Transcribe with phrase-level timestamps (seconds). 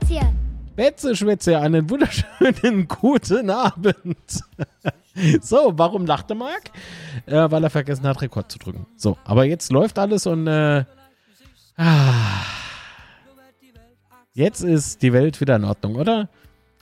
[0.00, 0.28] Schwätzchen.
[0.76, 4.16] Betze Schwätze, einen wunderschönen guten Abend.
[5.40, 6.70] so, warum lachte Marc?
[7.26, 8.86] Äh, weil er vergessen hat, Rekord zu drücken.
[8.96, 10.84] So, aber jetzt läuft alles und äh,
[11.76, 12.44] ah,
[14.32, 16.28] jetzt ist die Welt wieder in Ordnung, oder?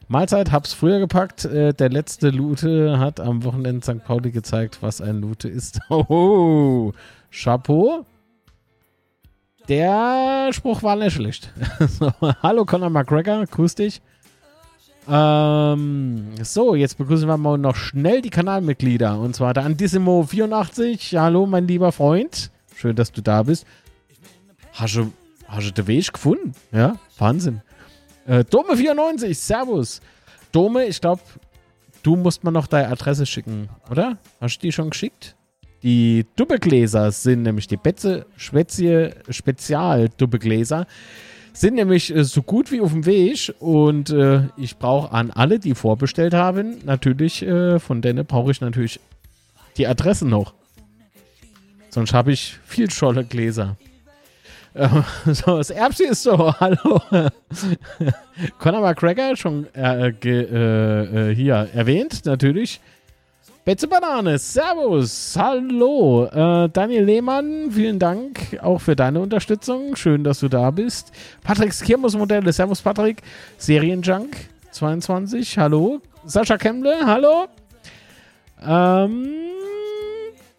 [0.07, 1.45] Mahlzeit, hab's früher gepackt.
[1.45, 4.05] Äh, der letzte Lute hat am Wochenende St.
[4.05, 5.81] Pauli gezeigt, was ein Lute ist.
[5.91, 6.93] Oh,
[7.31, 8.07] Chapeau.
[9.69, 11.53] Der Spruch war nicht schlecht.
[12.43, 14.01] hallo Conor McGregor, grüß dich.
[15.11, 19.19] Ähm, so, jetzt begrüßen wir mal noch schnell die Kanalmitglieder.
[19.19, 21.19] Und zwar der Antissimo84.
[21.19, 22.51] Hallo, mein lieber Freund.
[22.77, 23.67] Schön, dass du da bist.
[24.73, 25.13] Hast du,
[25.47, 26.53] hast du den Weg gefunden?
[26.73, 27.61] Ja, Wahnsinn.
[28.27, 30.01] Äh, Dome94, Servus.
[30.53, 31.23] Dome, ich glaube,
[32.03, 34.17] du musst mir noch deine Adresse schicken, oder?
[34.41, 35.37] Hast du die schon geschickt?
[35.83, 40.87] Die Dubbegläser sind nämlich die Betze Schwätzie Spezial Dubbegläser.
[41.53, 45.59] Sind nämlich äh, so gut wie auf dem Weg und äh, ich brauche an alle,
[45.59, 49.01] die vorbestellt haben, natürlich, äh, von denen brauche ich natürlich
[49.77, 50.55] die Adresse noch.
[51.91, 53.77] Sonst habe ich viel scholle Gläser.
[54.75, 54.89] Äh,
[55.33, 57.01] so, das Erbsi ist so, hallo.
[58.59, 62.81] Conor McGregor schon äh, ge, äh, hier erwähnt, natürlich.
[63.69, 66.25] Betze Banane, Servus, hallo.
[66.25, 69.95] Äh, Daniel Lehmann, vielen Dank auch für deine Unterstützung.
[69.95, 71.13] Schön, dass du da bist.
[71.45, 73.21] Patricks Kirmes-Modelle, Servus Patrick.
[73.59, 74.35] Serienjunk
[74.71, 76.01] 22, hallo.
[76.25, 77.45] Sascha Kemble, hallo.
[78.67, 79.29] Ähm,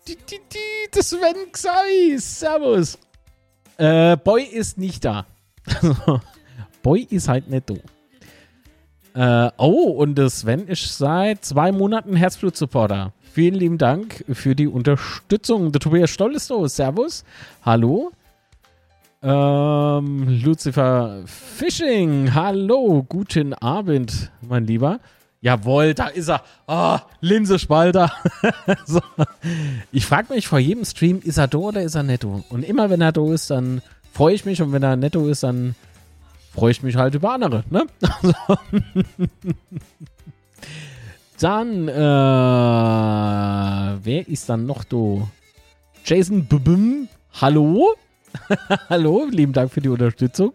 [0.08, 3.00] die, die, die, das Sven Xai, Servus.
[3.78, 5.26] Äh, Boy ist nicht da.
[6.84, 7.74] Boy ist halt nicht da.
[9.14, 13.14] Äh, oh, und Sven ist seit zwei Monaten Herzblut-Supporter.
[13.32, 15.72] Vielen lieben Dank für die Unterstützung.
[15.72, 16.68] Der Tobias Stoll ist da.
[16.68, 17.24] Servus.
[17.64, 18.12] Hallo.
[19.22, 22.34] Ähm, Lucifer Fishing.
[22.34, 23.06] Hallo.
[23.08, 25.00] Guten Abend, mein Lieber.
[25.42, 26.44] Jawohl, da ist er.
[26.68, 28.12] Oh, Linse Spalter.
[28.86, 29.02] so.
[29.92, 32.44] Ich frage mich vor jedem Stream, ist er da oder ist er netto?
[32.50, 33.82] Und immer wenn er da ist, dann
[34.12, 34.62] freue ich mich.
[34.62, 35.76] Und wenn er netto ist, dann
[36.60, 37.64] freue ich mich halt über andere.
[37.70, 37.86] Ne?
[41.40, 41.94] dann, äh,
[44.04, 45.26] wer ist dann noch da?
[46.04, 47.08] Jason Bubum.
[47.40, 47.96] Hallo.
[48.90, 50.52] Hallo, lieben Dank für die Unterstützung.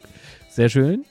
[0.51, 1.07] Sehr schön,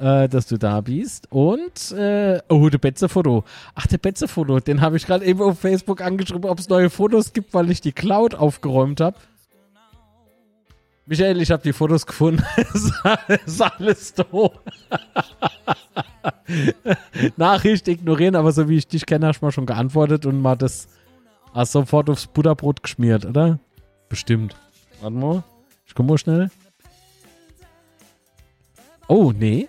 [0.00, 1.30] äh, dass du da bist.
[1.30, 3.44] Und, äh, oh, der Betze-Foto.
[3.76, 7.32] Ach, der Betze-Foto, den habe ich gerade eben auf Facebook angeschrieben, ob es neue Fotos
[7.32, 9.16] gibt, weil ich die Cloud aufgeräumt habe.
[11.06, 12.44] Michael, ich habe die Fotos gefunden.
[13.46, 14.52] ist alles doof.
[17.36, 20.56] Nachricht ignorieren, aber so wie ich dich kenne, hast du mal schon geantwortet und mal
[20.56, 20.88] das
[21.52, 23.58] hast sofort aufs Butterbrot geschmiert, oder?
[24.08, 24.56] Bestimmt.
[25.00, 25.42] Warte mal.
[25.86, 26.50] Ich komme mal schnell.
[29.08, 29.68] Oh, nee.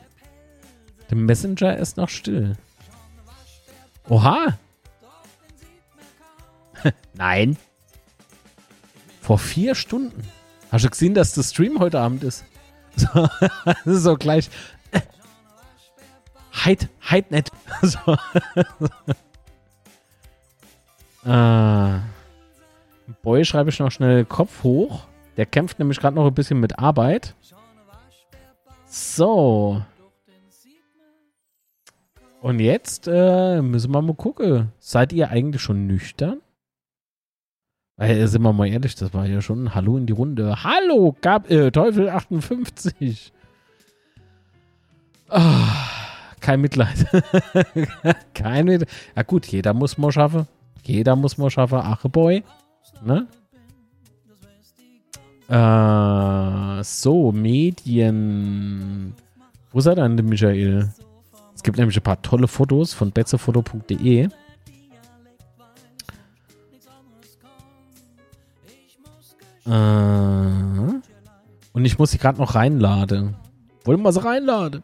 [1.09, 2.55] Der Messenger ist noch still.
[4.07, 4.57] Oha.
[7.13, 7.57] Nein.
[9.21, 10.23] Vor vier Stunden.
[10.73, 12.43] Hast du gesehen, dass der Stream heute Abend ist?
[12.95, 13.27] So,
[13.85, 14.49] so gleich.
[16.65, 17.51] Heid, heid nicht.
[17.81, 17.99] So.
[21.29, 22.01] ah.
[23.23, 25.05] Boy schreibe ich noch schnell Kopf hoch.
[25.37, 27.35] Der kämpft nämlich gerade noch ein bisschen mit Arbeit.
[28.85, 29.81] So.
[32.41, 34.71] Und jetzt äh, müssen wir mal gucken.
[34.79, 36.41] Seid ihr eigentlich schon nüchtern?
[37.97, 40.63] Weil, sind wir mal ehrlich, das war ja schon ein Hallo in die Runde.
[40.63, 43.31] Hallo, Gab äh, Teufel 58.
[45.29, 45.75] Oh, ah,
[46.39, 47.05] kein Mitleid.
[48.33, 48.89] kein Mitleid.
[49.15, 50.47] Ja gut, jeder muss mal schaffen.
[50.83, 51.79] Jeder muss mal schaffen.
[51.79, 52.43] Acheboy.
[53.03, 53.27] Ne?
[55.49, 59.13] Äh, so, Medien.
[59.71, 60.89] Wo seid ihr denn, Michael?
[61.55, 64.29] Es gibt nämlich ein paar tolle Fotos von betzefoto.de.
[69.65, 69.69] Äh,
[71.73, 73.35] und ich muss sie gerade noch reinladen.
[73.83, 74.83] Wollen wir sie reinladen?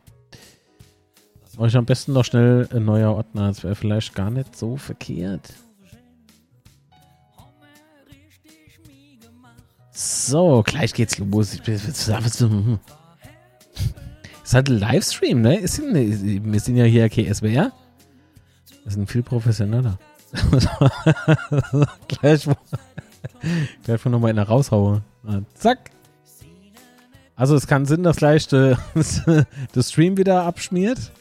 [1.58, 3.48] Mache ich am besten noch schnell ein neuer Ordner.
[3.48, 5.54] Das wäre vielleicht gar nicht so verkehrt.
[9.92, 11.56] So, gleich geht's los.
[11.56, 12.10] Ist
[14.54, 15.60] halt ein Livestream, ne?
[15.62, 17.74] Wir sind ja hier KSWR.
[18.84, 20.00] Wir sind viel professioneller.
[22.08, 22.48] gleich,
[23.83, 25.01] gleich von nochmal einer raushaue.
[25.54, 25.92] Zack.
[27.36, 28.77] Also es kann Sinn, dass gleich der
[29.80, 31.12] Stream wieder abschmiert.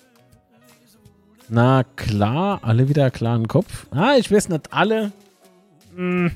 [1.48, 3.86] Na klar, alle wieder klaren Kopf.
[3.90, 5.12] Ah, ich weiß nicht alle.
[5.94, 6.32] Hm.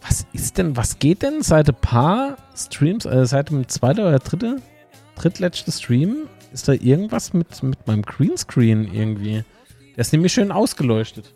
[0.00, 4.18] Was ist denn, was geht denn seit ein paar Streams, äh, seit dem zweiten oder
[4.20, 4.62] dritten
[5.16, 9.44] drittletzte Stream ist da irgendwas mit, mit meinem Greenscreen irgendwie.
[9.96, 11.34] Der ist nämlich schön ausgeleuchtet.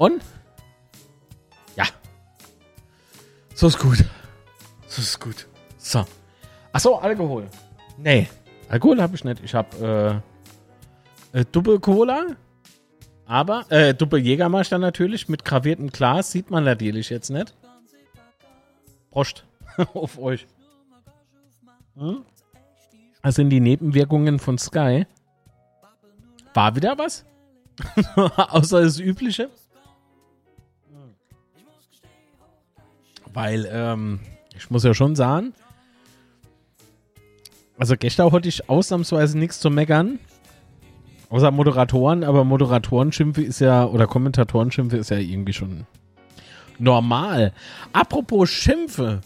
[0.00, 0.22] Und?
[1.76, 1.84] Ja.
[3.54, 4.02] So ist gut.
[4.86, 5.46] So ist gut.
[5.76, 6.06] So.
[6.72, 7.46] Achso, Alkohol.
[7.98, 8.26] Nee,
[8.70, 9.44] Alkohol habe ich nicht.
[9.44, 10.22] Ich habe
[11.34, 12.28] äh, äh, Double Cola.
[13.26, 16.32] Aber, äh, Double Jägermeister natürlich mit graviertem Glas.
[16.32, 17.54] Sieht man natürlich jetzt nicht.
[19.10, 19.44] Prost
[19.92, 20.46] auf euch.
[21.96, 22.24] Hm?
[23.22, 25.06] Das sind die Nebenwirkungen von Sky.
[26.54, 27.26] War wieder was?
[28.16, 29.50] Außer das Übliche.
[33.32, 34.20] Weil, ähm,
[34.56, 35.52] ich muss ja schon sagen,
[37.78, 40.18] also gestern hatte ich ausnahmsweise nichts zu meckern.
[41.30, 45.86] Außer Moderatoren, aber Moderatorenschimpfe ist ja, oder Kommentatoren-Schimpfe ist ja irgendwie schon
[46.78, 47.52] normal.
[47.92, 49.20] Apropos Schimpfe.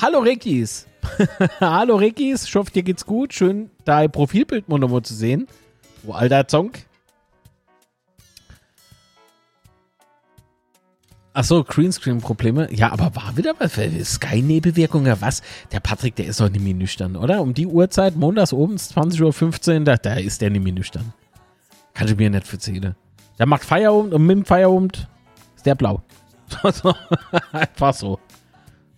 [0.00, 0.86] Hallo Rickis.
[1.60, 3.34] Hallo Rickis, ich hoffe dir geht's gut.
[3.34, 5.48] Schön, dein Profilbild mal zu sehen.
[6.02, 6.86] Du alter Zonk.
[11.40, 12.68] Achso, Greenscreen-Probleme.
[12.70, 13.72] Ja, aber war wieder was?
[13.72, 15.40] Sky-Nebelwirkung, ja was?
[15.72, 17.40] Der Patrick, der ist doch nicht mehr nüchtern, oder?
[17.40, 21.14] Um die Uhrzeit, montags oben, 20.15 Uhr, da, da ist der nicht mehr nüchtern.
[21.94, 22.94] Kann ich mir nicht erzählen.
[23.38, 25.08] Der macht Feierabend und mit dem Feierabend
[25.56, 26.02] ist der blau.
[27.52, 28.18] einfach so.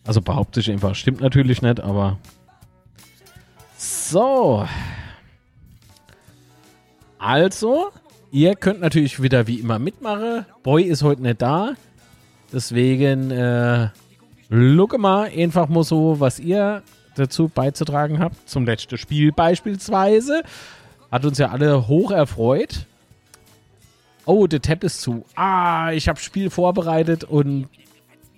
[0.04, 0.96] Also behaupte ich einfach.
[0.96, 2.18] Stimmt natürlich nicht, aber.
[3.76, 4.66] So.
[7.20, 7.90] Also,
[8.32, 10.44] ihr könnt natürlich wieder wie immer mitmachen.
[10.64, 11.74] Boy ist heute nicht da.
[12.52, 13.88] Deswegen, äh,
[14.48, 16.82] look mal einfach mal so, was ihr
[17.16, 18.48] dazu beizutragen habt.
[18.48, 20.42] Zum letzten Spiel beispielsweise.
[21.10, 22.86] Hat uns ja alle hoch erfreut.
[24.24, 25.24] Oh, der Tab ist zu.
[25.34, 27.68] Ah, ich habe Spiel vorbereitet und.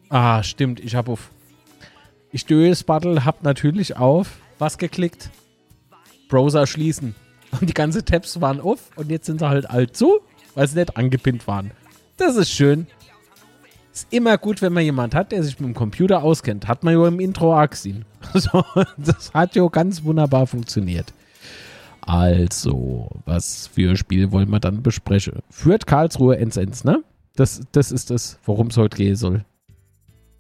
[0.09, 0.81] Ah, stimmt.
[0.81, 1.31] Ich habe auf.
[2.33, 4.39] Ich das Battle, hab natürlich auf.
[4.59, 5.31] Was geklickt?
[6.29, 7.15] Browser schließen.
[7.61, 10.19] Und die ganzen Tabs waren auf und jetzt sind sie halt alt zu,
[10.57, 11.71] weil sie nicht angepinnt waren.
[12.17, 12.89] Das ist schön.
[13.95, 16.67] Ist immer gut, wenn man jemand hat, der sich mit dem Computer auskennt.
[16.67, 18.05] Hat man ja im Intro auch gesehen.
[18.35, 18.65] So,
[18.97, 21.15] das hat ja ganz wunderbar funktioniert.
[22.01, 25.39] Also, was für ein Spiel wollen wir dann besprechen?
[25.49, 27.05] Führt Karlsruhe ins Ends, ne?
[27.37, 29.45] Das, das ist das, worum es heute gehen soll.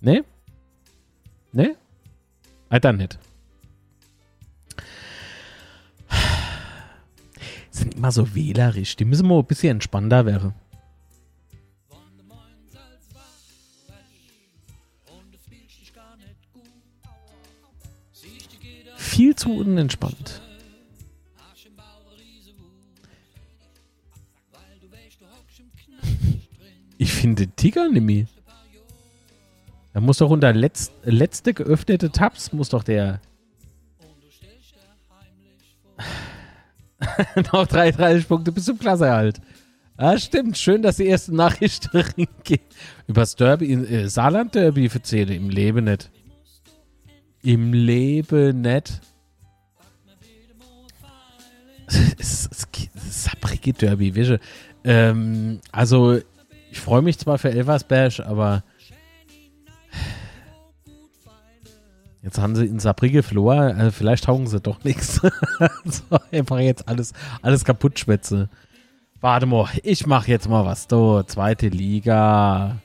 [0.00, 0.24] Ne?
[1.52, 1.76] Ne?
[2.70, 3.20] Ah, dann nicht.
[7.70, 8.96] Sind immer so wählerisch.
[8.96, 10.54] Die müssen mal ein bisschen entspannter werden.
[19.14, 20.42] Viel zu unentspannt.
[26.98, 28.26] Ich finde Tiger Nimi.
[29.92, 33.20] Da muss doch unter letzt, letzte geöffnete Tabs muss doch der.
[37.52, 39.40] Noch 33 Punkte bis zum Klasseerhalt.
[39.96, 40.58] Ah, stimmt.
[40.58, 41.90] Schön, dass die erste Nachricht
[42.42, 42.62] geht.
[43.06, 46.10] Übers Derby, äh, Saarland-Derby verzähle im Leben nicht.
[47.44, 49.02] Im Leben nicht.
[53.10, 54.40] Sabrige Derby, wische.
[54.82, 56.18] Ähm, also,
[56.70, 58.64] ich freue mich zwar für Elversberg, aber
[62.22, 63.78] jetzt haben sie in Sabrige verloren.
[63.78, 65.16] Also vielleicht taugen sie doch nichts.
[65.84, 68.48] so, einfach jetzt alles, alles kaputt schwätze.
[69.20, 70.86] Warte mal, ich mache jetzt mal was.
[70.88, 72.78] So, zweite Liga.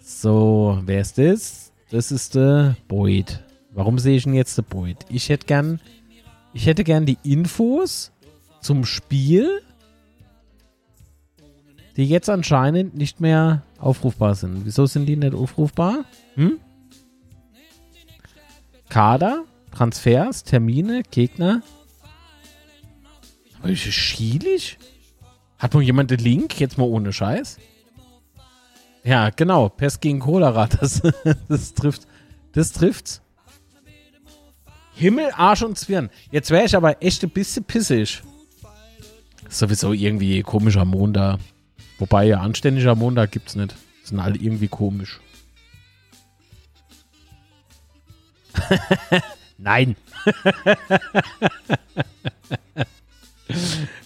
[0.00, 1.69] So, wer ist das?
[1.90, 3.42] Das ist der Boyd.
[3.72, 4.98] Warum sehe ich denn jetzt der Boyd?
[5.08, 5.80] Ich hätte gern,
[6.52, 8.12] ich hätte gern die Infos
[8.60, 9.60] zum Spiel,
[11.96, 14.64] die jetzt anscheinend nicht mehr aufrufbar sind.
[14.64, 16.04] Wieso sind die nicht aufrufbar?
[16.34, 16.60] Hm?
[18.88, 21.62] Kader, Transfers, Termine, Gegner.
[23.58, 24.78] Aber ist schielig?
[25.58, 26.58] Hat noch jemand den Link?
[26.60, 27.58] Jetzt mal ohne Scheiß.
[29.04, 29.68] Ja, genau.
[29.68, 30.68] Pest gegen Cholera.
[30.80, 31.02] Das,
[31.48, 32.06] das trifft.
[32.52, 33.22] Das trifft's.
[34.94, 36.10] Himmel, Arsch und Zwirn.
[36.30, 38.22] Jetzt wäre ich aber echt ein bisschen pissig.
[39.48, 41.38] Sowieso irgendwie komischer Montag.
[41.98, 43.74] Wobei ja anständiger Montag gibt's nicht.
[44.04, 45.20] Sind alle irgendwie komisch.
[49.58, 49.96] Nein.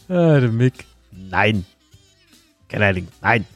[0.08, 0.84] ah, der Mick.
[1.10, 1.64] Nein.
[2.68, 3.08] Kellerling.
[3.20, 3.46] Nein.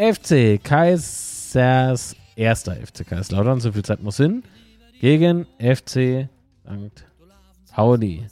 [0.00, 4.42] FC Kaisers erster FC Kaiserslautern, so viel Zeit muss hin,
[4.98, 6.28] gegen FC
[6.64, 7.04] St.
[7.70, 8.26] Pauli.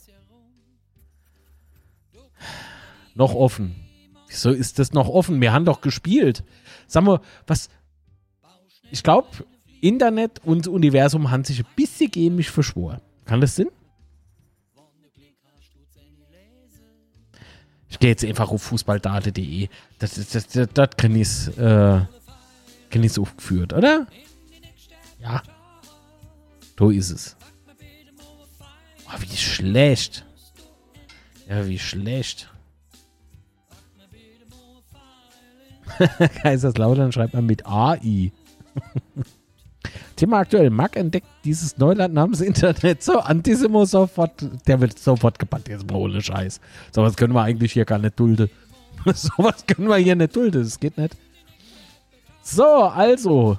[3.15, 3.75] Noch offen.
[4.29, 5.41] Wieso ist das noch offen?
[5.43, 6.43] Wir haben doch gespielt.
[6.87, 7.69] Sag mal, was.
[8.91, 9.29] Ich glaube,
[9.83, 13.01] Internet und Universum haben sich ein bisschen mich verschworen.
[13.27, 13.69] Kann das Sinn?
[17.91, 19.69] Ich gehe jetzt einfach auf fußballdate.de.
[19.99, 21.15] Das, das, das, das, das kann
[21.49, 22.01] äh,
[22.91, 24.07] kann aufgeführt, oder?
[25.21, 25.43] Ja.
[26.79, 27.37] So ist es.
[29.07, 30.25] Oh, wie schlecht.
[31.49, 32.53] Ja, wie schlecht.
[36.43, 38.33] Kaiserslautern schreibt man mit AI.
[40.17, 40.71] Thema aktuell.
[40.71, 43.03] Mark entdeckt dieses Neuland namens Internet.
[43.03, 44.33] So, Antisimo sofort.
[44.67, 45.69] Der wird sofort gebannt.
[45.69, 46.61] Jetzt mal ohne Scheiß.
[46.93, 48.51] Sowas können wir eigentlich hier gar nicht dulden.
[49.15, 50.63] Sowas können wir hier nicht dulden.
[50.63, 51.17] Das geht nicht.
[52.43, 53.59] So, also.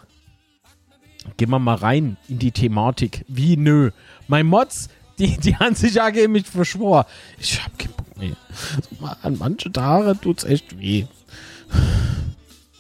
[1.38, 3.24] Gehen wir mal rein in die Thematik.
[3.28, 3.92] Wie nö.
[4.28, 7.06] Mein Mods, die, die haben sich ja gegen mich verschworen.
[7.38, 9.18] Ich hab keinen Bock mehr.
[9.22, 11.06] An manche Tage tut's echt weh.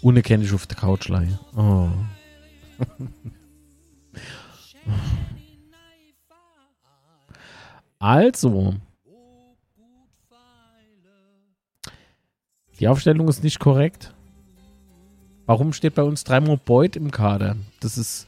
[0.02, 1.38] Ohne kenne ich auf der Couch leihe.
[1.56, 1.90] Oh.
[8.00, 8.76] Also.
[12.80, 14.14] Die Aufstellung ist nicht korrekt.
[15.46, 17.58] Warum steht bei uns dreimal Beut im Kader?
[17.82, 18.28] Das ist.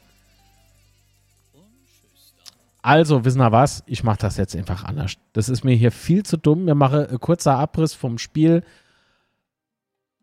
[2.82, 3.82] Also, wissen wir was?
[3.86, 5.14] Ich mache das jetzt einfach anders.
[5.32, 6.66] Das ist mir hier viel zu dumm.
[6.66, 8.64] Wir machen ein kurzer Abriss vom Spiel.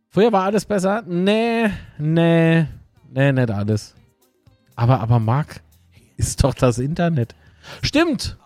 [0.09, 1.03] Früher war alles besser.
[1.07, 2.65] Nee, nee,
[3.09, 3.95] nee, nicht alles.
[4.75, 5.61] Aber, aber Marc,
[6.19, 7.33] ist doch das Internet.
[7.81, 8.37] Stimmt.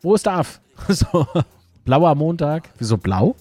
[0.00, 0.60] Wo ist Darf?
[0.88, 1.26] So,
[1.84, 2.70] blauer Montag.
[2.78, 3.34] Wieso blau?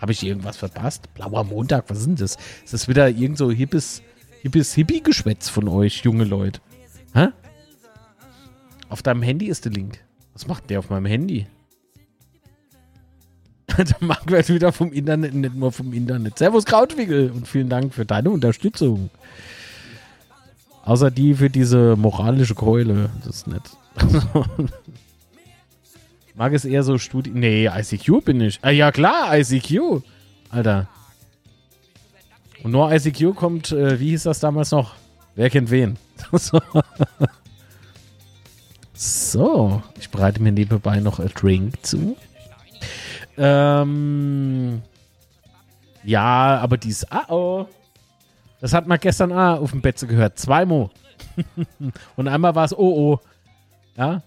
[0.00, 1.12] Habe ich irgendwas verpasst?
[1.12, 2.38] Blauer Montag, was denn das?
[2.64, 4.02] Ist das wieder irgend so hippes,
[4.40, 6.60] hippes Hippie-Geschwätz von euch, junge Leute?
[7.12, 7.28] Hä?
[8.88, 9.98] Auf deinem Handy ist der Link.
[10.32, 11.46] Was macht der auf meinem Handy?
[13.76, 16.38] der Marc wird wieder vom Internet, nicht nur vom Internet.
[16.38, 19.10] Servus Krautwickel und vielen Dank für deine Unterstützung.
[20.88, 23.10] Außer die für diese moralische Keule.
[23.22, 23.60] Das ist nett.
[26.34, 27.28] Mag es eher so Studi...
[27.28, 28.58] Nee, ICQ bin ich.
[28.62, 30.00] Ah, ja klar, ICQ.
[30.48, 30.88] Alter.
[32.62, 34.94] Und nur ICQ kommt, äh, wie hieß das damals noch?
[35.34, 35.98] Wer kennt wen?
[38.94, 42.16] so, ich bereite mir nebenbei noch ein Drink zu.
[43.36, 44.80] Ähm,
[46.02, 47.04] ja, aber dies.
[47.12, 47.66] Ah, oh.
[48.60, 50.38] Das hat man gestern auch auf dem Bett gehört.
[50.38, 50.90] Zweimal.
[52.16, 53.20] Und einmal war es oh oh.
[53.96, 54.22] Ja.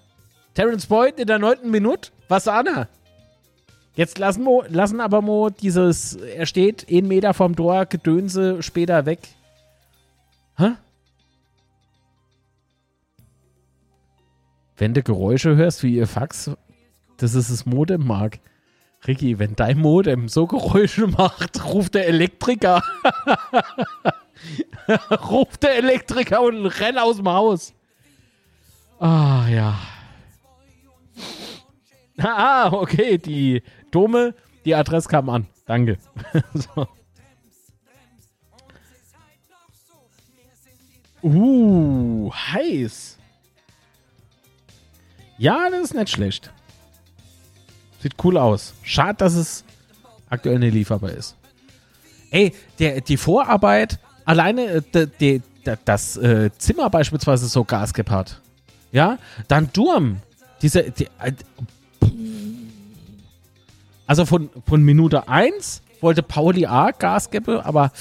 [0.54, 2.12] Terence Boyd in der neunten Minute.
[2.28, 2.88] Was Anna?
[3.96, 9.06] Jetzt lassen, wir, lassen aber Mo dieses, er steht einen Meter vom Tor, Gedönse später
[9.06, 9.20] weg.
[10.58, 10.72] Hä?
[14.78, 16.52] Wenn du Geräusche hörst wie ihr Fax,
[17.18, 18.40] das ist das Modem, Mark.
[19.08, 22.84] Ricky, wenn dein Modem so Geräusche macht, ruft der Elektriker.
[25.29, 27.74] ruft der Elektriker und rennt aus dem Haus.
[29.00, 29.79] Ah, ja.
[32.20, 35.48] Ah, okay, die Dome, die Adresse kam an.
[35.65, 35.98] Danke.
[36.53, 36.88] so.
[41.24, 43.17] Uh, heiß.
[45.38, 46.51] Ja, das ist nicht schlecht.
[48.01, 48.74] Sieht cool aus.
[48.84, 49.63] Schade, dass es
[50.29, 51.36] aktuell nicht lieferbar ist.
[52.31, 58.10] Ey, der, die Vorarbeit, alleine äh, de, de, de, das äh, Zimmer beispielsweise so Gasgap
[58.10, 58.41] hat.
[58.91, 59.17] Ja,
[59.48, 60.22] dann Durm.
[60.62, 61.34] Diese, die, äh,
[64.08, 67.91] also von, von Minute 1 wollte Pauli A Gas geben, aber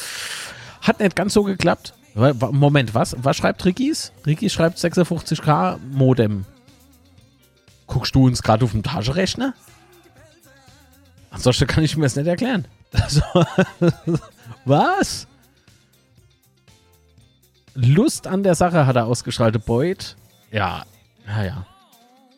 [0.80, 1.95] hat nicht ganz so geklappt.
[2.14, 3.14] Moment, was?
[3.23, 4.12] Was schreibt Rickys?
[4.26, 6.45] Ricky schreibt 56k Modem.
[7.87, 9.54] Guckst du uns gerade auf dem Taschenrechner?
[11.31, 12.67] Ansonsten kann ich mir das nicht erklären.
[12.93, 13.23] Also,
[14.65, 15.29] was?
[17.75, 19.65] Lust an der Sache hat er ausgestrahlt.
[19.65, 20.17] Boyd.
[20.51, 20.83] Ja,
[21.25, 21.67] ja, ja.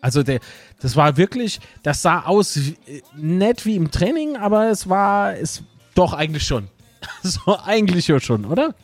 [0.03, 0.41] Also der,
[0.81, 5.63] das war wirklich, das sah aus wie, nett wie im Training, aber es war, es
[5.95, 6.69] doch eigentlich schon.
[7.23, 8.75] so eigentlich schon, oder?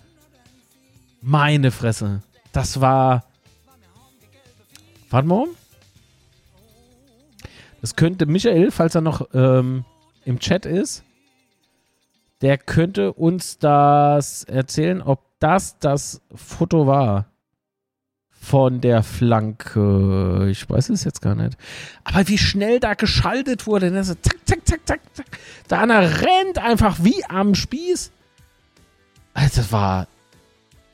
[1.21, 2.23] Meine Fresse.
[2.53, 3.25] Das war.
[5.11, 5.47] Warte mal.
[7.81, 9.85] Das könnte Michael, falls er noch ähm,
[10.29, 11.05] im Chat ist,
[12.43, 17.27] der könnte uns das erzählen, ob das das Foto war
[18.31, 20.49] von der Flanke.
[20.51, 21.57] Ich weiß es jetzt gar nicht.
[22.05, 23.91] Aber wie schnell da geschaltet wurde.
[23.91, 24.05] Ne?
[24.05, 25.27] So zack, zack, zack, zack, zack.
[25.67, 28.13] Da einer rennt einfach wie am Spieß.
[29.33, 30.09] Also das war,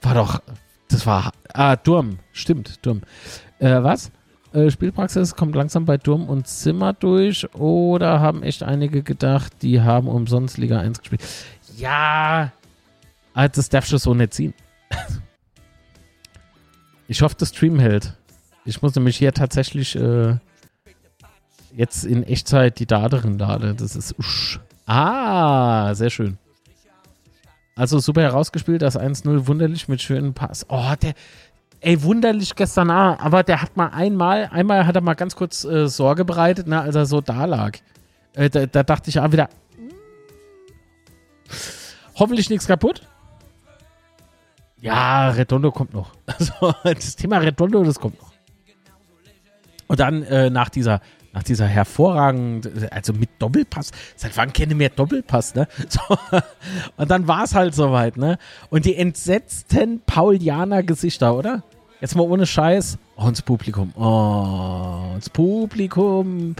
[0.02, 0.42] war doch,
[0.88, 3.02] das war, ah, Durm, stimmt, Durm.
[3.58, 4.12] Äh, was?
[4.54, 9.80] Äh, Spielpraxis kommt langsam bei Turm und Zimmer durch oder haben echt einige gedacht, die
[9.80, 11.22] haben umsonst Liga 1 gespielt.
[11.76, 12.52] Ja,
[13.34, 14.54] das darfst du so nicht ziehen.
[17.06, 18.14] Ich hoffe, der Stream hält.
[18.64, 20.38] Ich muss nämlich hier tatsächlich äh,
[21.76, 23.76] jetzt in Echtzeit die Daten laden.
[23.76, 24.18] Das ist.
[24.18, 24.58] Usch.
[24.86, 26.38] Ah, sehr schön.
[27.76, 30.64] Also super herausgespielt, das 1-0 wunderlich mit schönen Pass.
[30.68, 31.14] Oh, der,
[31.84, 35.64] ey, wunderlich gestern ah, aber der hat mal einmal, einmal hat er mal ganz kurz
[35.64, 37.78] äh, Sorge bereitet, ne, als er so da lag.
[38.32, 39.48] Äh, da, da, dachte ich auch wieder,
[42.16, 43.06] hoffentlich nichts kaputt.
[44.80, 46.12] Ja, Redondo kommt noch.
[46.26, 48.32] Also das Thema Redondo, das kommt noch.
[49.86, 51.00] Und dann äh, nach dieser
[51.34, 55.66] nach dieser hervorragenden, also mit Doppelpass, seit wann kenne ich mehr Doppelpass, ne?
[55.88, 56.00] So,
[56.96, 58.38] und dann war es halt soweit, ne?
[58.70, 61.64] Und die entsetzten Paulianer-Gesichter, oder?
[62.00, 62.98] Jetzt mal ohne Scheiß.
[63.16, 63.92] Oh, ins Publikum.
[63.96, 66.54] Oh, ins Publikum.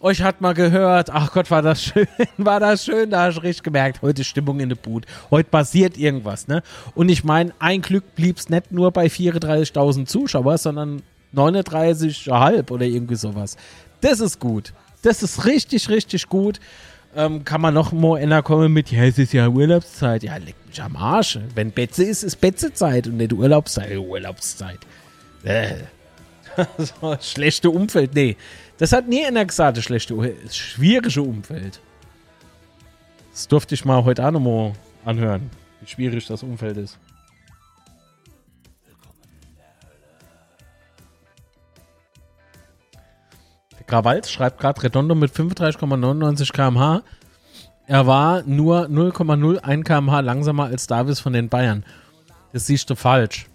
[0.00, 1.10] Euch hat mal gehört.
[1.10, 2.06] Ach Gott, war das schön.
[2.36, 3.10] War das schön.
[3.10, 4.02] Da hast du richtig gemerkt.
[4.02, 5.06] Heute Stimmung in der Boot.
[5.30, 6.62] Heute passiert irgendwas, ne?
[6.94, 11.02] Und ich meine, ein Glück blieb es nicht nur bei 34.000 Zuschauern, sondern
[11.34, 13.56] 39,5 oder irgendwie sowas.
[14.00, 14.72] Das ist gut.
[15.02, 16.60] Das ist richtig, richtig gut.
[17.16, 20.24] Ähm, kann man noch mal einer kommen mit, ja, es ist ja Urlaubszeit.
[20.24, 21.38] Ja, leck mich am Arsch.
[21.54, 23.96] Wenn Betze ist, ist Betzezeit und nicht Urlaubszeit.
[23.96, 24.80] Urlaubszeit.
[25.44, 25.74] Äh.
[26.78, 28.14] so, schlechte Umfeld.
[28.14, 28.36] Nee,
[28.78, 31.80] das hat nie einer gesagt, das schlechte, das schwierige Umfeld.
[33.30, 34.72] Das durfte ich mal heute auch noch mal
[35.04, 36.98] anhören, wie schwierig das Umfeld ist.
[43.86, 47.02] Krawalz schreibt gerade Redondo mit 35,99 km/h.
[47.86, 51.84] Er war nur 0,01 km/h langsamer als Davis von den Bayern.
[52.52, 53.46] Das siehst du falsch.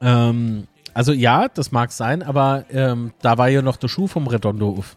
[0.00, 4.26] Ähm, also ja, das mag sein, aber ähm, da war ja noch der Schuh vom
[4.26, 4.96] Redondo auf.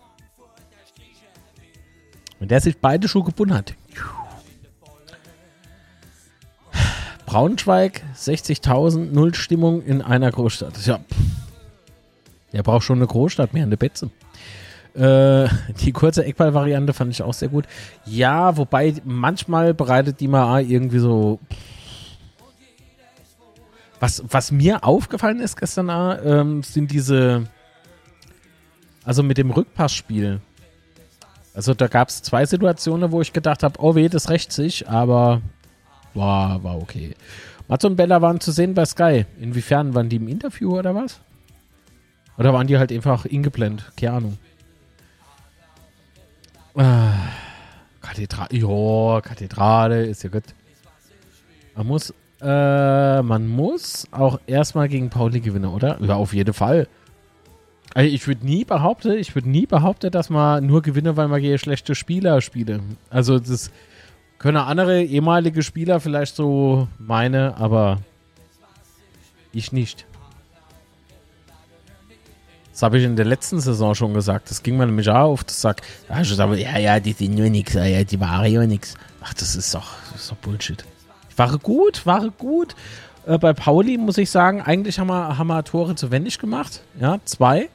[2.40, 3.76] Und der sich beide Schuhe gebunden hat.
[7.26, 10.86] Braunschweig, 60.000, Null Stimmung in einer Großstadt.
[10.86, 11.45] Ja, pff.
[12.56, 14.10] Der braucht schon eine Großstadt, mehr eine Betze.
[14.96, 15.50] Äh,
[15.82, 17.66] die kurze Eckball-Variante fand ich auch sehr gut.
[18.06, 21.40] Ja, wobei manchmal bereitet die mal irgendwie so.
[24.00, 25.90] Was, was mir aufgefallen ist gestern,
[26.24, 27.44] ähm, sind diese.
[29.04, 30.40] Also mit dem Rückpassspiel.
[31.54, 34.90] Also da gab es zwei Situationen, wo ich gedacht habe, oh weh, das rächt sich,
[34.90, 35.42] aber
[36.14, 37.16] war, war okay.
[37.68, 39.26] Mats und Bella waren zu sehen bei Sky.
[39.40, 41.20] Inwiefern waren die im Interview oder was?
[42.38, 43.92] Oder waren die halt einfach ingeblendet?
[43.98, 44.38] Keine Ahnung.
[46.76, 47.14] Ah,
[48.02, 48.50] Kathedrale.
[48.52, 50.44] Ja, Kathedrale ist ja gut.
[51.76, 55.98] Man muss, äh, man muss auch erstmal gegen Pauli gewinnen, oder?
[56.02, 56.88] Ja, auf jeden Fall.
[57.94, 61.42] Also ich würde nie behaupten, ich würde nie behaupten, dass man nur gewinne, weil man
[61.42, 62.82] gegen schlechte Spieler spiele.
[63.10, 63.72] Also das
[64.38, 68.00] können andere ehemalige Spieler vielleicht so meine, aber
[69.54, 70.06] ich nicht.
[72.76, 74.52] Das habe ich in der letzten Saison schon gesagt.
[74.52, 75.82] Das ging mir nämlich auch auf das Sack.
[76.10, 78.96] Ja, ich sage, ja, ja, die sind nur nix, ja, die waren ja nix.
[79.24, 80.84] Ach, das ist doch, das ist doch Bullshit.
[81.30, 82.76] Ich war gut, war gut.
[83.26, 86.82] Äh, bei Pauli muss ich sagen, eigentlich haben wir, haben wir Tore zu wenig gemacht.
[87.00, 87.70] Ja, zwei.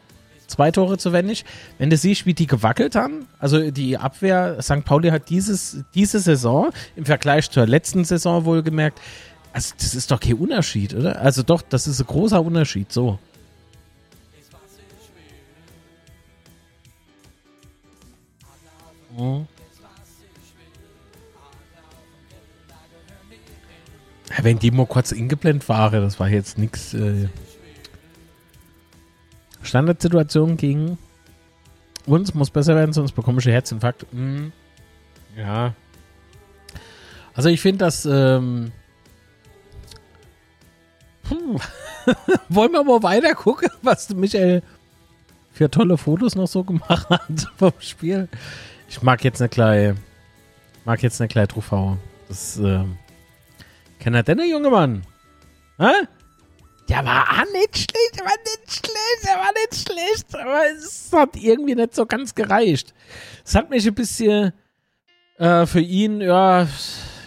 [0.46, 1.46] Zwei Tore zu wenig.
[1.78, 4.84] Wenn du siehst, wie die gewackelt haben, also die Abwehr, St.
[4.84, 9.00] Pauli hat dieses, diese Saison im Vergleich zur letzten Saison wohlgemerkt,
[9.54, 11.22] also das ist doch kein Unterschied, oder?
[11.22, 13.18] Also doch, das ist ein großer Unterschied, so.
[19.20, 19.46] Mhm.
[24.42, 26.94] Wenn die mal kurz ingeblendet waren, das war jetzt nichts.
[26.94, 27.28] Äh
[29.62, 30.96] Standardsituation gegen
[32.06, 34.12] uns muss besser werden, sonst bekomme ich einen Herzinfarkt.
[34.12, 34.52] Mhm.
[35.36, 35.74] Ja.
[37.34, 38.06] Also ich finde das.
[38.06, 38.72] Ähm
[42.48, 44.62] Wollen wir mal weiter gucken, was Michael
[45.52, 47.22] für tolle Fotos noch so gemacht hat
[47.56, 48.28] vom Spiel?
[48.90, 49.96] Ich mag jetzt eine kleine,
[50.84, 51.96] mag jetzt eine kleine Trufau.
[52.28, 52.84] Das, äh,
[54.00, 55.06] kann er denn der junge Mann?
[55.78, 55.92] Hä?
[56.88, 61.12] Der war auch nicht schlecht, der war nicht schlecht, der war nicht schlecht, aber es
[61.12, 62.92] hat irgendwie nicht so ganz gereicht.
[63.44, 64.52] Es hat mich ein bisschen
[65.38, 66.66] äh, für ihn, ja,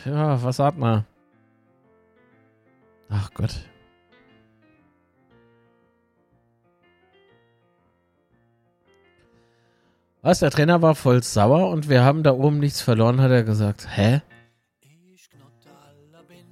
[0.03, 1.05] ja, was sagt man?
[3.07, 3.55] Ach Gott.
[10.23, 10.39] Was?
[10.39, 13.89] Der Trainer war voll sauer und wir haben da oben nichts verloren, hat er gesagt.
[13.93, 14.21] Hä?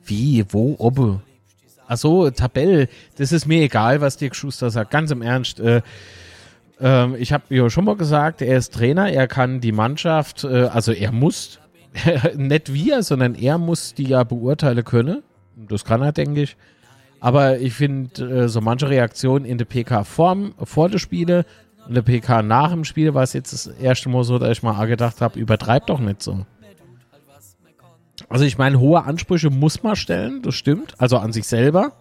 [0.04, 0.44] Wie?
[0.50, 0.76] Wo?
[0.78, 1.22] Obbe?
[1.88, 4.92] Ach so, Tabelle, das ist mir egal, was Dirk Schuster sagt.
[4.92, 5.62] Ganz im Ernst.
[5.62, 5.84] Äh,
[6.82, 10.66] ähm, ich habe ja schon mal gesagt, er ist Trainer, er kann die Mannschaft, äh,
[10.66, 11.62] also er muss,
[12.36, 15.24] nicht wir, sondern er muss die ja beurteilen können.
[15.56, 16.58] Das kann er, denke ich.
[17.22, 20.36] Aber ich finde, äh, so manche Reaktionen in der PK vor,
[20.90, 21.46] der
[21.94, 24.86] Der PK nach dem Spiel war es jetzt das erste Mal so, dass ich mal
[24.86, 26.46] gedacht habe, übertreibt doch nicht so.
[28.30, 30.96] Also ich meine, hohe Ansprüche muss man stellen, das stimmt.
[31.00, 31.92] Also an sich selber.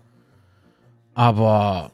[1.15, 1.91] Aber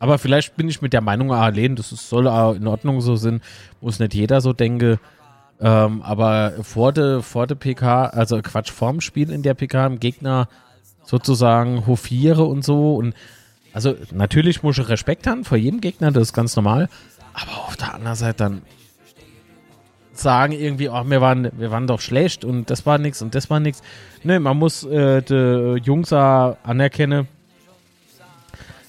[0.00, 3.42] aber vielleicht bin ich mit der Meinung allein, das soll auch in Ordnung so sein,
[3.82, 4.98] muss nicht jeder so denke.
[5.60, 10.00] Ähm, aber vor der vor de PK, also Quatsch, vorm Spiel in der PK im
[10.00, 10.48] Gegner
[11.04, 12.94] sozusagen hofiere und so.
[12.94, 13.14] Und
[13.72, 16.88] also natürlich muss ich Respekt haben vor jedem Gegner, das ist ganz normal.
[17.32, 18.62] Aber auf der anderen Seite dann
[20.12, 23.50] sagen irgendwie, oh, wir waren, wir waren doch schlecht und das war nichts und das
[23.50, 23.82] war nichts.
[24.22, 27.28] Ne, man muss äh, die Jungs anerkennen,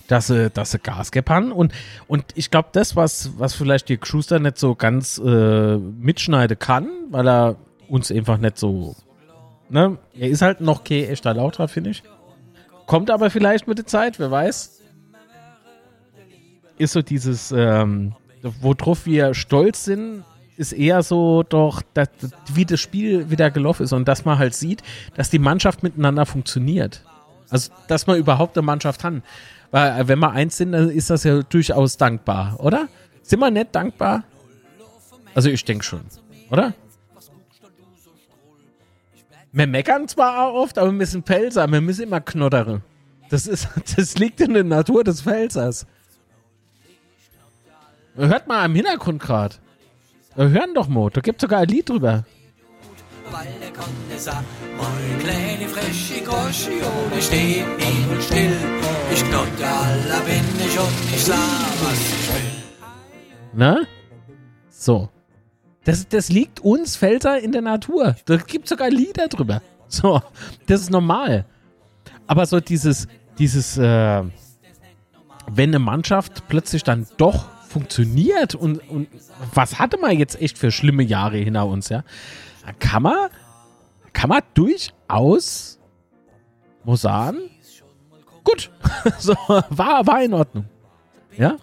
[0.08, 1.74] dass sie, dass sie Gas geben und,
[2.08, 6.90] und ich glaube, das, was, was vielleicht die Schuster nicht so ganz äh, mitschneiden kann,
[7.12, 7.56] weil er
[7.88, 8.96] uns einfach nicht so,
[9.70, 12.04] ne, er ist halt noch kein echter Lauter, finde ich.
[12.92, 14.82] Kommt aber vielleicht mit der Zeit, wer weiß.
[16.78, 20.26] Ist so dieses, ähm, worauf wir stolz sind,
[20.58, 22.10] ist eher so doch, dass,
[22.54, 24.84] wie das Spiel wieder gelaufen ist und dass man halt sieht,
[25.16, 27.02] dass die Mannschaft miteinander funktioniert.
[27.50, 29.14] Also, dass man überhaupt eine Mannschaft hat.
[29.72, 32.90] Weil, äh, wenn wir eins sind, dann ist das ja durchaus dankbar, oder?
[33.22, 34.26] Sind wir nicht dankbar?
[35.34, 36.02] Also, ich denke schon,
[36.50, 36.74] oder?
[39.54, 42.82] Wir meckern zwar auch oft, aber wir müssen Pelzer, wir müssen immer knoddere.
[43.30, 45.86] Das, ist, das liegt in der Natur des Pfälzers.
[48.16, 49.56] Hört mal im Hintergrund gerade.
[50.36, 52.24] Hören doch mal, da gibt sogar ein Lied drüber.
[53.30, 54.46] Weil der Kunde sagt,
[54.78, 58.58] mein kleine frische Groschione steh und still.
[59.14, 62.52] Ich knotte aller bin ich und ich sah, was ich will.
[63.54, 63.82] Na?
[64.70, 65.10] So.
[65.84, 68.16] Das, das liegt uns Felser in der Natur.
[68.26, 69.62] Da gibt sogar Lieder drüber.
[69.88, 70.22] So,
[70.68, 71.46] das ist normal.
[72.28, 74.24] Aber so dieses, dieses, äh,
[75.48, 79.08] wenn eine Mannschaft plötzlich dann doch funktioniert und, und
[79.54, 82.04] was hatte man jetzt echt für schlimme Jahre hinter uns, ja?
[82.66, 83.30] Da kann man,
[84.14, 85.80] kann man durchaus,
[86.86, 87.38] sagen,
[88.44, 88.72] gut,
[89.20, 89.34] so,
[89.70, 90.66] war, war in Ordnung.
[91.38, 91.58] Ja?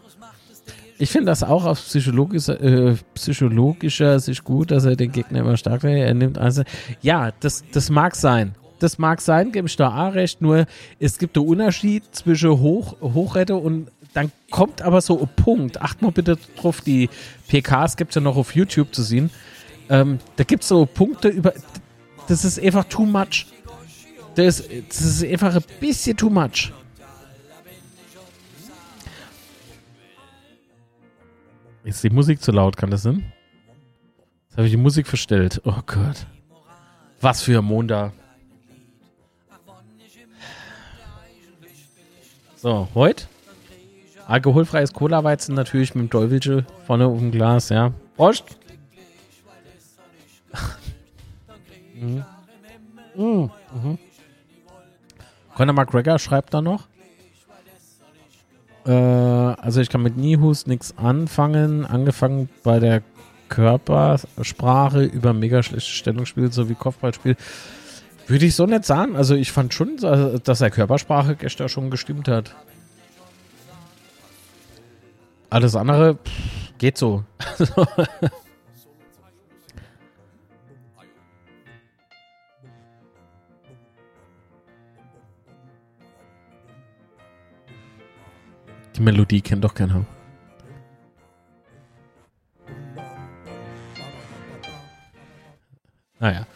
[1.01, 5.57] Ich finde das auch aus psychologischer, äh, psychologischer Sicht gut, dass er den Gegner immer
[5.57, 6.01] stark wäre.
[6.01, 6.63] Er nimmt also,
[7.01, 8.57] ja, das, das mag sein.
[8.81, 10.41] Das mag sein, gebe ich da auch recht.
[10.41, 10.67] Nur
[10.99, 15.81] es gibt einen Unterschied zwischen Hoch, Hochrette und dann kommt aber so ein Punkt.
[15.81, 17.09] Acht mal bitte drauf, die
[17.49, 19.31] PKs gibt es ja noch auf YouTube zu sehen.
[19.89, 21.53] Ähm, da gibt es so Punkte über.
[22.27, 23.47] Das ist einfach too much.
[24.35, 26.73] Das das ist einfach ein bisschen too much.
[31.88, 33.33] Ist die Musik zu laut, kann das sein?
[34.48, 35.62] Jetzt habe ich die Musik verstellt.
[35.64, 36.27] Oh Gott.
[37.22, 38.12] Was für ein Montag.
[42.57, 43.24] So, heute
[44.27, 47.94] Alkoholfreies Cola-Weizen natürlich mit dem Teufelsche vorne auf dem Glas, ja.
[48.16, 48.44] Prost!
[51.94, 52.22] mhm.
[53.16, 53.51] Mhm.
[53.72, 53.98] Mhm.
[55.55, 56.88] Conor McGregor schreibt da noch.
[58.88, 61.85] Äh, also ich kann mit Nihus nichts anfangen.
[61.85, 63.03] Angefangen bei der
[63.51, 67.37] Körpersprache über mega schlechtes Stellungsspiel sowie Kopfballspiel.
[68.27, 69.14] Würde ich so nicht sagen.
[69.14, 72.55] Also ich fand schon, dass er Körpersprache gestern schon gestimmt hat.
[75.51, 77.24] Alles andere pff, geht so.
[88.99, 90.05] Die Melodie kennt doch keiner.
[96.19, 96.47] Naja.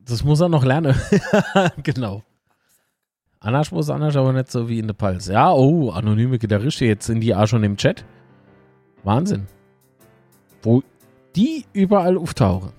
[0.00, 0.98] Das muss er noch lernen.
[1.82, 2.22] genau.
[3.38, 5.26] Anders muss anders, aber nicht so wie in der Pals.
[5.26, 8.02] Ja, oh, anonyme Gitarriste, jetzt sind die auch schon im Chat.
[9.02, 9.46] Wahnsinn.
[10.62, 10.82] Wo
[11.36, 12.72] die überall auftauchen.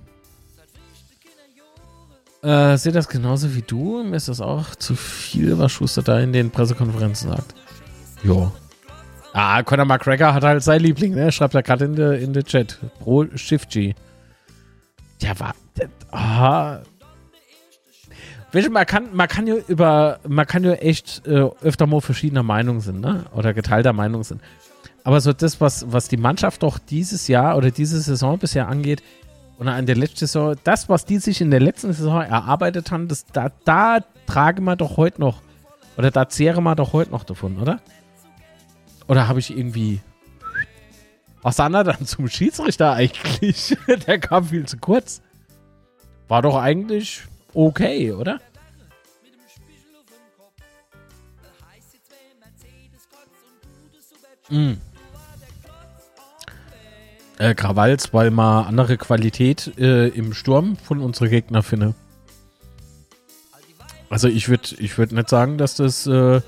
[2.44, 4.04] Äh, sehe das genauso wie du.
[4.04, 7.56] Mir ist das auch zu viel, was Schuster da in den Pressekonferenzen sagt.
[8.22, 8.52] Jo.
[9.32, 11.32] Ah, Conor McGregor hat halt sein Liebling, ne?
[11.32, 12.80] Schreibt er gerade in der in Chat.
[13.00, 13.96] Pro Shift G.
[15.22, 15.56] Ja, war.
[16.12, 16.82] Ah,
[18.70, 22.82] man kann, man kann ja über, man kann ja echt äh, öfter mal verschiedener Meinung
[22.82, 23.26] sind, ne?
[23.34, 24.42] Oder geteilter Meinung sind.
[25.04, 29.02] Aber so das, was, was die Mannschaft doch dieses Jahr oder diese Saison bisher angeht,
[29.64, 33.08] Und an der letzten Saison, das, was die sich in der letzten Saison erarbeitet haben,
[33.08, 35.42] das, da, da tragen wir doch heute noch,
[35.96, 37.80] oder da zehren wir doch heute noch davon, oder?
[39.08, 40.02] Oder habe ich irgendwie.
[41.44, 43.78] Was sah er dann zum Schiedsrichter eigentlich?
[44.06, 45.22] der kam viel zu kurz.
[46.28, 47.22] War doch eigentlich
[47.54, 48.42] okay, oder?
[54.50, 54.74] Mm.
[57.40, 61.96] Äh, Krawalls, weil man andere Qualität äh, im Sturm von unseren Gegner finde.
[64.10, 66.42] Also ich würde ich würd nicht sagen, dass das äh,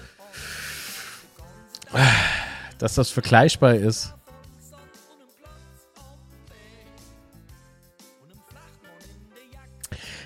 [2.77, 4.13] dass das vergleichbar ist.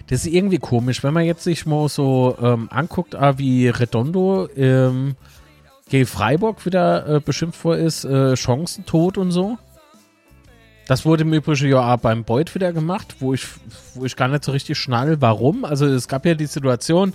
[0.08, 4.50] Das ist irgendwie komisch, wenn man jetzt sich mal so ähm, anguckt, ah, wie Redondo
[4.58, 5.16] ähm,
[5.88, 9.60] gegen Freiburg wieder äh, beschimpft vor ist, äh, Chancentod und so.
[10.90, 13.46] Das wurde im Übrigen ja beim Beuth wieder gemacht, wo ich,
[13.94, 15.64] wo ich gar nicht so richtig schnall, warum.
[15.64, 17.14] Also es gab ja die Situation,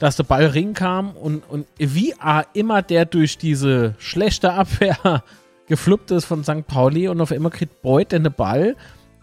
[0.00, 2.14] dass der Ball ring kam und, und wie
[2.52, 5.22] immer der durch diese schlechte Abwehr
[5.68, 6.66] gefluppt ist von St.
[6.66, 8.74] Pauli und auf einmal kriegt Beuth den Ball.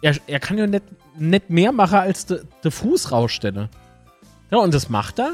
[0.01, 0.85] Er, er kann ja nicht,
[1.17, 3.67] nicht mehr machen, als der de Fuß rausstelle.
[4.49, 5.33] Ja, und das macht er.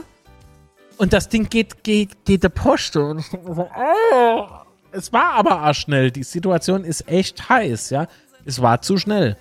[0.97, 2.99] Und das Ding geht, geht, geht der Poste.
[2.99, 3.67] Und oh,
[4.91, 6.09] es war aber auch schnell.
[6.09, 8.07] Die Situation ist echt heiß, ja.
[8.49, 9.37] Es war zu schnell.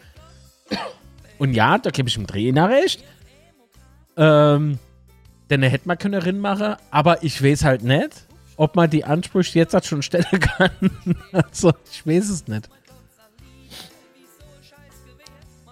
[1.38, 3.02] Und ja, da gebe ich dem Trainer recht.
[4.18, 4.78] Ähm,
[5.48, 8.26] denn er hätte mal können machen, aber ich weiß halt nicht,
[8.58, 10.90] ob man die Ansprüche jetzt halt schon stellen kann.
[11.32, 12.68] also, ich weiß es nicht.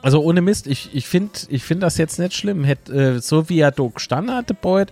[0.00, 2.64] Also ohne Mist, ich, ich finde ich find das jetzt nicht schlimm.
[2.64, 4.90] Hätt, äh, so wie er da gestanden hatte, Boyd,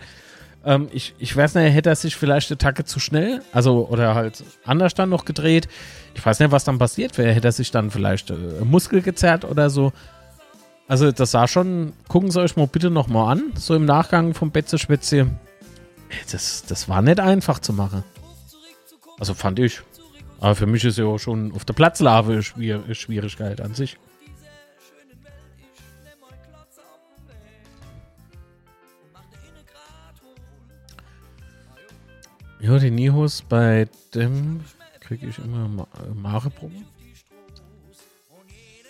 [0.65, 4.15] ähm, ich, ich weiß nicht, hätte er sich vielleicht eine Tacke zu schnell, also oder
[4.15, 5.69] halt anders dann noch gedreht.
[6.15, 7.33] Ich weiß nicht, was dann passiert wäre.
[7.33, 9.93] Hätte er sich dann vielleicht äh, Muskel gezerrt oder so.
[10.87, 14.51] Also das sah schon, gucken Sie euch mal bitte nochmal an, so im Nachgang vom
[14.51, 14.77] Betze
[16.31, 18.05] Das, das war nicht einfach zu machen.
[19.19, 19.81] Also fand ich.
[20.41, 23.97] Aber für mich ist ja auch schon auf der Platzlave eine Schwierigkeit an sich.
[32.65, 34.61] Ja, die Nihos bei dem
[35.01, 36.87] kriege ich immer Ma Mareproben.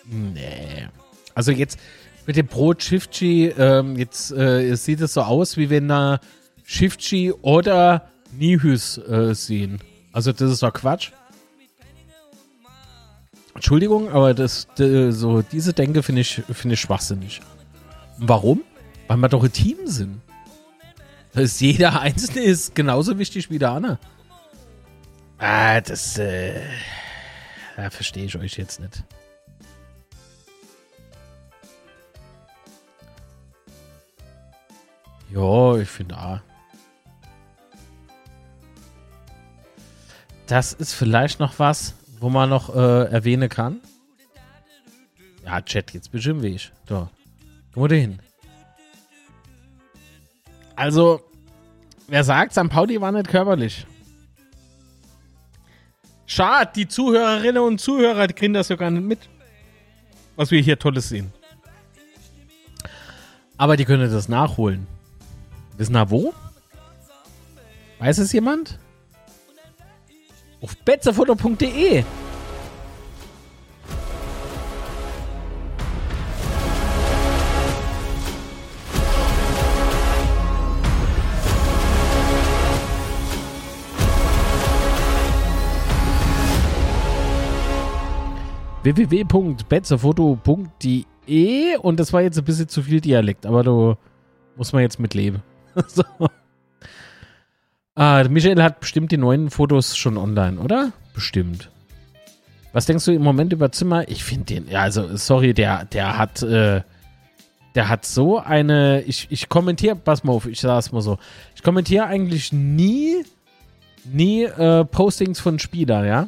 [0.05, 0.87] Nee.
[1.33, 1.77] Also jetzt
[2.25, 6.21] mit dem Brot Shifty, ähm, jetzt äh, sieht es so aus, wie wenn da
[6.63, 9.81] Shifty oder Nihus äh, sehen.
[10.13, 11.11] Also das ist doch Quatsch.
[13.55, 17.41] Entschuldigung, aber das, so diese Denke finde ich, finde ich schwachsinnig.
[18.19, 18.61] Warum?
[19.09, 20.21] Weil wir doch ein Team sind.
[21.35, 23.99] Das jeder Einzelne ist genauso wichtig wie der andere.
[25.37, 26.61] Ah, das, äh,
[27.75, 29.03] da verstehe ich euch jetzt nicht.
[35.29, 36.41] Ja, ich finde A.
[40.47, 43.81] Das ist vielleicht noch was, wo man noch äh, erwähnen kann.
[45.43, 46.71] Ja, Chat, jetzt bestimmt wie ich.
[46.85, 47.09] Da.
[47.73, 48.19] Guck mal hin.
[50.75, 51.21] Also,
[52.07, 52.69] wer sagt, St.
[52.69, 53.85] Pauli war nicht körperlich?
[56.25, 59.19] Schade, die Zuhörerinnen und Zuhörer die kriegen das sogar nicht mit.
[60.35, 61.31] Was wir hier Tolles sehen.
[63.57, 64.87] Aber die können das nachholen.
[65.77, 66.33] Wissen wir wo?
[67.99, 68.77] Weiß es jemand?
[70.61, 72.03] Auf betzefoto.de.
[88.85, 93.97] www.betzefoto.de und das war jetzt ein bisschen zu viel Dialekt, aber du
[94.55, 95.41] muss man jetzt mitleben.
[95.87, 96.03] so.
[97.95, 100.91] Ah, Michael hat bestimmt die neuen Fotos schon online, oder?
[101.13, 101.71] Bestimmt.
[102.73, 104.07] Was denkst du im Moment über Zimmer?
[104.09, 106.81] Ich finde den, ja, also, sorry, der, der hat, äh,
[107.73, 111.17] der hat so eine, ich, ich kommentiere, pass mal auf, ich sage es mal so,
[111.55, 113.23] ich kommentiere eigentlich nie,
[114.03, 116.27] nie äh, Postings von Spielern, ja.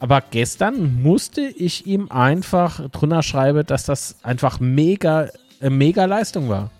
[0.00, 5.28] Aber gestern musste ich ihm einfach drunter schreiben, dass das einfach mega,
[5.60, 6.70] äh, mega Leistung war.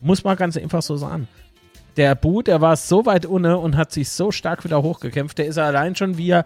[0.00, 1.28] Muss man ganz einfach so sagen.
[1.96, 5.38] Der Bu, der war so weit unten und hat sich so stark wieder hochgekämpft.
[5.38, 6.44] Der ist allein schon, wie er,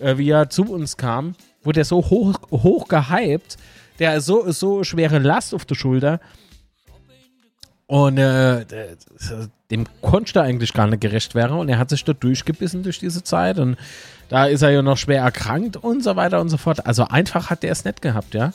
[0.00, 3.56] äh, wie er zu uns kam, wurde er so hoch, hoch gehypt.
[3.98, 6.20] Der ist so, so schwere Last auf der Schulter.
[7.86, 8.66] Und äh,
[9.74, 11.56] dem konnte eigentlich gar nicht gerecht werden.
[11.56, 13.58] Und er hat sich da durchgebissen durch diese Zeit.
[13.58, 13.76] Und
[14.28, 16.86] da ist er ja noch schwer erkrankt und so weiter und so fort.
[16.86, 18.52] Also einfach hat der es nicht gehabt, ja.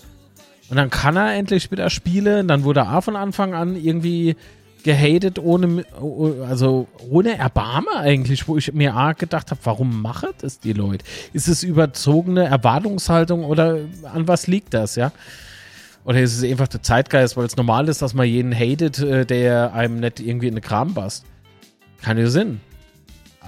[0.69, 2.47] Und dann kann er endlich wieder spielen.
[2.47, 4.35] Dann wurde er von Anfang an irgendwie
[4.83, 5.85] gehatet ohne,
[6.47, 11.03] also ohne Erbarme eigentlich, wo ich mir auch gedacht habe, warum machen das die Leute?
[11.33, 13.79] Ist es überzogene Erwartungshaltung oder
[14.13, 15.11] an was liegt das, ja?
[16.03, 19.25] Oder ist es einfach der Zeitgeist, weil es normal ist, dass man jeden hatet, äh,
[19.25, 21.25] der einem nicht irgendwie in den Kram passt?
[22.01, 22.61] Keine Sinn.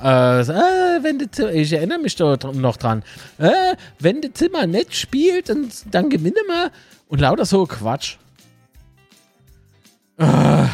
[0.03, 3.03] Äh, äh, wenn der ich erinnere mich da noch dran.
[3.37, 6.71] Äh, wenn der Zimmer nicht spielt, dann, dann gewinne wir.
[7.07, 8.17] Und lauter so Quatsch.
[10.17, 10.65] Äh.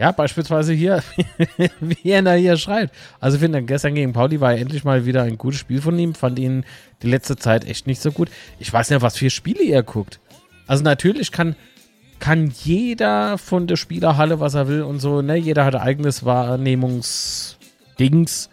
[0.00, 1.02] Ja, beispielsweise hier,
[1.80, 2.94] wie er da hier schreibt.
[3.20, 6.14] Also ich finde, gestern gegen Pauli war endlich mal wieder ein gutes Spiel von ihm.
[6.14, 6.64] Fand ihn
[7.02, 8.30] die letzte Zeit echt nicht so gut.
[8.58, 10.18] Ich weiß nicht, was für Spiele er guckt.
[10.66, 11.54] Also natürlich kann,
[12.18, 15.36] kann jeder von der Spielerhalle, was er will und so, ne?
[15.36, 18.48] Jeder hat eigenes Wahrnehmungsdings.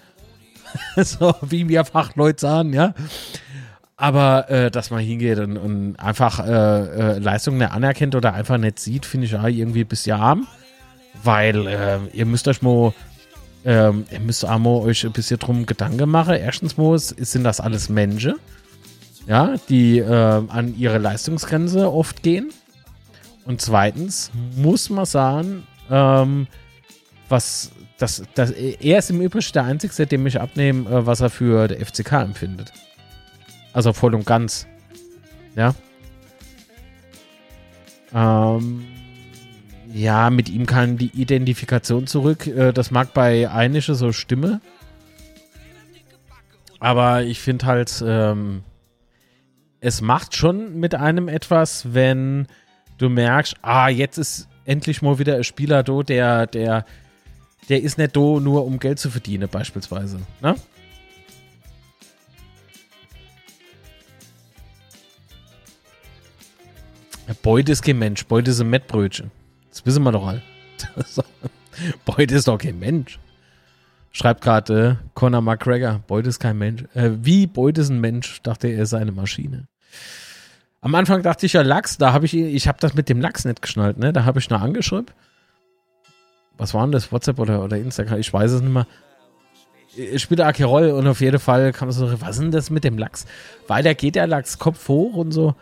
[0.97, 2.93] so wie wir Fachleute sagen, ja.
[3.95, 8.79] Aber äh, dass man hingeht und, und einfach äh, äh, Leistungen anerkennt oder einfach nicht
[8.79, 10.45] sieht, finde ich ja irgendwie ein bisschen arm.
[11.23, 12.93] Weil äh, ihr müsst euch mal,
[13.65, 16.35] ähm, ihr müsst einmal euch ein bisschen drum Gedanken machen.
[16.35, 18.35] Erstens mal sind das alles Menschen,
[19.27, 22.51] ja, die äh, an ihre Leistungsgrenze oft gehen.
[23.45, 26.47] Und zweitens muss man sagen, ähm,
[27.29, 31.29] was das, das, er ist im Übrigen der Einzige, dem ich abnehme, äh, was er
[31.29, 32.71] für der FCK empfindet.
[33.73, 34.67] Also voll und ganz.
[35.55, 35.73] Ja.
[38.13, 38.85] Ähm,
[39.97, 42.45] ja, mit ihm kann die Identifikation zurück.
[42.45, 44.61] Äh, das mag bei Einische so stimme.
[46.79, 48.63] Aber ich finde halt, ähm,
[49.79, 52.47] es macht schon mit einem etwas, wenn
[52.99, 56.85] du merkst, ah, jetzt ist endlich mal wieder ein Spieler do, der, der,
[57.67, 60.19] der ist nicht do, nur um Geld zu verdienen, beispielsweise.
[60.41, 60.55] Ne?
[67.41, 69.31] Beute ist kein Mensch, Beute ist ein Mettbrötchen.
[69.77, 70.41] Das wissen wir doch all.
[72.05, 73.19] Beute ist doch kein Mensch.
[74.11, 76.01] Schreibt gerade äh, Conor McGregor.
[76.07, 76.85] Beute ist kein Mensch.
[76.95, 79.67] Äh, wie Beute ist ein Mensch, dachte er, ist eine Maschine.
[80.81, 83.45] Am Anfang dachte ich ja Lachs, da habe ich, ich habe das mit dem Lachs
[83.45, 84.11] nicht geschnallt, ne?
[84.13, 85.11] Da habe ich noch angeschrieben.
[86.57, 87.11] Was war denn das?
[87.11, 88.17] WhatsApp oder, oder Instagram?
[88.17, 88.87] Ich weiß es nicht mehr.
[89.95, 92.97] Ich spiele Akerol und auf jeden Fall kam so, was ist denn das mit dem
[92.97, 93.27] Lachs?
[93.67, 95.53] Weil da geht der Lachs Kopf hoch und so.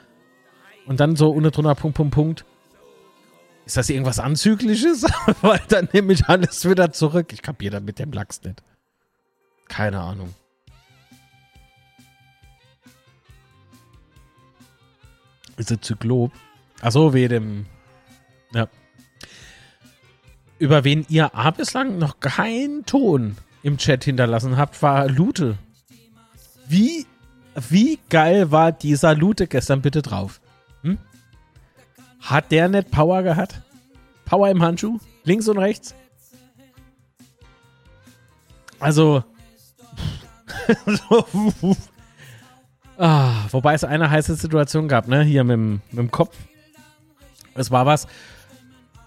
[0.85, 2.45] Und dann so unten drunter Punkt, Punkt, Punkt.
[3.65, 5.03] Ist das irgendwas Anzügliches?
[5.41, 7.33] Weil dann nehme ich alles wieder zurück.
[7.33, 8.61] Ich kapiere das mit dem Lachs nicht.
[9.67, 10.33] Keine Ahnung.
[15.57, 16.31] Ist ein Zyklop.
[16.81, 17.65] Achso, wie dem.
[18.53, 18.67] Ja.
[20.59, 25.57] Über wen ihr A bislang noch keinen Ton im Chat hinterlassen habt, war Lute.
[26.67, 27.05] Wie,
[27.69, 30.39] wie geil war dieser Lute gestern bitte drauf?
[32.25, 33.61] Hat der nicht Power gehabt?
[34.25, 34.97] Power im Handschuh?
[35.23, 35.93] Links und rechts?
[38.79, 39.23] Also.
[42.97, 45.23] ah, wobei es eine heiße Situation gab, ne?
[45.23, 46.35] Hier mit, mit dem Kopf.
[47.53, 48.07] Es war was.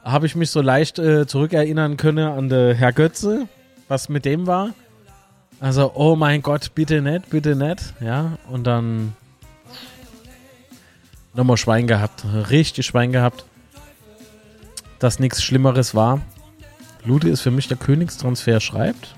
[0.05, 3.49] Habe ich mich so leicht äh, zurückerinnern können an den Herr Götze,
[3.89, 4.75] was mit dem war.
[5.59, 7.95] Also, oh mein Gott, bitte nicht, bitte nicht.
[8.01, 9.15] Ja, und dann
[11.35, 12.25] nochmal Schwein gehabt.
[12.51, 13.45] Richtig Schwein gehabt.
[14.99, 16.21] Dass nichts Schlimmeres war.
[17.05, 19.15] Lute ist für mich der Königstransfer, schreibt.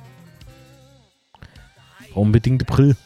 [2.14, 2.96] Unbedingt Brill.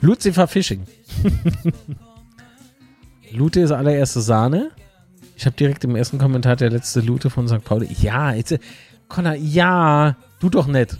[0.00, 0.86] Lucifer Fishing.
[3.32, 4.70] Lute ist allererste Sahne.
[5.36, 7.64] Ich habe direkt im ersten Kommentar der letzte Lute von St.
[7.64, 7.88] Pauli.
[8.00, 8.58] Ja, jetzt,
[9.08, 10.98] Connor, ja, du doch nicht.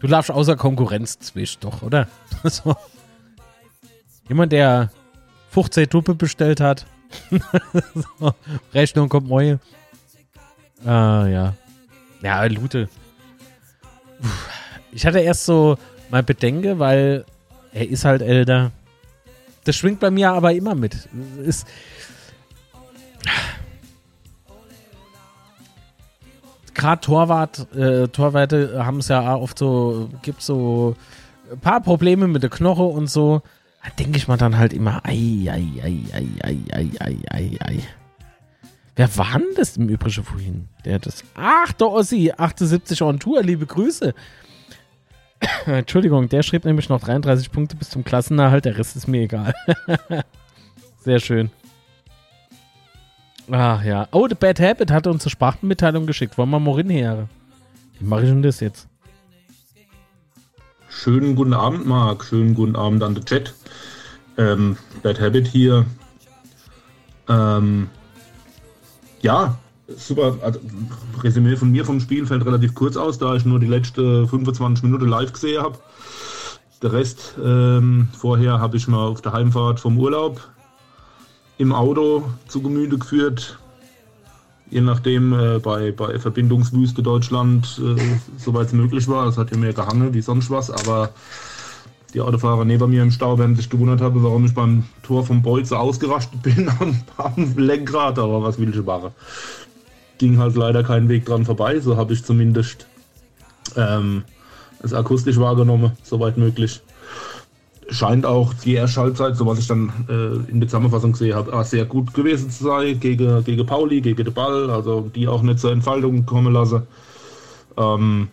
[0.00, 2.08] Du laufst außer Konkurrenz zwischen, doch, oder?
[4.28, 4.90] Jemand, der
[5.50, 6.86] 15 Tuppe bestellt hat.
[7.30, 8.32] so,
[8.74, 9.58] Rechnung kommt neue.
[10.84, 11.54] Ah, ja.
[12.22, 12.88] Ja, Lute.
[14.92, 15.76] Ich hatte erst so
[16.10, 17.24] mal Bedenke, weil
[17.72, 18.72] er ist halt älter.
[19.64, 21.08] Das schwingt bei mir aber immer mit.
[21.44, 21.66] Ist.
[26.74, 30.94] Gerade Torwart, äh, Torwarte haben es ja oft so, gibt so
[31.50, 33.42] ein paar Probleme mit der Knoche und so
[33.90, 37.82] denke ich mal dann halt immer, ei, ei, ei, ei, ei, ei, ei, ei, ei.
[38.96, 40.68] Wer war denn das im Übrigen vorhin?
[40.84, 41.22] Der das.
[41.34, 44.12] Ach, der Ossi, 78 on Tour, liebe Grüße.
[45.66, 49.54] Entschuldigung, der schrieb nämlich noch 33 Punkte bis zum Klassenerhalt, der Rest ist mir egal.
[50.98, 51.50] Sehr schön.
[53.50, 54.08] Ach ja.
[54.10, 56.36] Oh, The Bad Habit hat uns eine Sprachmitteilung geschickt.
[56.36, 57.28] Wollen wir mal hinher?
[57.98, 58.87] Wie mache ich denn das jetzt?
[61.00, 62.24] Schönen guten Abend, Marc.
[62.24, 63.54] Schönen guten Abend an den Chat.
[64.36, 65.86] Ähm, Bad Habit hier.
[67.28, 67.88] Ähm,
[69.20, 70.36] ja, super.
[70.42, 70.58] Also,
[71.22, 74.82] Resümee von mir vom Spiel fällt relativ kurz aus, da ich nur die letzten 25
[74.82, 75.78] Minuten live gesehen habe.
[76.82, 80.48] Der Rest ähm, vorher habe ich mal auf der Heimfahrt vom Urlaub
[81.58, 83.56] im Auto zu Gemüte geführt.
[84.70, 88.00] Je nachdem äh, bei, bei Verbindungswüste Deutschland, äh,
[88.36, 89.26] soweit es möglich war.
[89.26, 91.10] Es hat ja mehr gehangen wie sonst was, aber
[92.14, 95.42] die Autofahrer neben mir im Stau werden sich gewundert haben, warum ich beim Tor vom
[95.42, 99.10] Bolze ausgerastet bin am, am Lenkrad, aber was will ich machen?
[100.18, 102.86] Ging halt leider kein Weg dran vorbei, so habe ich zumindest
[103.76, 104.24] ähm,
[104.82, 106.80] es akustisch wahrgenommen, soweit möglich
[107.90, 111.64] scheint auch die erste Halbzeit, so was ich dann äh, in der Zusammenfassung gesehen habe,
[111.64, 115.58] sehr gut gewesen zu sein gegen, gegen Pauli, gegen den Ball, also die auch nicht
[115.58, 116.82] zur Entfaltung kommen lassen.
[117.76, 118.28] Ähm,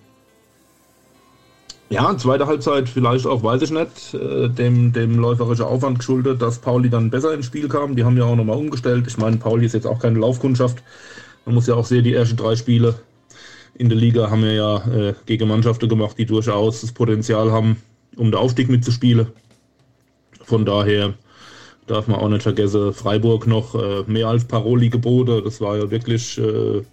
[1.89, 6.59] ja, zweite Halbzeit vielleicht auch, weiß ich nicht, äh, dem, dem läuferischen Aufwand geschuldet, dass
[6.59, 7.95] Pauli dann besser ins Spiel kam.
[7.95, 9.05] Die haben ja auch nochmal umgestellt.
[9.07, 10.83] Ich meine, Pauli ist jetzt auch keine Laufkundschaft.
[11.45, 12.95] Man muss ja auch sehen, die ersten drei Spiele
[13.75, 17.77] in der Liga haben wir ja äh, gegen Mannschaften gemacht, die durchaus das Potenzial haben,
[18.15, 19.27] um den Aufstieg mitzuspielen.
[20.45, 21.13] Von daher
[21.87, 25.41] darf man auch nicht vergessen, Freiburg noch äh, mehr als Paroli geboten.
[25.43, 26.37] Das war ja wirklich.
[26.37, 26.83] Äh,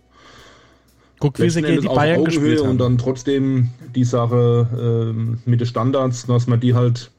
[1.18, 2.70] Guck, wie sie gegen die Bayern Augenhöhe gespielt haben.
[2.70, 7.12] Und dann trotzdem die Sache äh, mit den Standards, dass man die halt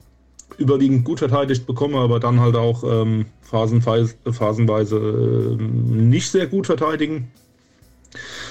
[0.58, 6.66] überwiegend gut verteidigt bekommen, aber dann halt auch ähm, phasenweise, phasenweise äh, nicht sehr gut
[6.66, 7.32] verteidigen.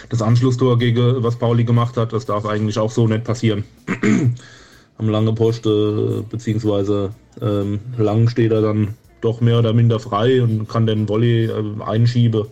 [0.08, 3.64] Das Anschlusstor gegen was Pauli gemacht hat, das darf eigentlich auch so nicht passieren.
[5.02, 10.68] Am lange Poste, beziehungsweise ähm, lang steht er dann doch mehr oder minder frei und
[10.68, 12.44] kann den Volley äh, einschieben.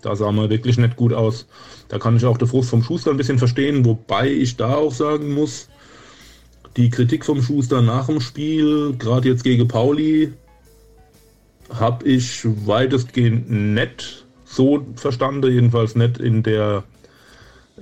[0.00, 1.46] Da sah man wirklich nicht gut aus.
[1.88, 4.92] Da kann ich auch den Frust vom Schuster ein bisschen verstehen, wobei ich da auch
[4.92, 5.68] sagen muss,
[6.78, 10.32] die Kritik vom Schuster nach dem Spiel, gerade jetzt gegen Pauli,
[11.78, 16.84] habe ich weitestgehend nicht so verstanden, jedenfalls nicht in der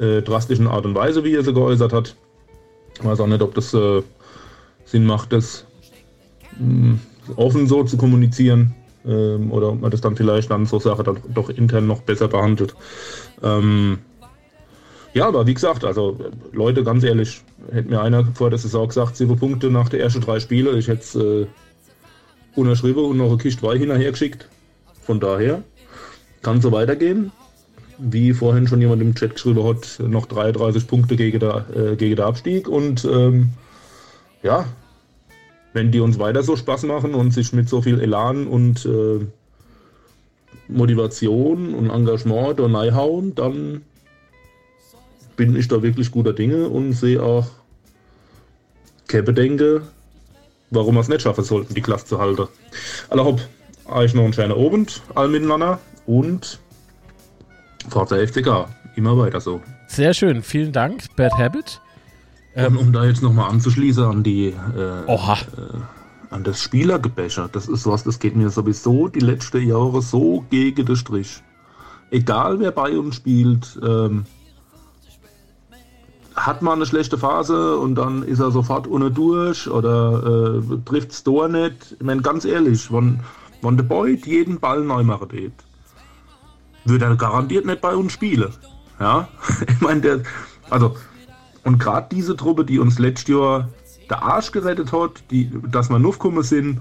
[0.00, 2.16] äh, drastischen Art und Weise, wie er sie geäußert hat.
[3.01, 4.03] Ich weiß auch nicht, ob das äh,
[4.84, 5.64] Sinn macht, das
[6.59, 7.01] mh, mm,
[7.36, 8.74] offen so zu kommunizieren
[9.07, 12.28] ähm, oder ob man das dann vielleicht dann so Sache dann doch intern noch besser
[12.28, 12.74] behandelt.
[13.42, 13.98] Ähm,
[15.12, 16.16] ja, aber wie gesagt, also
[16.53, 17.42] Leute, ganz ehrlich,
[17.72, 20.88] hätte mir einer vor der Saison gesagt, sieben Punkte nach der ersten drei Spiele, ich
[20.88, 21.46] hätte es äh,
[22.55, 24.48] unterschrieben und noch eine Kiste Weih hinterher geschickt.
[25.03, 25.62] Von daher
[26.42, 27.32] kann so weitergehen.
[28.01, 32.16] Wie vorhin schon jemand im Chat geschrieben hat, noch 33 Punkte gegen der, äh, gegen
[32.16, 33.51] der Abstieg und ähm,
[34.42, 34.64] ja,
[35.72, 39.26] wenn die uns weiter so Spaß machen und sich mit so viel Elan und äh,
[40.68, 43.82] Motivation und Engagement da reinhauen, dann
[45.36, 47.46] bin ich da wirklich guter Dinge und sehe auch
[49.07, 49.82] keine Bedenke,
[50.70, 52.48] warum wir es nicht schaffen sollten, die Klasse zu halten.
[53.09, 53.40] Also hopp,
[53.86, 56.59] euch noch einen schönen Abend, all miteinander und
[57.88, 58.66] Forza FCK,
[58.96, 59.60] immer weiter so.
[59.86, 61.80] Sehr schön, vielen Dank, Bad Habit.
[62.54, 65.16] Ähm, um da jetzt nochmal anzuschließen an die äh, äh,
[66.30, 70.86] an das Spielergebäscher, das ist was, das geht mir sowieso die letzten Jahre so gegen
[70.86, 71.42] den Strich.
[72.10, 74.24] Egal wer bei uns spielt, ähm,
[76.34, 81.12] hat man eine schlechte Phase und dann ist er sofort ohne durch oder äh, trifft
[81.12, 81.96] es da nicht.
[81.98, 83.20] Ich meine, ganz ehrlich, wenn,
[83.62, 85.28] wenn der Beut jeden Ball neu machen
[86.84, 88.52] wird er garantiert nicht bei uns spielen.
[88.98, 89.28] Ja,
[89.68, 90.20] ich meine, der,
[90.68, 90.96] also
[91.64, 93.68] und gerade diese Truppe, die uns letztes Jahr
[94.08, 96.80] der Arsch gerettet hat, die, dass wir Nuffkumme sind,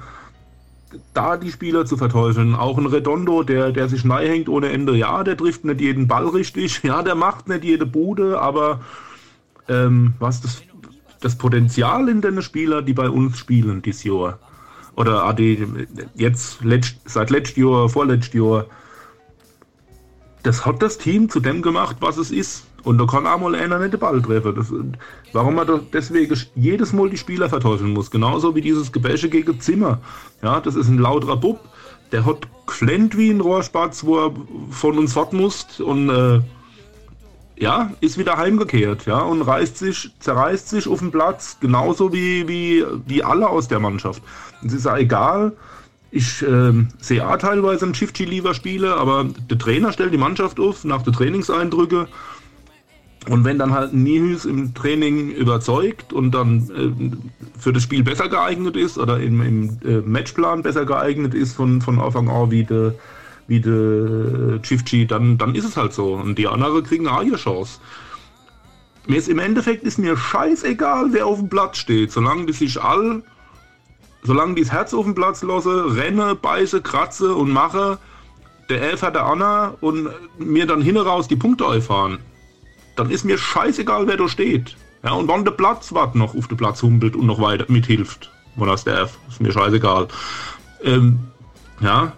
[1.13, 2.55] da die Spieler zu verteufeln.
[2.55, 4.95] Auch ein Redondo, der, der sich hängt ohne Ende.
[4.95, 6.81] Ja, der trifft nicht jeden Ball richtig.
[6.83, 8.81] Ja, der macht nicht jede Bude, aber
[9.67, 10.63] ähm, was das,
[11.21, 14.39] das Potenzial in den Spieler, die bei uns spielen dieses Jahr,
[14.95, 15.67] oder die
[16.15, 18.65] jetzt letzt, seit letztes Jahr, vorletztes Jahr,
[20.49, 22.65] das hat das Team zu dem gemacht, was es ist.
[22.83, 24.55] Und da kann auch mal einer nicht den Ball treffen.
[24.55, 24.73] Das,
[25.31, 28.09] warum man deswegen jedes Mal die Spieler verteufeln muss.
[28.09, 29.99] Genauso wie dieses Gebäsche gegen Zimmer.
[30.41, 31.59] Ja, das ist ein lauterer Bub.
[32.11, 34.31] Der hat geflennt wie ein Rohrspatz, wo er
[34.71, 35.79] von uns fort muss.
[35.79, 36.41] Und äh,
[37.59, 39.05] ja, ist wieder heimgekehrt.
[39.05, 41.57] Ja, und reißt sich, zerreißt sich auf dem Platz.
[41.59, 44.23] Genauso wie, wie, wie alle aus der Mannschaft.
[44.65, 45.55] Es ist ja egal.
[46.12, 50.60] Ich äh, sehe auch teilweise ein Shifty lieber Spiele, aber der Trainer stellt die Mannschaft
[50.60, 52.07] auf nach den Trainingseindrücke
[53.28, 58.30] und wenn dann halt Nihus im Training überzeugt und dann äh, für das Spiel besser
[58.30, 62.64] geeignet ist oder im, im äh, Matchplan besser geeignet ist von, von Anfang an wie
[62.64, 62.95] der
[63.49, 66.14] wie de Chifchi, dann, dann ist es halt so.
[66.14, 67.80] Und die anderen kriegen auch ihre Chance.
[69.07, 72.80] Mir ist im Endeffekt ist mir scheißegal, wer auf dem Platz steht, solange die sich
[72.80, 73.24] all,
[74.24, 77.97] solange die das Herz auf dem Platz lasse, renne, beiße, kratze und mache,
[78.70, 82.20] der Elf hat der Anna und mir dann hin raus die Punkte einfahren,
[82.95, 84.76] dann ist mir scheißegal, wer da steht.
[85.03, 88.32] Ja, und wann der Platz was noch auf den Platz humpelt und noch weiter mithilft.
[88.55, 90.09] Wo das der F, ist mir scheißegal.
[90.84, 91.20] Ähm,
[91.80, 92.11] ja,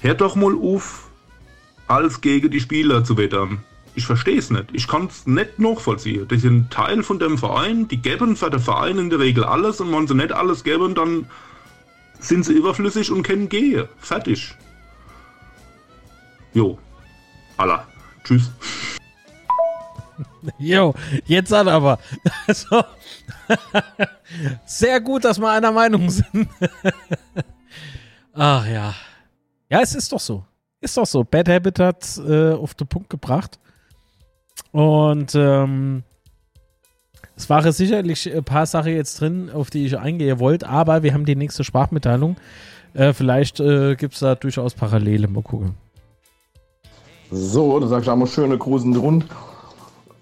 [0.00, 1.08] hört doch mal auf,
[1.88, 3.64] als gegen die Spieler zu wettern.
[3.94, 4.66] Ich verstehe es nicht.
[4.72, 6.28] Ich kann es nicht nachvollziehen.
[6.28, 9.80] Die sind Teil von dem Verein, die geben für den Verein in der Regel alles
[9.80, 11.26] und wenn sie nicht alles geben, dann
[12.20, 13.88] sind sie überflüssig und können gehen.
[13.98, 14.54] Fertig.
[16.54, 16.78] Jo.
[17.56, 17.86] Allah.
[18.24, 18.50] Tschüss.
[20.58, 20.94] Jo,
[21.26, 21.98] jetzt hat aber.
[22.46, 22.82] Also,
[24.66, 26.48] sehr gut, dass wir einer Meinung sind.
[28.32, 28.94] Ach ja.
[29.70, 30.44] Ja, es ist doch so.
[30.80, 31.24] Ist doch so.
[31.24, 33.58] Bad Habit hat äh, auf den Punkt gebracht.
[34.72, 36.04] Und ähm,
[37.38, 41.14] es waren sicherlich ein paar Sachen jetzt drin, auf die ich eingehen wollte, aber wir
[41.14, 42.36] haben die nächste Sprachmitteilung.
[42.94, 45.28] Äh, vielleicht äh, gibt es da durchaus Parallele.
[45.28, 45.74] Mal gucken.
[47.30, 49.24] So, dann sag ich einmal schöne Grusen rund.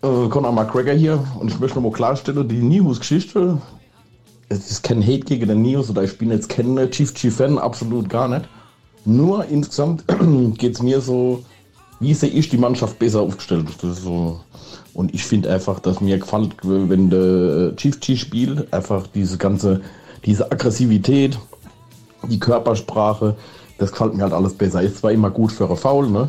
[0.02, 3.62] Äh, Conor McGregor hier und ich möchte nochmal klarstellen, die News-Geschichte,
[4.50, 8.10] es ist kein Hate gegen den News oder ich bin jetzt kein Chief Chief-Fan, absolut
[8.10, 8.46] gar nicht.
[9.06, 10.04] Nur insgesamt
[10.58, 11.44] geht es mir so,
[12.00, 13.68] wie sehe ich die Mannschaft besser aufgestellt?
[13.80, 14.40] Das ist so.
[14.94, 19.82] Und ich finde einfach, dass mir gefällt, wenn der Chief Chief spielt, einfach diese ganze,
[20.24, 21.38] diese Aggressivität,
[22.28, 23.36] die Körpersprache,
[23.78, 24.80] das gefällt mir halt alles besser.
[24.82, 26.28] Ist zwar immer gut für eine Foul, ne?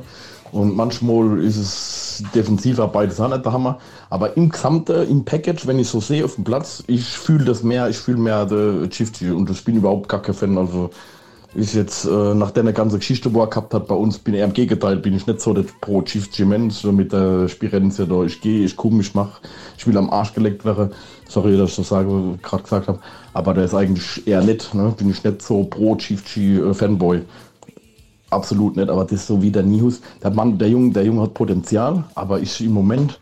[0.51, 3.79] Und manchmal ist es Defensivarbeit, ist auch nicht der Hammer.
[4.09, 7.63] Aber im Gesamten, im Package, wenn ich so sehe auf dem Platz, ich fühle das
[7.63, 10.57] mehr, ich fühle mehr der Chifty und ich bin überhaupt gar kein Fan.
[10.57, 10.89] Also
[11.55, 14.41] ist jetzt äh, nach der ganzen Geschichte, wo er gehabt hat bei uns, bin ich
[14.41, 18.23] im Gegenteil, bin ich nicht so der pro Chifty Mensch mit der Spirenze da.
[18.23, 19.41] Ich gehe, ich komme, ich mache,
[19.77, 20.91] ich will am Arsch gelegt werden.
[21.27, 22.99] Sorry, dass ich das sage, gerade gesagt habe.
[23.33, 24.93] Aber der ist eigentlich eher nett, ne?
[24.97, 27.21] Bin ich nicht so pro Chifty äh, Fanboy.
[28.29, 30.01] Absolut nicht, aber das ist so wie der Nihus.
[30.21, 33.19] Der Mann, der Junge, der Junge hat Potenzial, aber ich im Moment,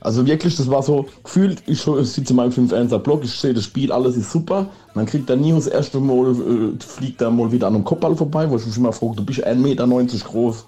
[0.00, 3.64] also wirklich, das war so gefühlt, ich, sitze in meinem 5-1er Block, ich sehe das
[3.64, 4.66] Spiel, alles ist super.
[4.94, 8.48] dann kriegt der Nihus erst einmal, äh, fliegt er mal wieder an einem Kopfball vorbei,
[8.48, 9.86] wo ich mich immer frage, du bist 1,90 Meter
[10.24, 10.64] groß.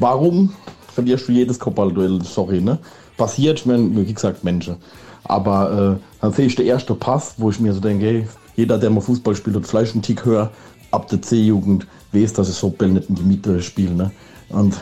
[0.00, 0.52] Warum
[0.92, 2.20] verlierst du jedes Kopfballduell?
[2.22, 2.78] Sorry, ne?
[3.16, 4.76] Passiert, ich meine, wie gesagt, Menschen.
[5.24, 8.78] Aber äh, dann sehe ich den ersten Pass, wo ich mir so denke, hey, jeder,
[8.78, 10.50] der mal Fußball spielt und vielleicht einen Tick höher,
[10.90, 13.94] ab der C-Jugend, weiß, dass ich so Ball nicht in die Mitte spiele.
[13.94, 14.10] Ne?
[14.48, 14.74] Und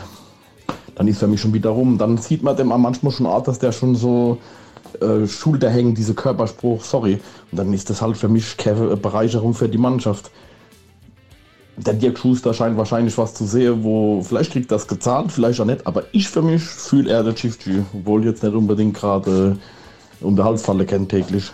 [0.97, 1.99] dann ist für mich schon wieder rum.
[1.99, 4.39] Dann sieht man dem manchmal schon an, dass der schon so
[4.99, 7.19] äh, Schulter hängt, diese Körperspruch, sorry.
[7.51, 10.31] Und dann ist das halt für mich keine Bereicherung für die Mannschaft.
[11.75, 15.65] Der Dirk Schuster scheint wahrscheinlich was zu sehen, wo vielleicht kriegt das gezahlt, vielleicht auch
[15.65, 19.55] nicht, aber ich für mich fühle eher der Chief G, obwohl jetzt nicht unbedingt gerade
[20.19, 21.51] äh, um der Halsfalle kennt täglich.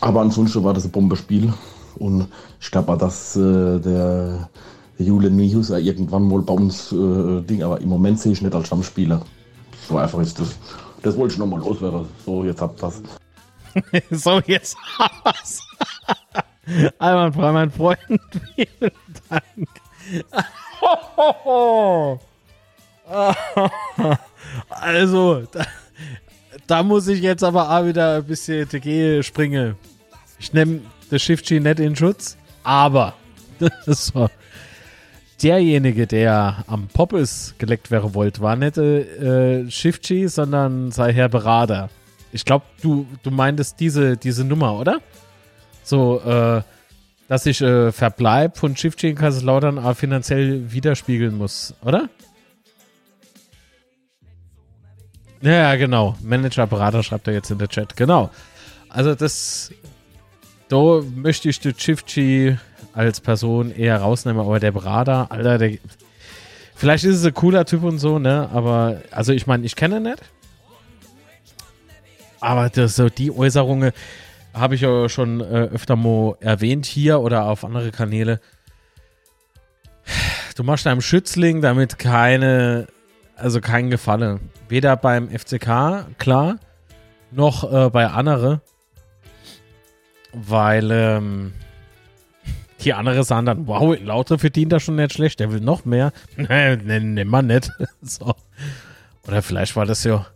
[0.00, 1.52] Aber ansonsten war das ein Bombespiel.
[1.96, 2.28] Und
[2.60, 4.48] ich glaube dass äh, der,
[4.98, 8.42] der Julian Mihus ja irgendwann wohl bei uns äh, Ding, aber im Moment sehe ich
[8.42, 9.22] nicht als Stammspieler.
[9.88, 10.56] So einfach ist das.
[11.02, 12.06] Das wollte ich nochmal loswerden.
[12.24, 13.02] So, jetzt habt das.
[14.10, 15.66] so, jetzt hab's.
[16.98, 17.98] Einwandfrei, mein Freund.
[18.54, 18.92] Vielen
[19.28, 19.68] Dank.
[24.70, 25.66] also, da,
[26.66, 29.76] da, muss ich jetzt aber auch wieder ein bisschen TG springen.
[30.38, 30.80] Ich nehme
[31.10, 33.14] das Shift-G nicht in Schutz, aber
[33.58, 34.12] das
[35.42, 41.90] derjenige, der am Poppes geleckt wäre wollte, war nicht äh, Shift-G, sondern sei Herr Berater.
[42.32, 45.00] Ich glaube, du, du meintest diese, diese Nummer, oder?
[45.82, 46.62] So, äh,
[47.28, 52.08] dass ich äh, Verbleib von Shift-G in Kaiserslautern auch finanziell widerspiegeln muss, oder?
[55.40, 56.16] Ja, genau.
[56.22, 57.96] Manager, Berater schreibt er jetzt in der Chat.
[57.96, 58.30] Genau.
[58.88, 59.72] Also das
[60.68, 62.56] da möchte ich den Chifchi
[62.94, 65.78] als Person eher rausnehmen, aber der Berater, Alter, der.
[66.76, 68.48] Vielleicht ist es ein cooler Typ und so, ne?
[68.52, 70.22] Aber, also ich meine, ich kenne ihn nicht.
[72.40, 73.92] Aber das, so die Äußerungen
[74.52, 78.40] habe ich ja schon äh, öfter mal erwähnt hier oder auf andere Kanäle.
[80.56, 82.86] Du machst deinem Schützling damit keine,
[83.36, 84.50] also keinen Gefallen.
[84.68, 86.58] Weder beim FCK, klar,
[87.30, 88.60] noch äh, bei anderen
[90.34, 91.52] weil ähm,
[92.84, 96.12] die andere sahen dann, wow, Lauter verdient da schon nicht schlecht, der will noch mehr.
[96.36, 97.70] Nee, nee, nee man nicht.
[98.02, 98.34] so.
[99.26, 100.26] Oder vielleicht war das ja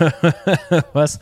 [0.92, 1.20] was?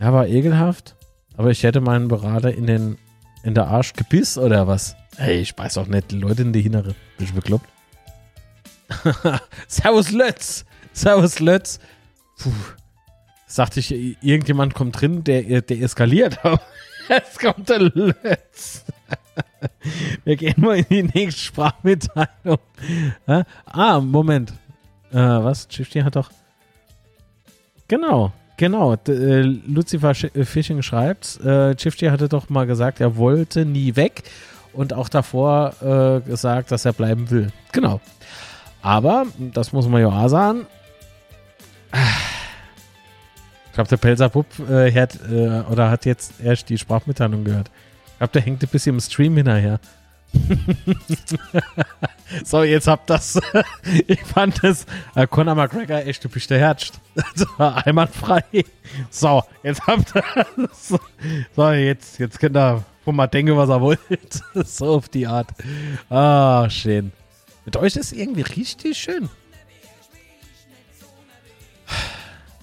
[0.00, 0.96] Ja, war ekelhaft.
[1.36, 2.98] Aber ich hätte meinen Berater in den
[3.42, 4.96] in der Arsch gebiss oder was?
[5.16, 6.94] Hey, ich weiß auch nicht, die Leute in die Innere.
[7.16, 7.66] Bin ich bekloppt?
[9.66, 10.64] Servus Lötz!
[10.92, 11.78] Servus Lötz!
[12.38, 12.50] Puh,
[13.46, 16.38] sagte ich, irgendjemand kommt drin, der, der eskaliert.
[17.10, 18.84] Jetzt kommt der Lötz.
[20.24, 22.58] Wir gehen mal in die nächste Sprachmitteilung.
[23.66, 24.52] Ah, Moment.
[25.12, 25.66] Äh, was?
[25.68, 26.30] Shifty hat doch.
[27.88, 28.94] Genau, genau.
[28.94, 33.64] D äh, Lucifer Sch äh, Fishing schreibt, äh, Shifty hatte doch mal gesagt, er wollte
[33.64, 34.22] nie weg
[34.72, 37.52] und auch davor äh, gesagt, dass er bleiben will.
[37.72, 38.00] Genau.
[38.82, 40.66] Aber, das muss man ja auch sagen,
[43.70, 44.30] ich glaube, der Pelzer
[44.68, 47.70] äh, hört, äh, oder hat jetzt erst die Sprachmitteilung gehört.
[48.06, 49.78] Ich glaube, der hängt ein bisschen im Stream hinterher.
[52.44, 53.40] so, jetzt habt das.
[54.06, 54.86] ich fand das.
[55.14, 56.90] Äh, Conor McGregor echt, du bist der Herz.
[57.58, 58.42] einwandfrei.
[59.08, 60.46] So, jetzt habt ihr.
[61.54, 64.00] so, jetzt, jetzt könnt ihr wo mal denken, was er wollt.
[64.54, 65.48] so auf die Art.
[66.08, 67.12] Ah, schön.
[67.64, 69.28] Mit euch ist irgendwie richtig schön.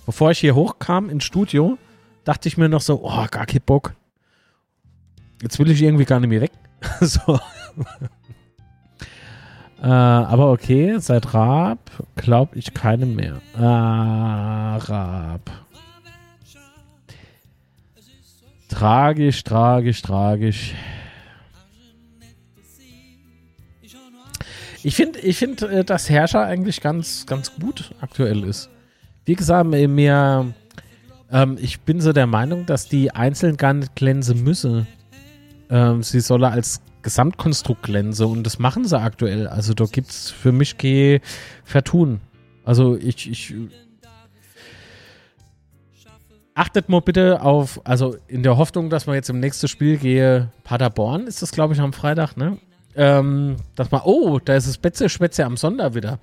[0.08, 1.78] Bevor ich hier hochkam ins Studio,
[2.24, 3.93] dachte ich mir noch so, oh, gar kein Bock.
[5.41, 6.53] Jetzt will ich irgendwie gar nicht mehr weg.
[7.01, 7.38] so.
[9.82, 13.41] äh, aber okay, seit Raab glaube ich keinem mehr.
[13.58, 15.51] Ah, Raab.
[18.70, 20.74] Tragisch, tragisch, tragisch.
[24.84, 28.70] Ich finde, ich find, äh, dass Herrscher eigentlich ganz, ganz gut aktuell ist.
[29.28, 30.53] Wie gesagt, mir,
[31.30, 34.88] ähm, ich bin so der Meinung, dass die einzeln gar nicht glänzen müssen.
[35.69, 39.47] Ähm, sie soll als Gesamtkonstrukt glänzen und das machen sie aktuell.
[39.47, 41.19] Also da gibt es für mich kein
[41.65, 42.21] Vertun.
[42.63, 43.53] Also ich, ich
[46.55, 50.53] achtet mal bitte auf, also in der Hoffnung, dass man jetzt im nächsten Spiel gehe,
[50.63, 52.59] Paderborn ist das, glaube ich, am Freitag, ne?
[52.98, 56.18] Ähm, dass man, oh, da ist das Betze Schwätze am Sonder wieder.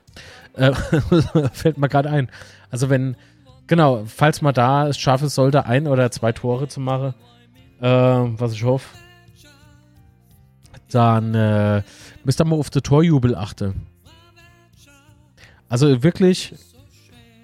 [0.54, 0.72] Äh,
[1.52, 2.28] fällt mir gerade ein.
[2.68, 3.16] Also wenn,
[3.68, 7.14] genau, falls man da es schaffen sollte, ein oder zwei Tore zu machen,
[7.80, 8.88] äh, was ich hoffe,
[10.90, 11.82] dann äh,
[12.24, 13.86] müsst ihr mal auf den Torjubel achten.
[15.68, 16.54] Also wirklich,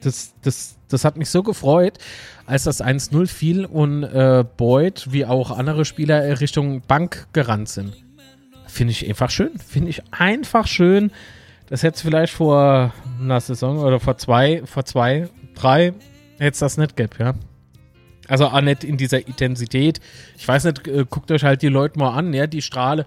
[0.03, 1.99] das, das, das hat mich so gefreut,
[2.47, 7.97] als das 1-0 fiel und äh, Boyd wie auch andere Spieler Richtung Bank gerannt sind.
[8.71, 9.59] Finde ich einfach schön.
[9.59, 11.11] Finde ich einfach schön.
[11.68, 15.93] Das hätte es vielleicht vor einer Saison oder vor zwei, vor zwei, drei,
[16.39, 17.35] hätte es das nicht gehabt, ja.
[18.27, 20.01] Also auch nicht in dieser Intensität.
[20.37, 23.07] Ich weiß nicht, äh, guckt euch halt die Leute mal an, ja, die Strahle.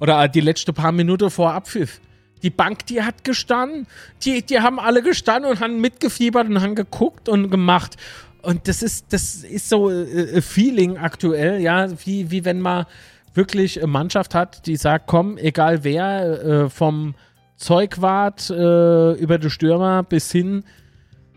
[0.00, 2.00] Oder die letzte paar Minuten vor Abpfiff.
[2.42, 3.86] Die Bank, die hat gestanden.
[4.24, 7.96] Die, die haben alle gestanden und haben mitgefiebert und haben geguckt und gemacht.
[8.42, 12.86] Und das ist, das ist so äh, Feeling aktuell, ja, wie, wie wenn man
[13.34, 17.14] wirklich Mannschaft hat, die sagt, komm, egal wer, äh, vom
[17.56, 20.64] Zeugwart äh, über die Stürmer bis hin,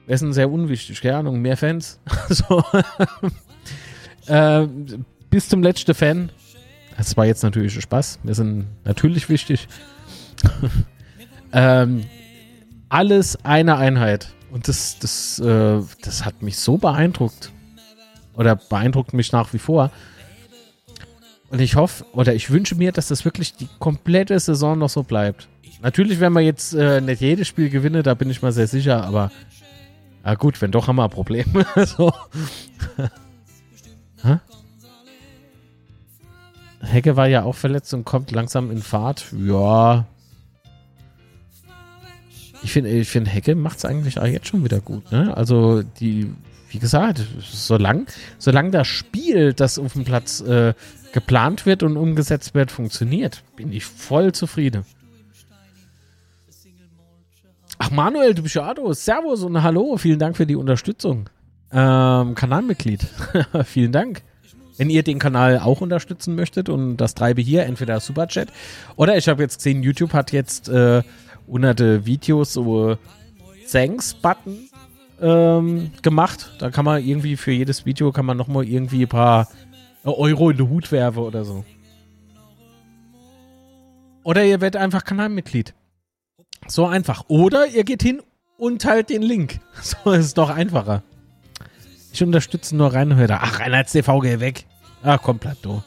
[0.06, 2.00] wäre sind sehr unwichtig, keine Ahnung, mehr Fans.
[2.30, 2.64] so,
[4.28, 4.68] äh,
[5.30, 6.32] bis zum letzten Fan.
[6.98, 8.20] Das war jetzt natürlich Spaß.
[8.24, 9.68] Wir sind natürlich wichtig.
[11.54, 12.06] ähm,
[12.90, 14.30] alles eine Einheit.
[14.52, 17.52] Und das, das, äh, das hat mich so beeindruckt.
[18.34, 19.92] Oder beeindruckt mich nach wie vor.
[21.50, 25.04] Und ich hoffe, oder ich wünsche mir, dass das wirklich die komplette Saison noch so
[25.04, 25.48] bleibt.
[25.82, 29.04] Natürlich werden wir jetzt äh, nicht jedes Spiel gewinnen, da bin ich mal sehr sicher,
[29.04, 29.32] aber
[30.26, 31.46] ja gut, wenn doch, haben wir ein Problem.
[31.86, 32.12] so.
[36.82, 39.26] Hecke war ja auch verletzt und kommt langsam in Fahrt.
[39.38, 40.06] Ja.
[42.64, 45.12] Ich finde, ich find, Hecke macht es eigentlich auch jetzt schon wieder gut.
[45.12, 45.36] Ne?
[45.36, 46.34] Also, die,
[46.78, 48.06] wie gesagt, solange
[48.38, 50.76] solang das Spiel, das auf dem Platz äh,
[51.12, 54.86] geplant wird und umgesetzt wird, funktioniert, bin ich voll zufrieden.
[57.80, 58.94] Ach, Manuel, du bist ja Ado.
[58.94, 59.98] Servus und Hallo.
[59.98, 61.32] Vielen Dank für die Unterstützung.
[61.72, 63.08] Ähm, Kanalmitglied.
[63.66, 64.22] Vielen Dank.
[64.78, 68.50] Wenn ihr den Kanal auch unterstützen möchtet und das treibe hier, entweder Superchat
[68.96, 71.02] oder ich habe jetzt gesehen, YouTube hat jetzt äh,
[71.48, 72.98] unter den Videos so
[73.72, 74.70] Thanks-Button
[75.22, 76.52] ähm, gemacht.
[76.60, 79.48] Da kann man irgendwie für jedes Video kann man nochmal irgendwie ein paar
[80.04, 81.66] Euro in den Hut werfen oder so.
[84.24, 85.74] Oder ihr werdet einfach Kanalmitglied.
[86.68, 87.26] So einfach.
[87.28, 88.22] Oder ihr geht hin
[88.58, 89.60] und teilt den Link.
[89.82, 91.04] So ist es doch einfacher.
[92.12, 93.40] Ich unterstütze nur Reinhörer.
[93.42, 94.66] Ach, Reinhards TV, geh weg.
[95.04, 95.84] Ach, komm, Plateau.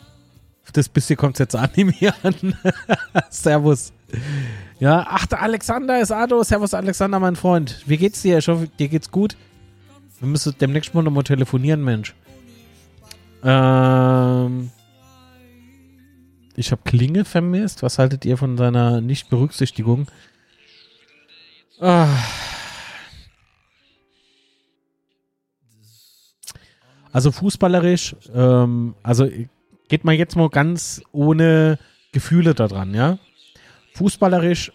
[0.65, 2.55] Auf das bisschen kommt es jetzt animieren.
[3.31, 3.93] Servus.
[4.81, 6.43] Ja, ach, der Alexander ist Ado.
[6.43, 7.83] Servus, Alexander, mein Freund.
[7.87, 8.39] Wie geht's dir?
[8.39, 9.37] Ich hoffe, dir geht's gut.
[10.19, 12.15] Wir müssen demnächst mal nochmal telefonieren, Mensch.
[13.45, 14.71] Ähm.
[16.57, 17.83] Ich habe Klinge vermisst.
[17.83, 20.07] Was haltet ihr von seiner Nichtberücksichtigung?
[21.79, 22.09] Ah.
[27.13, 29.29] Also fußballerisch, ähm, also
[29.89, 31.79] geht mal jetzt mal ganz ohne
[32.13, 33.19] Gefühle da dran, ja.
[34.01, 34.73] Fußballerisch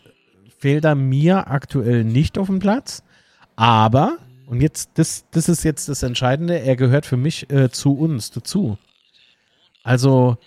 [0.60, 3.02] fehlt er mir aktuell nicht auf dem Platz,
[3.56, 7.98] aber, und jetzt, das, das ist jetzt das Entscheidende, er gehört für mich äh, zu
[7.98, 8.78] uns dazu.
[9.84, 10.38] Also,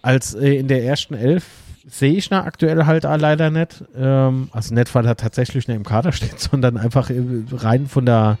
[0.00, 1.44] als äh, in der ersten Elf
[1.88, 3.82] sehe ich na aktuell halt leider nicht.
[3.96, 8.06] Ähm, also nicht, weil er tatsächlich nicht im Kader steht, sondern einfach äh, rein von
[8.06, 8.38] der,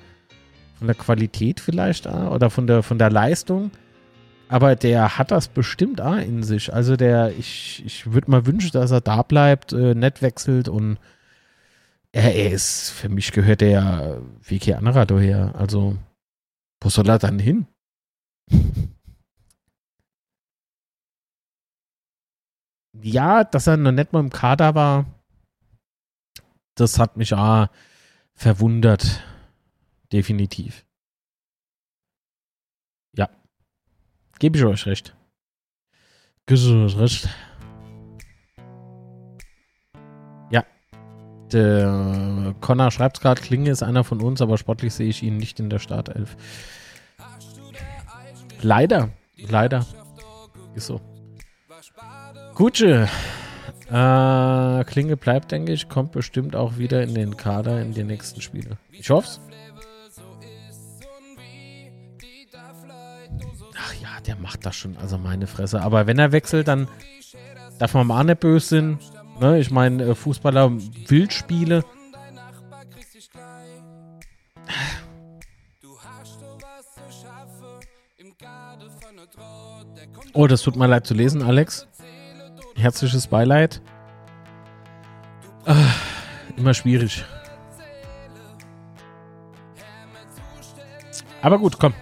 [0.78, 3.72] von der Qualität vielleicht oder von der, von der Leistung.
[4.48, 6.72] Aber der hat das bestimmt auch in sich.
[6.72, 10.98] Also der, ich, ich würde mal wünschen, dass er da bleibt, äh, nett wechselt und
[12.12, 15.54] er, er ist, für mich gehört der ja wie kein anderer daher.
[15.54, 15.98] Also,
[16.80, 17.66] wo soll er dann hin?
[23.02, 25.04] ja, dass er noch nicht mal im Kader war,
[26.74, 27.68] das hat mich auch
[28.34, 29.22] verwundert.
[30.12, 30.86] Definitiv.
[33.14, 33.28] Ja.
[34.38, 35.14] Gebe ich euch recht.
[36.46, 37.28] Gebe ich euch recht.
[40.50, 40.64] Ja.
[41.52, 45.58] Der Connor schreibt gerade, Klinge ist einer von uns, aber sportlich sehe ich ihn nicht
[45.58, 46.36] in der Startelf.
[48.62, 49.10] Leider.
[49.36, 49.84] Leider.
[50.74, 51.00] Ist so.
[52.54, 53.08] Gutsche.
[53.90, 58.40] Äh, Klinge bleibt, denke ich, kommt bestimmt auch wieder in den Kader in die nächsten
[58.40, 58.76] Spiele.
[58.92, 59.40] Ich hoff's.
[59.44, 59.47] Ach
[64.28, 65.80] der macht das schon, also meine Fresse.
[65.82, 66.86] Aber wenn er wechselt, dann
[67.78, 68.98] darf man mal nicht böse sein.
[69.40, 69.58] Ne?
[69.58, 70.70] Ich meine, äh, Fußballer
[71.08, 71.84] Wildspiele.
[80.34, 81.88] Oh, das tut mir leid zu lesen, Alex
[82.78, 83.82] herzliches Beileid.
[85.66, 85.74] Ah,
[86.56, 87.24] immer schwierig.
[91.42, 91.94] Aber gut, komm.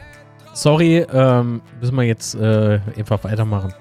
[0.57, 3.74] Sorry, ähm, müssen wir jetzt äh, einfach weitermachen.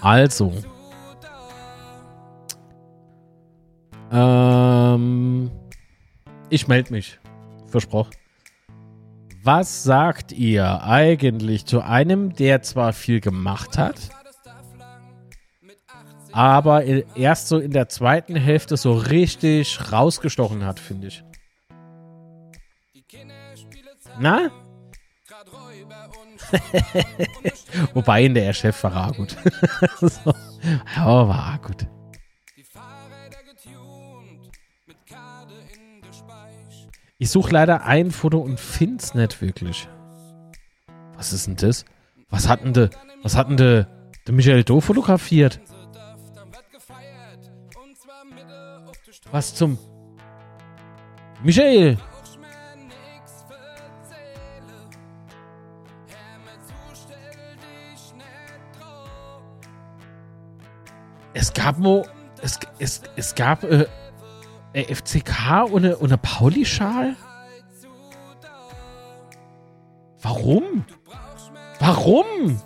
[0.00, 0.52] Also.
[4.10, 5.48] Ähm,
[6.48, 7.20] ich melde mich.
[7.68, 8.10] Versprochen.
[9.44, 14.10] Was sagt ihr eigentlich zu einem, der zwar viel gemacht hat,
[16.32, 16.82] aber
[17.14, 21.22] erst so in der zweiten Hälfte so richtig rausgestochen hat, finde ich.
[24.20, 24.50] Na?
[27.94, 29.34] Wobei in der Hälfte war gut.
[30.00, 30.34] so.
[30.94, 31.86] Ja, war gut.
[37.16, 39.88] Ich suche leider ein Foto und finde es nicht wirklich.
[41.16, 41.86] Was ist denn das?
[42.28, 42.90] Was hat denn de,
[43.22, 43.86] was hat denn de,
[44.26, 45.60] de Michael Do fotografiert?
[49.30, 49.78] Was zum
[51.42, 51.96] Michael?
[61.32, 62.04] Es gab mo,
[62.42, 63.86] es, es, es gab äh,
[64.74, 67.14] FCK ohne, ohne Pauli-Schal?
[70.22, 70.84] Warum?
[71.78, 72.60] Warum?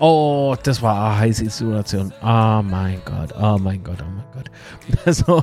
[0.00, 2.12] Oh, das war eine heiße Situation.
[2.22, 4.50] Oh mein Gott, oh mein Gott, oh mein Gott.
[5.04, 5.42] Also,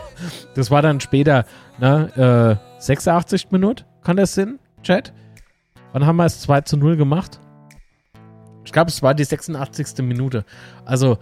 [0.55, 1.45] das war dann später,
[1.79, 5.13] ne, äh, 86 Minuten, kann das Sinn, Chat?
[5.95, 7.39] Wann haben wir es 2 zu 0 gemacht?
[8.65, 9.99] Ich glaube, es war die 86.
[9.99, 10.43] Minute.
[10.83, 11.19] Also,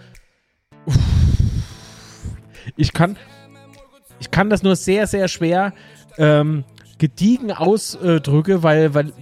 [2.75, 3.15] ich kann,
[4.19, 5.73] ich kann das nur sehr, sehr schwer
[6.17, 6.63] ähm,
[6.97, 9.13] gediegen ausdrücke, weil, weil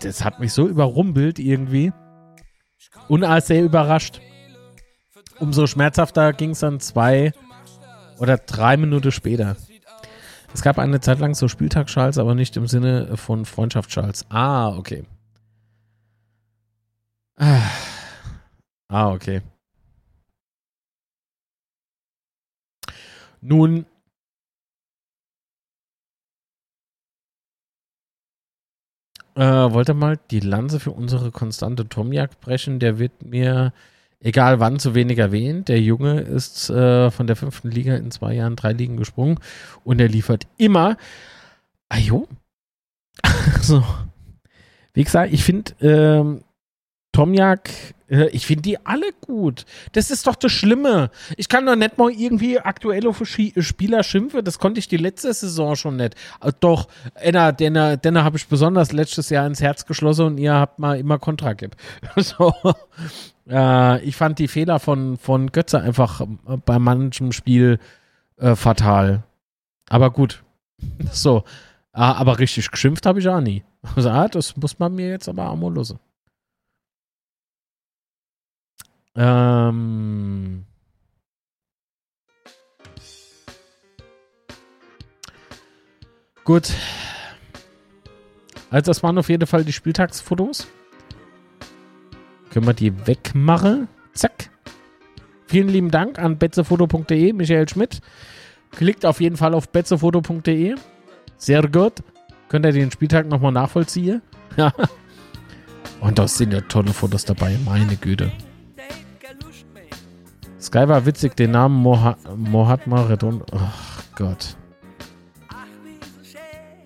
[0.00, 1.92] das hat mich so überrumpelt irgendwie.
[3.08, 4.20] Und als sehr überrascht.
[5.40, 7.32] Umso schmerzhafter ging es dann zwei
[8.20, 9.56] oder drei Minuten später.
[10.54, 14.24] Es gab eine Zeit lang so Spieltagschals, aber nicht im Sinne von Freundschaftsschals.
[14.30, 15.04] Ah, okay.
[18.88, 19.42] Ah, okay.
[23.40, 23.86] Nun,
[29.34, 32.78] äh, wollte mal die Lanze für unsere konstante Tomjak brechen.
[32.78, 33.72] Der wird mir,
[34.24, 35.68] egal wann, zu wenig erwähnt.
[35.68, 39.38] Der Junge ist äh, von der fünften Liga in zwei Jahren drei Ligen gesprungen
[39.84, 40.96] und er liefert immer.
[41.88, 42.26] Ajo.
[43.60, 43.84] so.
[44.94, 46.42] Wie gesagt, ich finde, ähm,
[47.12, 47.70] Tomjak,
[48.08, 49.66] äh, ich finde die alle gut.
[49.92, 51.10] Das ist doch das Schlimme.
[51.36, 54.44] Ich kann doch nicht mal irgendwie aktuell auf Spieler schimpfen.
[54.44, 56.14] Das konnte ich die letzte Saison schon nicht.
[56.40, 60.54] Äh, doch, Enna, den, den habe ich besonders letztes Jahr ins Herz geschlossen und ihr
[60.54, 61.76] habt mal immer Kontra gibt.
[62.16, 62.54] So.
[63.48, 67.78] Äh, ich fand die Fehler von, von Götze einfach äh, bei manchem Spiel
[68.36, 69.24] äh, fatal.
[69.88, 70.42] Aber gut.
[71.12, 71.44] So.
[71.92, 73.62] Ah, aber richtig geschimpft habe ich auch nie.
[73.94, 76.00] Also, ah, das muss man mir jetzt aber lösen.
[79.14, 80.66] Ähm.
[86.42, 86.72] Gut.
[88.70, 90.66] Also, das waren auf jeden Fall die Spieltagsfotos.
[92.54, 93.88] Können wir die wegmachen?
[94.12, 94.48] Zack.
[95.48, 98.00] Vielen lieben Dank an betzefoto.de, Michael Schmidt.
[98.70, 100.76] Klickt auf jeden Fall auf betzefoto.de.
[101.36, 101.94] Sehr gut.
[102.48, 104.22] Könnt ihr den Spieltag nochmal nachvollziehen?
[106.00, 108.30] Und da sind ja tolle Fotos dabei, meine Güte.
[110.60, 113.42] Sky war witzig, den Namen Moha Mohatma Redon.
[113.50, 114.56] Ach Gott.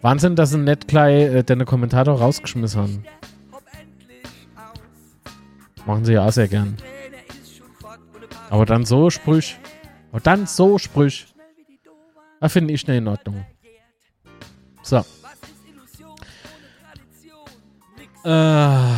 [0.01, 3.05] Wahnsinn, dass nicht gleich äh, deine Kommentator rausgeschmissen haben.
[5.89, 6.77] Machen sie ja auch sehr gern.
[8.51, 9.57] Aber dann so Sprüch.
[10.11, 11.29] Aber dann so Sprüch.
[12.41, 13.47] Da finde ich nicht in Ordnung.
[14.83, 15.03] So.
[18.23, 18.95] Äh.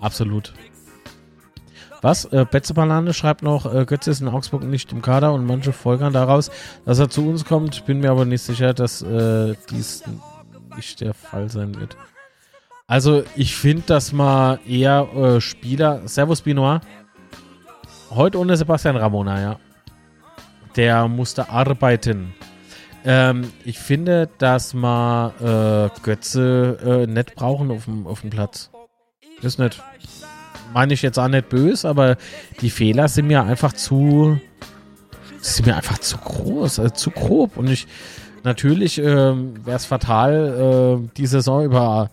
[0.00, 0.54] Absolut.
[2.02, 2.24] Was?
[2.26, 5.72] Äh, Betze Banane schreibt noch, äh, Götze ist in Augsburg nicht im Kader und manche
[5.72, 6.50] folgern daraus,
[6.84, 7.86] dass er zu uns kommt.
[7.86, 10.02] Bin mir aber nicht sicher, dass äh, dies
[10.76, 11.96] nicht der Fall sein wird.
[12.88, 16.02] Also ich finde, dass man eher äh, Spieler.
[16.06, 16.80] Servus Binoir.
[18.10, 19.58] Heute ohne Sebastian Ramona, ja.
[20.76, 22.34] Der musste arbeiten.
[23.04, 28.70] Ähm, ich finde, dass man äh, Götze äh, nicht brauchen auf dem, Platz.
[29.40, 29.82] Ist nicht
[30.72, 32.16] meine ich jetzt auch nicht böse, aber
[32.60, 34.38] die Fehler sind mir einfach zu,
[35.40, 37.56] sind mir einfach zu groß, also zu grob.
[37.56, 37.86] Und ich,
[38.42, 42.10] natürlich ähm, wäre es fatal, äh, die Saison über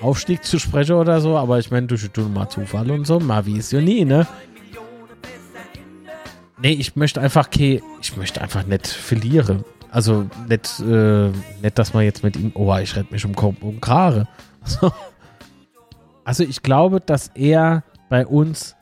[0.00, 3.58] Aufstieg zu sprechen oder so, aber ich meine, durch mal Zufall und so, mal wie
[3.58, 4.26] ist ja nie, ne?
[6.60, 9.64] Nee, ich möchte einfach, okay, ich möchte einfach nicht verlieren.
[9.90, 11.28] Also nicht, äh,
[11.60, 14.28] nicht, dass man jetzt mit ihm, oh, ich rette mich um, um Krare.
[16.24, 17.82] Also ich glaube, dass er
[18.12, 18.76] bei uns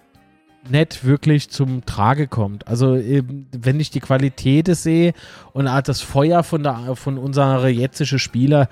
[0.68, 2.66] nicht wirklich zum Trage kommt.
[2.66, 5.12] Also wenn ich die Qualität sehe
[5.52, 8.68] und das Feuer von, der, von unserer jetzigen Spieler,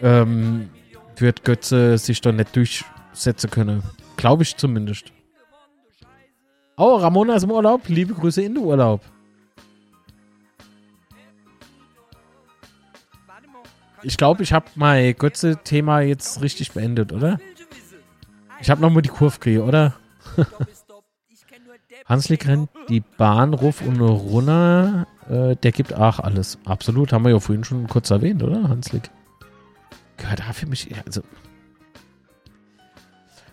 [0.00, 0.70] ähm,
[1.16, 3.82] wird Götze sich doch nicht durchsetzen können.
[4.16, 5.12] Glaube ich zumindest.
[6.78, 7.82] Oh, Ramona ist im Urlaub.
[7.88, 9.02] Liebe Grüße in den Urlaub.
[14.02, 17.38] Ich glaube, ich habe mein Götze-Thema jetzt richtig beendet, oder?
[18.62, 19.94] Ich habe nochmal die Kurve gekriegt, oder?
[22.06, 25.06] Hanslik rennt die Bahn ruf und runter.
[25.28, 26.58] Äh, der gibt auch alles.
[26.64, 29.10] Absolut, haben wir ja vorhin schon kurz erwähnt, oder, Hanslik?
[30.16, 30.88] Gehört da für mich.
[31.04, 31.22] Also.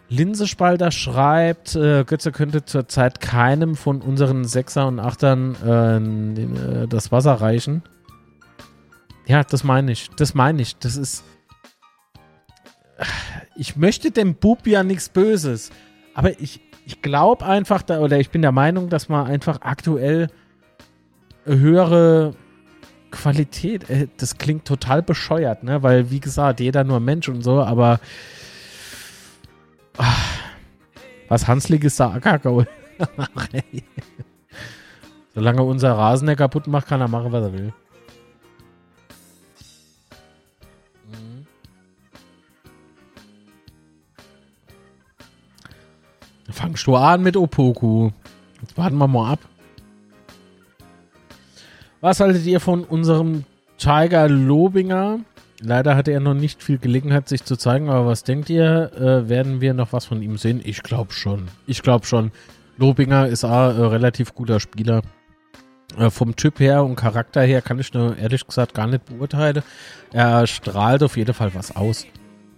[0.10, 7.34] Linsespalter schreibt, äh, Götze könnte zurzeit keinem von unseren Sechser und Achtern äh, das Wasser
[7.34, 7.84] reichen.
[9.26, 10.10] Ja, das meine ich.
[10.18, 10.78] Das meine ich.
[10.78, 11.24] Das ist
[13.60, 15.70] ich möchte dem Bub ja nichts Böses.
[16.14, 20.30] Aber ich, ich glaube einfach, da, oder ich bin der Meinung, dass man einfach aktuell
[21.46, 22.36] höhere
[23.12, 25.84] Qualität, äh, das klingt total bescheuert, ne?
[25.84, 28.00] Weil, wie gesagt, jeder nur Mensch und so, aber
[29.98, 30.40] ach,
[31.28, 32.66] was Hanslig ist da Ackergaul.
[35.36, 37.74] Solange unser Rasen der kaputt macht, kann er machen, was er will.
[46.60, 48.10] Fangst du an mit Opoku.
[48.60, 49.40] Jetzt warten wir mal ab.
[52.02, 53.46] Was haltet ihr von unserem
[53.78, 55.22] Tiger Lobinger?
[55.62, 58.92] Leider hatte er noch nicht viel Gelegenheit, sich zu zeigen, aber was denkt ihr?
[58.94, 60.60] Äh, werden wir noch was von ihm sehen?
[60.62, 61.48] Ich glaube schon.
[61.66, 62.34] Ich glaube schon.
[62.76, 65.02] Lobinger ist ein äh, relativ guter Spieler.
[65.98, 69.64] Äh, vom Typ her und Charakter her kann ich nur ehrlich gesagt gar nicht beurteilen.
[70.12, 72.06] Er strahlt auf jeden Fall was aus.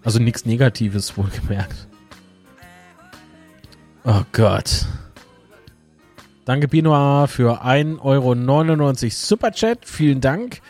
[0.04, 1.88] Also nichts Negatives, wohlgemerkt.
[4.04, 4.86] Oh Gott.
[6.46, 9.86] Danke Binoir für 1,99 Euro Superchat.
[9.86, 10.62] Vielen Dank.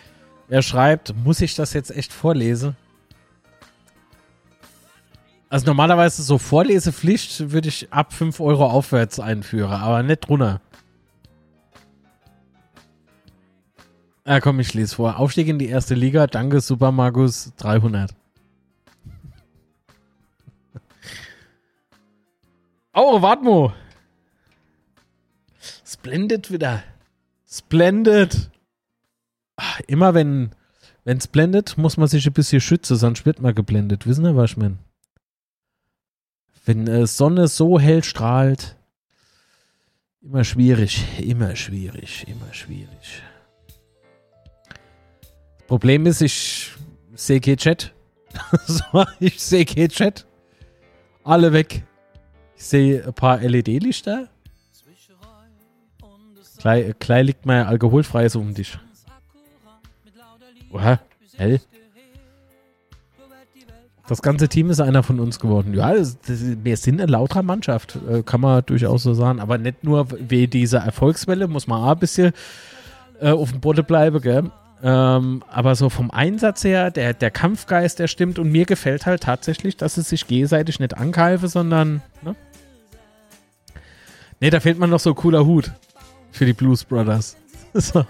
[0.49, 2.75] Er schreibt, muss ich das jetzt echt vorlesen?
[5.49, 10.61] Also normalerweise so Vorlesepflicht würde ich ab 5 Euro aufwärts einführen, aber nicht drunter.
[14.23, 15.17] Ah, komm, ich lese vor.
[15.17, 16.27] Aufstieg in die erste Liga.
[16.27, 18.13] Danke, Super Markus 300.
[22.93, 23.73] Oh, warte mal.
[25.85, 26.83] Splendid wieder.
[27.47, 28.49] Splendid.
[29.55, 30.51] Ach, immer wenn
[31.03, 34.07] es blendet, muss man sich ein bisschen schützen, sonst wird man geblendet.
[34.07, 34.77] Wissen Sie, was ich meine?
[36.65, 38.77] Wenn äh, Sonne so hell strahlt,
[40.21, 43.23] immer schwierig, immer schwierig, immer schwierig.
[45.67, 46.71] Problem ist, ich
[47.15, 47.93] sehe kein Chat.
[49.19, 50.27] ich sehe kein Chat.
[51.23, 51.83] Alle weg.
[52.61, 54.27] Ich sehe ein paar LED-Lichter.
[56.59, 58.77] Gleich, gleich liegt mein alkoholfreies um dich.
[60.71, 60.99] Oha,
[61.37, 61.59] hell.
[64.07, 65.73] Das ganze Team ist einer von uns geworden.
[65.73, 69.39] Ja, das, das, wir sind eine lautere Mannschaft, äh, kann man durchaus so sagen.
[69.39, 72.31] Aber nicht nur wie diese Erfolgswelle, muss man auch ein bisschen
[73.19, 74.51] äh, auf dem Boden bleiben, gell?
[74.83, 78.37] Ähm, aber so vom Einsatz her, der, der Kampfgeist, der stimmt.
[78.37, 82.03] Und mir gefällt halt tatsächlich, dass es sich gegenseitig nicht angreife, sondern.
[82.21, 82.35] Ne?
[84.41, 85.71] Ne, da fehlt man noch so ein cooler Hut
[86.31, 87.37] für die Blues Brothers.
[87.75, 87.99] so.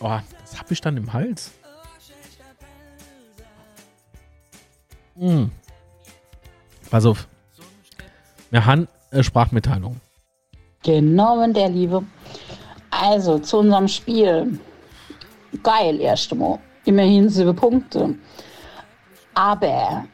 [0.00, 1.52] oh, das hab ich dann im Hals.
[5.18, 5.50] Hm.
[6.90, 7.28] Pass auf.
[8.50, 10.00] Wir haben äh, Sprachmitteilung.
[10.82, 12.04] Genau, wenn der Liebe.
[12.90, 14.58] Also zu unserem Spiel.
[15.62, 16.58] Geil, erst Mal.
[16.86, 18.14] Immerhin sieben Punkte.
[19.34, 20.06] Aber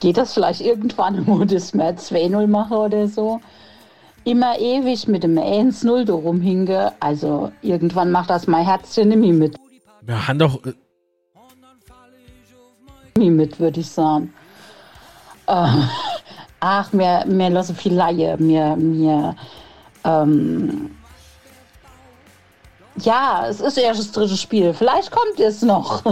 [0.00, 3.40] geht das vielleicht irgendwann, wo das mehr 2-0 mache oder so?
[4.24, 6.92] Immer ewig mit dem 1-0 da rumhinge.
[6.98, 9.56] Also irgendwann macht das mein Herzchen nicht mehr mit.
[10.02, 10.64] Wir haben doch.
[10.64, 10.72] Äh,
[13.16, 14.34] Nie mit, würde ich sagen.
[15.46, 15.68] Äh,
[16.60, 18.36] ach, mir, mir lassen viel Laie.
[18.38, 19.36] Mir, mir,
[20.04, 20.95] ähm,
[22.98, 24.72] ja, es ist erst das dritte Spiel.
[24.74, 26.02] Vielleicht kommt es noch.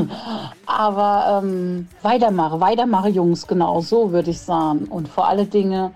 [0.67, 4.87] Aber ähm, weitermache, weitermache, Jungs, genau so würde ich sagen.
[4.87, 5.93] Und vor alle Dinge,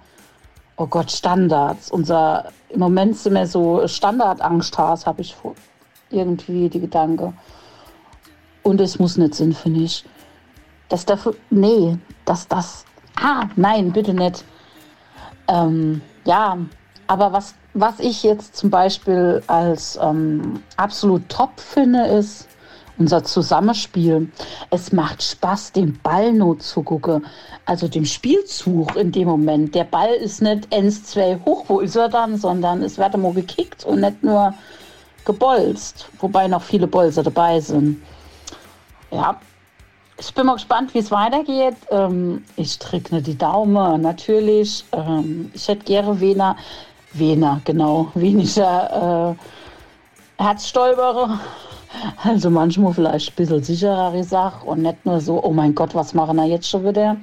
[0.77, 1.91] oh Gott, Standards.
[1.91, 5.37] Unser, im Moment sind wir so Standardangst habe ich
[6.11, 7.33] irgendwie die Gedanke.
[8.63, 10.05] Und es muss nicht sein, finde ich.
[10.89, 12.85] Das dafür, nee, das, das,
[13.21, 14.45] ah, nein, bitte nicht.
[15.49, 16.57] Ähm, ja,
[17.09, 22.47] aber was, was ich jetzt zum Beispiel als ähm, absolut top finde, ist
[22.99, 24.31] unser Zusammenspiel.
[24.71, 27.27] Es macht Spaß, den Ball nur zu gucken.
[27.65, 29.75] Also dem Spielzug in dem Moment.
[29.75, 33.85] Der Ball ist nicht 1-2 hoch, wo ist er dann, sondern es wird immer gekickt
[33.85, 34.53] und nicht nur
[35.25, 36.09] gebolzt.
[36.21, 38.03] Wobei noch viele Bolzer dabei sind.
[39.11, 39.41] Ja,
[40.21, 41.77] ich bin mal gespannt, wie es weitergeht.
[41.91, 44.85] Ähm, ich drücke die Daumen, natürlich.
[44.93, 46.57] Ähm, ich hätte gerne Wiener,
[47.19, 49.37] Wiener, genau, weniger
[50.39, 51.41] äh, Herzstolperer.
[52.23, 56.15] Also manchmal vielleicht ein bisschen sicherer Sache und nicht nur so, oh mein Gott, was
[56.15, 57.17] machen wir jetzt schon wieder?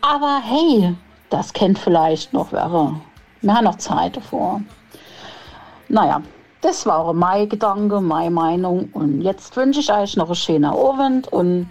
[0.00, 0.94] Aber hey,
[1.30, 2.94] das kennt vielleicht noch wäre.
[3.40, 4.60] Wir haben noch Zeit davor.
[5.88, 6.22] Naja,
[6.60, 8.88] das war mein Gedanke, meine Meinung.
[8.92, 11.68] Und jetzt wünsche ich euch noch einen schönen Abend und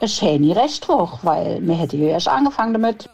[0.00, 3.08] eine schöne Restwoche, weil mir hätte ja erst angefangen damit.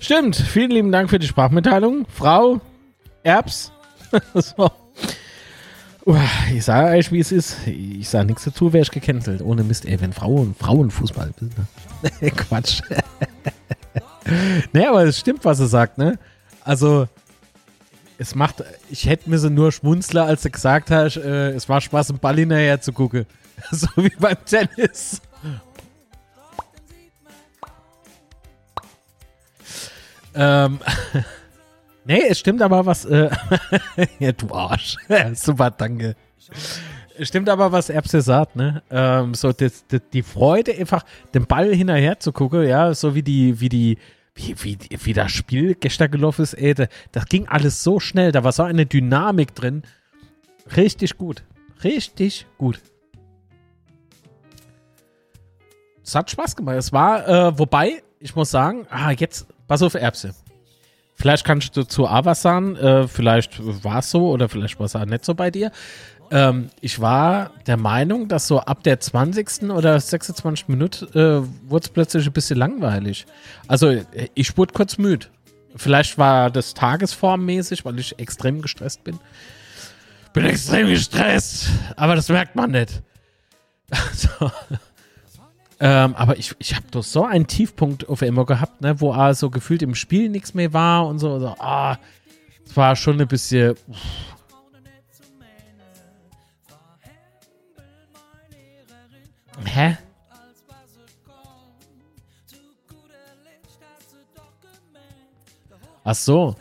[0.00, 0.36] Stimmt.
[0.36, 2.06] Vielen lieben Dank für die Sprachmitteilung.
[2.08, 2.60] Frau
[3.22, 3.72] Erbs.
[4.34, 4.70] so.
[6.54, 7.66] Ich sage euch, wie es ist.
[7.66, 9.42] Ich sage nichts dazu, wäre ich gecancelt.
[9.42, 11.32] Ohne Mist, ey, wenn Frauen, Frauenfußball.
[11.40, 12.30] Ne?
[12.36, 12.80] Quatsch.
[14.72, 16.18] ne, aber es stimmt, was er sagt, ne?
[16.64, 17.08] Also,
[18.16, 21.80] es macht, ich hätte mir so nur schmunzler, als du gesagt hast, äh, es war
[21.80, 23.26] Spaß, einen Ball hinterher zu gucken.
[23.70, 25.20] so wie beim Tennis.
[30.38, 30.78] Ähm,
[32.04, 33.30] nee, es stimmt aber was, äh,
[34.18, 34.96] ja, du Arsch.
[35.34, 36.14] Super, danke.
[37.18, 38.82] Es stimmt aber, was Erbse sagt, ne?
[38.90, 43.22] Ähm, so das, das, die Freude, einfach den Ball hinterher zu gucken, ja, so wie
[43.22, 43.98] die, wie die,
[44.36, 48.44] wie, wie, wie das Spiel gestern gelaufen ist, ey, das ging alles so schnell, da
[48.44, 49.82] war so eine Dynamik drin.
[50.76, 51.42] Richtig gut.
[51.82, 52.80] Richtig gut.
[56.04, 56.76] Es hat Spaß gemacht.
[56.76, 60.34] Es war, äh, wobei, ich muss sagen, ah, jetzt, pass auf, Erbse.
[61.14, 64.86] Vielleicht kannst du zu A was sagen, äh, vielleicht war es so oder vielleicht war
[64.86, 65.72] es auch nicht so bei dir.
[66.30, 69.70] Ähm, ich war der Meinung, dass so ab der 20.
[69.70, 70.68] oder 26.
[70.68, 73.26] Minute äh, wurde es plötzlich ein bisschen langweilig.
[73.66, 74.00] Also
[74.34, 75.26] ich wurde kurz müde.
[75.74, 79.18] Vielleicht war das tagesformmäßig, weil ich extrem gestresst bin.
[80.32, 83.02] Bin extrem gestresst, aber das merkt man nicht.
[84.14, 84.50] so.
[85.80, 89.50] Ähm, aber ich, ich habe doch so einen Tiefpunkt auf immer gehabt, ne, wo so
[89.50, 91.38] gefühlt im Spiel nichts mehr war und so.
[91.38, 91.98] so ah,
[92.64, 93.76] es war schon ein bisschen.
[93.86, 93.98] Uff,
[99.64, 99.96] Hä?
[106.04, 106.56] Ach so.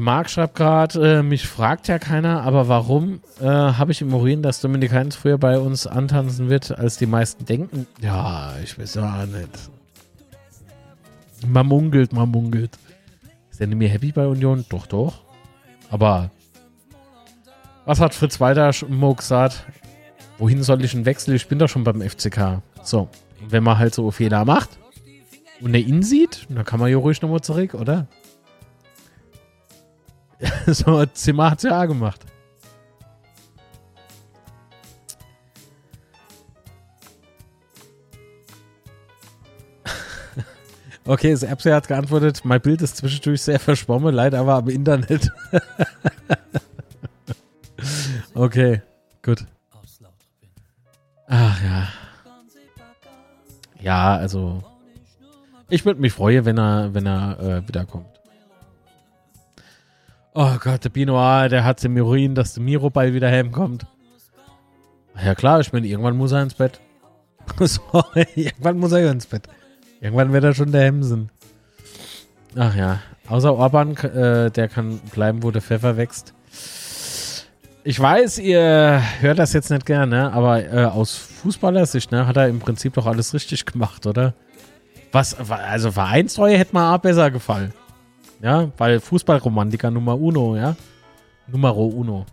[0.00, 4.42] Marc schreibt gerade, äh, mich fragt ja keiner, aber warum äh, habe ich im Urin,
[4.42, 7.86] dass Dominik Heinz früher bei uns antanzen wird, als die meisten denken?
[8.00, 9.70] Ja, ich weiß ja nicht.
[11.46, 12.78] Man munkelt, man munkelt.
[13.50, 14.64] Ist der nicht mehr happy bei Union?
[14.68, 15.20] Doch, doch.
[15.90, 16.30] Aber
[17.84, 19.66] was hat Fritz Walter Mo gesagt?
[20.38, 21.36] Wohin soll ich denn wechseln?
[21.36, 22.62] Ich bin doch schon beim FCK.
[22.82, 23.08] So,
[23.48, 24.70] wenn man halt so Fehler macht
[25.60, 28.06] und er ihn sieht, dann kann man ja ruhig nochmal zurück, oder?
[30.66, 32.20] So, Zimmer hat ja gemacht.
[41.06, 45.28] Okay, Erbse hat geantwortet, mein Bild ist zwischendurch sehr verschwommen, leider aber am Internet.
[48.34, 48.82] okay,
[49.22, 49.44] gut.
[51.26, 51.88] Ach ja.
[53.80, 54.62] Ja, also
[55.68, 58.19] ich würde mich freuen, wenn er, wenn er äh, wiederkommt.
[60.32, 63.86] Oh Gott, der Binoir, der hat im Urin, dass der Miro bald wieder heimkommt.
[65.24, 66.80] Ja klar, ich meine, irgendwann muss er ins Bett.
[67.58, 67.80] so,
[68.14, 69.48] irgendwann muss er ins Bett.
[70.00, 71.30] Irgendwann wird er schon der Hemsen.
[72.56, 73.00] Ach ja.
[73.28, 76.34] Außer Orban, äh, der kann bleiben, wo der Pfeffer wächst.
[77.82, 82.48] Ich weiß, ihr hört das jetzt nicht gerne, aber äh, aus Fußballersicht ne, hat er
[82.48, 84.34] im Prinzip doch alles richtig gemacht, oder?
[85.12, 87.72] Was, also Vereinstreue hätte mir auch besser gefallen.
[88.42, 90.76] Ja, weil Fußballromantiker Nummer uno, ja.
[91.46, 92.24] Numero uno.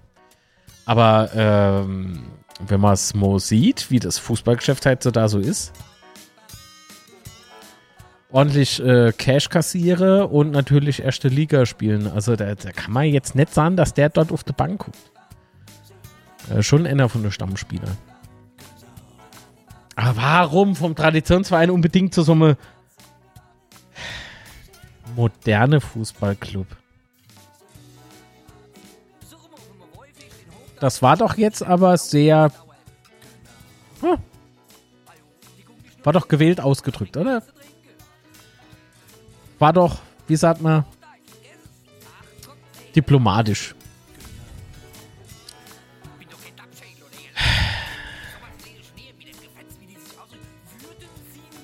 [0.85, 2.23] Aber ähm,
[2.65, 5.73] wenn man es mal sieht, wie das Fußballgeschäft halt so da so ist,
[8.31, 12.07] ordentlich äh, Cash kassiere und natürlich erste Liga spielen.
[12.07, 14.97] Also da, da, kann man jetzt nicht sagen, dass der dort auf der Bank guckt.
[16.49, 17.97] Äh, schon einer von den Stammspielern.
[19.95, 22.55] Aber warum vom Traditionsverein unbedingt zu so einem
[25.17, 26.67] moderne Fußballclub?
[30.79, 32.51] Das war doch jetzt aber sehr.
[34.01, 34.17] Hm,
[36.03, 37.43] war doch gewählt ausgedrückt, oder?
[39.59, 39.97] War doch,
[40.27, 40.85] wie sagt man,
[42.95, 43.73] diplomatisch.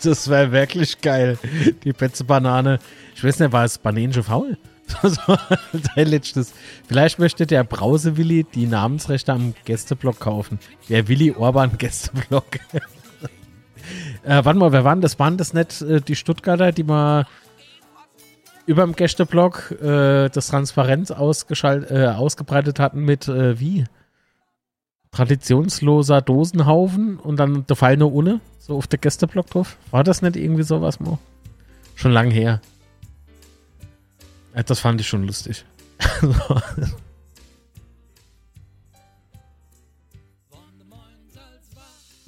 [0.03, 1.39] Das wäre wirklich geil.
[1.85, 2.79] Die Betze Banane.
[3.23, 4.57] Ich weiß nicht, war es Banenische Faul?
[5.95, 6.53] Dein letztes.
[6.85, 10.59] Vielleicht möchte der Brausewilli die Namensrechte am Gästeblock kaufen.
[10.89, 12.59] Der Willi Orban Gästeblock.
[14.23, 15.19] äh, warte mal, wer waren das?
[15.19, 17.25] Waren das nicht äh, die Stuttgarter, die mal
[18.65, 23.85] über dem Gästeblock äh, das Transparenz äh, ausgebreitet hatten mit äh, wie?
[25.11, 29.77] Traditionsloser Dosenhaufen und dann der Fall nur ohne, so auf der Gästeblock drauf.
[29.91, 31.19] War das nicht irgendwie sowas, Mo?
[31.95, 32.59] Schon lang her.
[34.53, 35.65] Das fand ich schon lustig.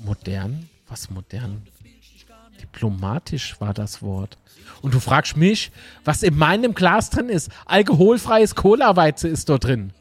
[0.05, 0.69] modern?
[0.87, 1.63] Was modern?
[2.61, 4.37] Diplomatisch war das Wort.
[4.81, 5.71] Und du fragst mich,
[6.03, 7.49] was in meinem Glas drin ist.
[7.65, 9.91] Alkoholfreies Cola-Weize ist dort drin.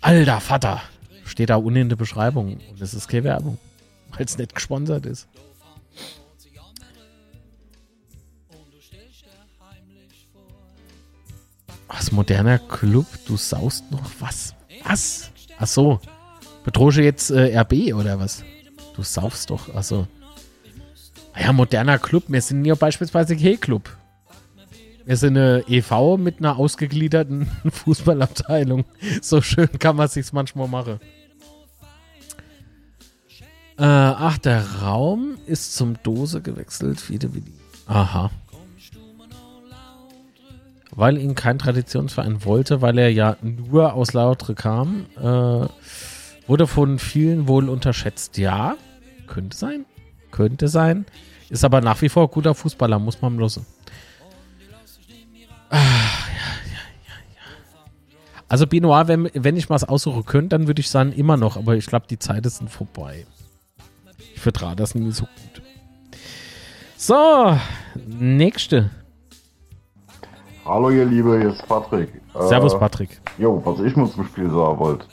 [0.00, 0.82] Alter Vater.
[1.24, 2.58] Steht da unten in der Beschreibung.
[2.70, 3.58] Und es ist keine Werbung.
[4.10, 5.28] Weil es nicht gesponsert ist.
[12.12, 13.06] Moderner Club?
[13.26, 14.54] Du saust noch was?
[14.84, 15.30] Was?
[15.58, 16.00] Ach so.
[16.64, 18.44] Bedrohe jetzt äh, RB oder was?
[18.94, 19.68] Du saufst doch.
[19.74, 20.06] Ach so.
[21.38, 22.24] Ja, moderner Club.
[22.28, 23.88] Wir sind ja beispielsweise G-Club.
[25.04, 28.84] Wir sind eine EV mit einer ausgegliederten Fußballabteilung.
[29.20, 31.00] So schön kann man sich's manchmal machen.
[33.78, 37.10] Äh, ach, der Raum ist zum Dose gewechselt.
[37.10, 37.54] Wieder wie die.
[37.86, 38.30] Aha.
[40.94, 45.66] Weil ihn kein Traditionsverein wollte, weil er ja nur aus Lautre kam, äh,
[46.46, 48.36] wurde von vielen wohl unterschätzt.
[48.36, 48.76] Ja,
[49.26, 49.86] könnte sein.
[50.30, 51.06] Könnte sein.
[51.48, 53.64] Ist aber nach wie vor guter Fußballer, muss man bloßen.
[55.70, 55.78] Ah.
[58.52, 61.56] Also Benoit, wenn, wenn ich was aussuchen könnte, dann würde ich sagen, immer noch.
[61.56, 63.24] Aber ich glaube, die Zeiten sind vorbei.
[64.34, 65.62] Ich vertrage das nie so gut.
[66.98, 67.58] So,
[68.06, 68.90] nächste.
[70.64, 72.20] Hallo ihr Liebe, hier ist Patrick.
[72.38, 73.20] Servus Patrick.
[73.36, 75.06] Jo, was ich muss zum Spiel sagen wollte.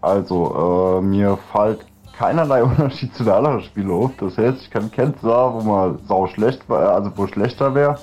[0.00, 1.86] Also, äh, mir fällt
[2.18, 4.10] keinerlei Unterschied zu der anderen Spiele auf.
[4.18, 8.00] Das heißt, ich kann Kent sagen, wo man sau schlecht war, also wo schlechter wäre.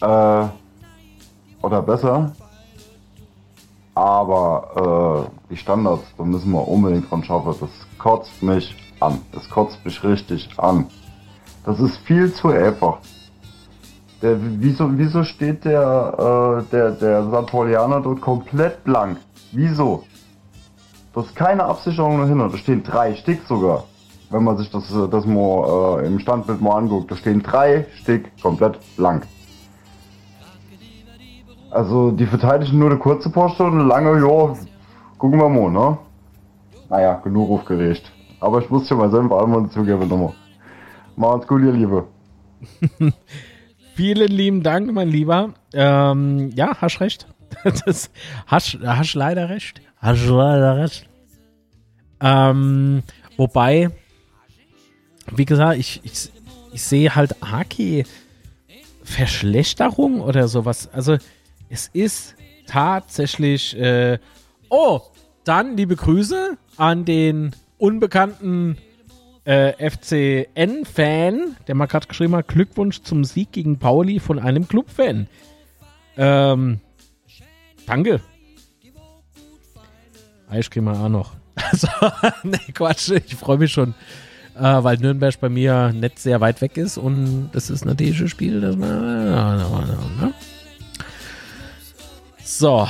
[0.00, 0.48] Äh,
[1.64, 2.32] oder besser.
[3.94, 7.54] Aber äh, die Standards, da müssen wir unbedingt dran schaffen.
[7.60, 9.20] Das kotzt mich an.
[9.30, 10.88] Das kotzt mich richtig an.
[11.64, 12.98] Das ist viel zu einfach.
[14.22, 17.46] Der, wieso, wieso steht der, äh, der, der St.
[17.46, 19.18] Paulianer dort komplett blank?
[19.52, 20.04] Wieso?
[21.14, 22.48] Da ist keine Absicherung dahinter.
[22.48, 23.84] Da stehen drei Stück sogar.
[24.30, 27.10] Wenn man sich das, äh, das mal äh, im Standbild mal anguckt.
[27.10, 29.26] Da stehen drei Stück komplett blank.
[31.70, 34.54] Also die verteidigen nur eine kurze Poste und eine lange, ja,
[35.18, 35.98] gucken wir mal, ne?
[36.88, 38.12] Naja, genug aufgeregt.
[38.38, 40.34] Aber ich muss schon mal selber einmal zugeben nochmal.
[41.16, 42.04] Macht's gut, ihr Liebe.
[43.94, 45.54] Vielen lieben Dank, mein Lieber.
[45.72, 47.26] Ähm, ja, hast recht.
[47.86, 48.10] Das,
[48.46, 49.80] hast, hast leider recht.
[49.98, 51.08] Hast leider recht.
[52.20, 53.04] Ähm,
[53.36, 53.90] wobei,
[55.30, 56.30] wie gesagt, ich, ich,
[56.72, 58.04] ich sehe halt Aki
[59.04, 60.88] Verschlechterung oder sowas.
[60.92, 61.16] Also,
[61.68, 62.34] es ist
[62.66, 63.78] tatsächlich.
[63.78, 64.18] Äh,
[64.68, 65.00] oh,
[65.44, 68.78] dann liebe Grüße an den unbekannten
[69.44, 75.26] äh, FCN-Fan, der mal gerade geschrieben hat: Glückwunsch zum Sieg gegen Pauli von einem Club-Fan.
[76.16, 76.80] Ähm,
[77.86, 78.20] danke.
[80.48, 81.32] Eis kriegen wir auch noch.
[81.56, 81.88] Also,
[82.42, 83.94] ne, Quatsch, ich freue mich schon,
[84.56, 88.28] äh, weil Nürnberg bei mir nicht sehr weit weg ist und das ist natürlich ein
[88.28, 90.34] Spiel, das man.
[92.44, 92.86] So.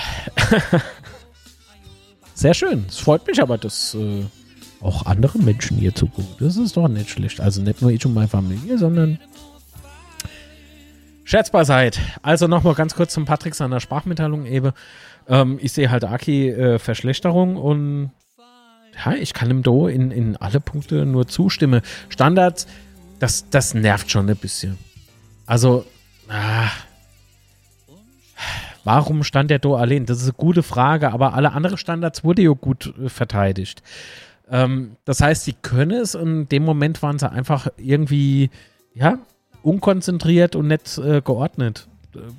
[2.35, 2.85] Sehr schön.
[2.89, 4.25] Es freut mich aber, dass äh,
[4.85, 6.35] auch andere Menschen hier zugucken.
[6.39, 7.41] Das ist doch nicht schlecht.
[7.41, 9.19] Also nicht nur ich und meine Familie, sondern
[11.25, 12.01] Scherz beiseite.
[12.23, 14.73] Also nochmal ganz kurz zum Patrick seiner Sprachmitteilung eben.
[15.27, 18.11] Ähm, ich sehe halt Aki äh, Verschlechterung und
[19.05, 21.81] ja, ich kann ihm do in, in alle Punkte nur zustimmen.
[22.11, 22.67] Standards,
[23.19, 24.79] das, das nervt schon ein bisschen.
[25.47, 25.87] Also,
[26.29, 26.69] ah,
[28.85, 30.07] warum stand der do allein?
[30.07, 33.83] Das ist eine gute Frage, aber alle anderen Standards wurde ja gut äh, verteidigt.
[34.49, 38.51] Ähm, das heißt, sie können es und in dem Moment waren sie einfach irgendwie,
[38.95, 39.19] ja,
[39.63, 41.89] unkonzentriert und nicht äh, geordnet.
[42.15, 42.37] Ähm,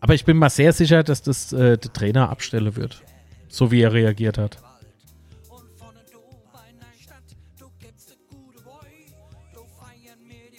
[0.00, 3.02] aber ich bin mal sehr sicher, dass das äh, der Trainer abstellen wird.
[3.48, 4.58] So wie er reagiert hat.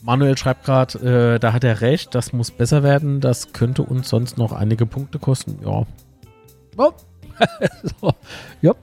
[0.01, 4.09] Manuel schreibt gerade, äh, da hat er recht, das muss besser werden, das könnte uns
[4.09, 5.59] sonst noch einige Punkte kosten.
[5.63, 5.85] Ja.
[6.77, 6.91] Oh.
[8.01, 8.11] so.
[8.61, 8.73] Ja,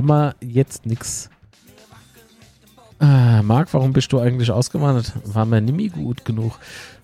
[0.00, 1.28] man jetzt nichts.
[2.98, 5.12] Äh, Marc, warum bist du eigentlich ausgewandert?
[5.24, 6.58] War mir Nimi gut genug?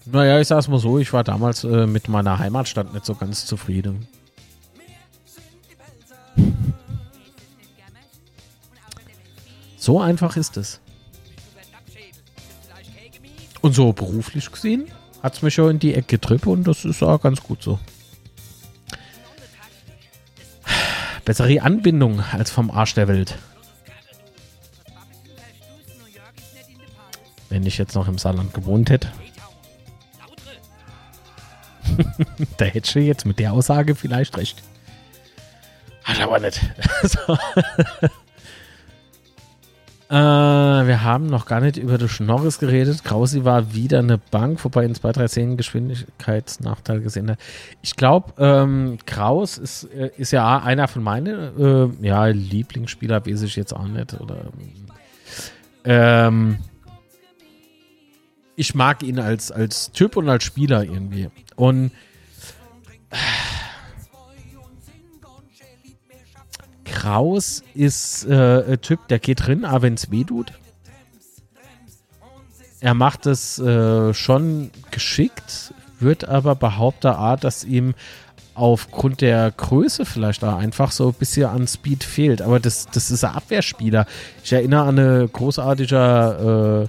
[0.07, 3.45] Naja, ich sag's mal so, ich war damals äh, mit meiner Heimatstadt nicht so ganz
[3.47, 4.09] zufrieden.
[9.81, 10.81] So einfach ist es.
[13.63, 14.89] Und so beruflich gesehen
[15.23, 17.79] hat es mich schon in die Ecke getrippt und das ist auch ganz gut so.
[21.29, 23.37] Bessere Anbindung als vom Arsch der Welt.
[27.51, 29.13] Wenn ich jetzt noch im Saarland gewohnt hätte.
[32.57, 34.63] da hätte ich jetzt mit der Aussage vielleicht recht.
[36.03, 36.63] Hat aber nicht.
[37.03, 37.37] so.
[40.11, 43.05] Äh, wir haben noch gar nicht über das Schnorris geredet.
[43.05, 47.39] Krausi war wieder eine Bank, wobei in 2, 3 Szenen Geschwindigkeitsnachteil gesehen hat.
[47.83, 53.43] Ich glaube, ähm, Kraus ist, äh, ist ja einer von meinen äh, ja, Lieblingsspieler, weiß
[53.43, 54.19] ich jetzt auch nicht.
[54.19, 54.47] Oder,
[55.85, 56.59] ähm,
[58.57, 61.29] ich mag ihn als, als Typ und als Spieler irgendwie.
[61.55, 61.91] Und
[66.91, 70.53] Kraus ist äh, ein Typ, der geht drin, aber wenn es weh tut.
[72.81, 77.95] Er macht es äh, schon geschickt, wird aber behaupter Art, dass ihm
[78.55, 82.43] aufgrund der Größe vielleicht auch einfach so ein bisschen an Speed fehlt.
[82.43, 84.07] Aber das, das ist ein Abwehrspieler.
[84.43, 86.87] Ich erinnere an eine großartiger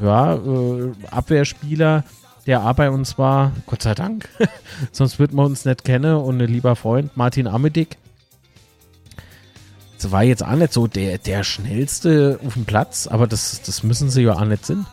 [0.00, 2.04] äh, ja, äh, Abwehrspieler,
[2.46, 3.52] der auch bei uns war.
[3.66, 4.28] Gott sei Dank.
[4.92, 6.14] Sonst würden wir uns nicht kennen.
[6.14, 7.96] Und ein lieber Freund, Martin Amedik.
[10.00, 13.82] Das war jetzt auch nicht so der, der schnellste auf dem Platz, aber das, das
[13.82, 14.86] müssen sie ja auch nicht sein.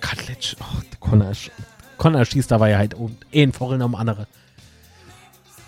[0.00, 0.64] Katletsch, oh,
[1.00, 1.32] Connor,
[1.96, 4.26] Connor schießt dabei halt um einen Vogel um andere.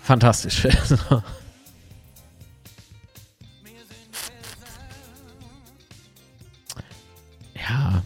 [0.03, 0.63] Fantastisch.
[7.55, 8.01] ja.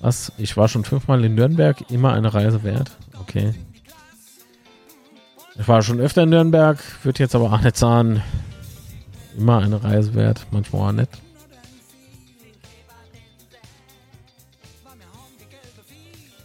[0.00, 0.32] Was?
[0.36, 2.92] Ich war schon fünfmal in Nürnberg, immer eine Reise wert.
[3.20, 3.54] Okay.
[5.56, 8.22] Ich war schon öfter in Nürnberg, wird jetzt aber auch nicht sagen,
[9.36, 11.10] immer eine Reise wert, manchmal auch nicht.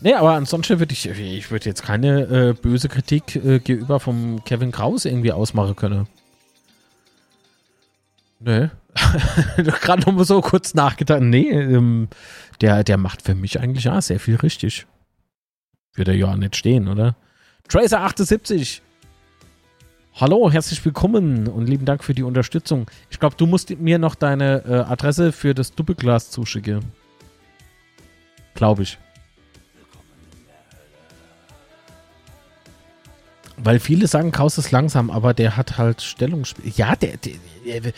[0.01, 4.43] Nee, aber ansonsten würde ich, ich würde jetzt keine äh, böse Kritik äh, gegenüber vom
[4.45, 6.07] Kevin Kraus irgendwie ausmachen können.
[8.39, 8.69] Nee.
[9.57, 11.21] gerade noch mal so kurz nachgedacht.
[11.21, 12.07] Nee, ähm,
[12.61, 14.87] der, der macht für mich eigentlich ja sehr viel richtig.
[15.95, 17.15] Würde ja nicht stehen, oder?
[17.69, 18.81] Tracer78.
[20.19, 22.91] Hallo, herzlich willkommen und lieben Dank für die Unterstützung.
[23.09, 26.83] Ich glaube, du musst mir noch deine äh, Adresse für das Doppelglas zuschicken.
[28.53, 28.97] Glaube ich.
[33.55, 36.69] Weil viele sagen, Kraus ist langsam, aber der hat halt Stellungsspiel.
[36.75, 37.93] Ja, der, der, der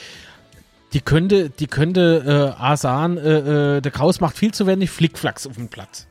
[0.93, 5.47] die könnte, die könnte äh, Asan, äh, äh, der Kraus macht viel zu wenig Flickflacks
[5.47, 6.05] auf dem Platz.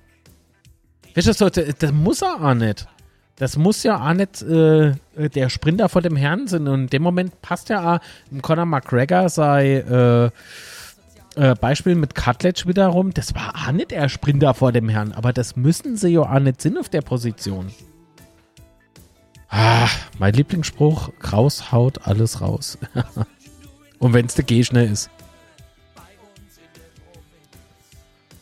[1.14, 2.88] Weißt du, das, das muss er auch nicht.
[3.36, 6.69] Das muss ja auch nicht äh, der Sprinter vor dem Herrn sein.
[6.69, 8.01] Und in dem Moment passt ja auch
[8.43, 10.31] Conor McGregor sei äh,
[11.36, 13.15] äh, Beispiel mit Cutledge wiederum.
[13.15, 15.12] Das war auch nicht der Sprinter vor dem Herrn.
[15.12, 17.70] Aber das müssen sie ja auch nicht sein auf der Position.
[19.48, 19.89] Ah,
[20.19, 22.78] mein Lieblingsspruch, Kraus haut alles raus.
[23.98, 25.11] Und wenn es der Gegner ist.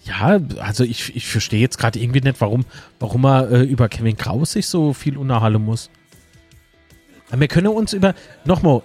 [0.09, 2.64] Ja, also ich, ich verstehe jetzt gerade irgendwie nicht, warum,
[2.98, 5.90] warum er äh, über Kevin Kraus sich so viel unterhalten muss.
[7.30, 8.14] Wir können uns über,
[8.47, 8.80] nochmal,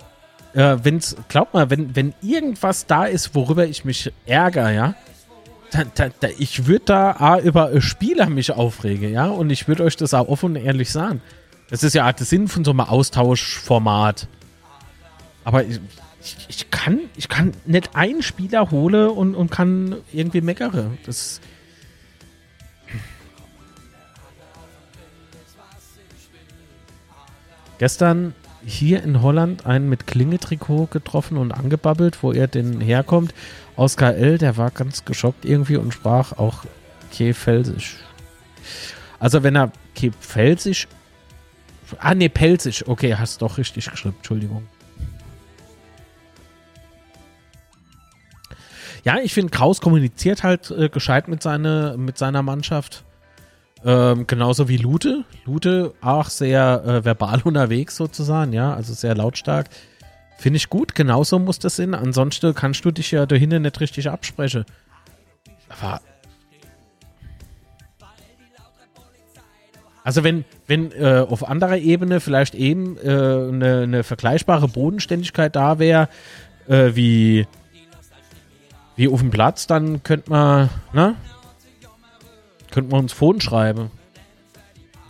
[0.54, 4.95] äh, wenn's, glaub mal, wenn, wenn irgendwas da ist, worüber ich mich ärgere, ja,
[5.72, 9.84] da, da, da, ich würde da auch über Spieler mich aufregen, ja, und ich würde
[9.84, 11.22] euch das auch offen und ehrlich sagen.
[11.70, 14.28] Das ist ja der Sinn von so einem Austauschformat.
[15.45, 15.80] Aber ich,
[16.48, 20.91] ich, kann, ich kann nicht einen Spieler hole und, und kann irgendwie meckere.
[21.06, 21.41] Das.
[27.78, 28.34] Gestern
[28.66, 33.34] hier in Holland einen mit Klingetrikot getroffen und angebabbelt, wo er denn herkommt.
[33.76, 36.64] Oskar L., der war ganz geschockt irgendwie und sprach auch
[37.12, 37.98] Kefelsisch.
[39.20, 40.88] Also wenn er Kefelsisch
[42.00, 42.88] Ah, nee, pelzig.
[42.88, 44.16] Okay, hast doch richtig geschrieben.
[44.18, 44.68] Entschuldigung.
[49.04, 53.04] Ja, ich finde, Kraus kommuniziert halt äh, gescheit mit, seine, mit seiner Mannschaft.
[53.86, 55.26] Ähm, genauso wie Lute.
[55.46, 59.70] Lute auch sehr äh, verbal unterwegs sozusagen, ja, also sehr lautstark.
[60.38, 61.94] Finde ich gut, genauso muss das sein.
[61.94, 64.66] Ansonsten kannst du dich ja dahinter nicht richtig absprechen.
[65.70, 66.02] Aber
[70.06, 75.80] Also wenn, wenn äh, auf anderer Ebene vielleicht eben äh, eine, eine vergleichbare Bodenständigkeit da
[75.80, 76.10] wäre,
[76.68, 77.48] äh, wie,
[78.95, 81.15] wie auf dem Platz, dann könnte man, ne?
[82.72, 83.91] Könnten wir uns Phone schreiben.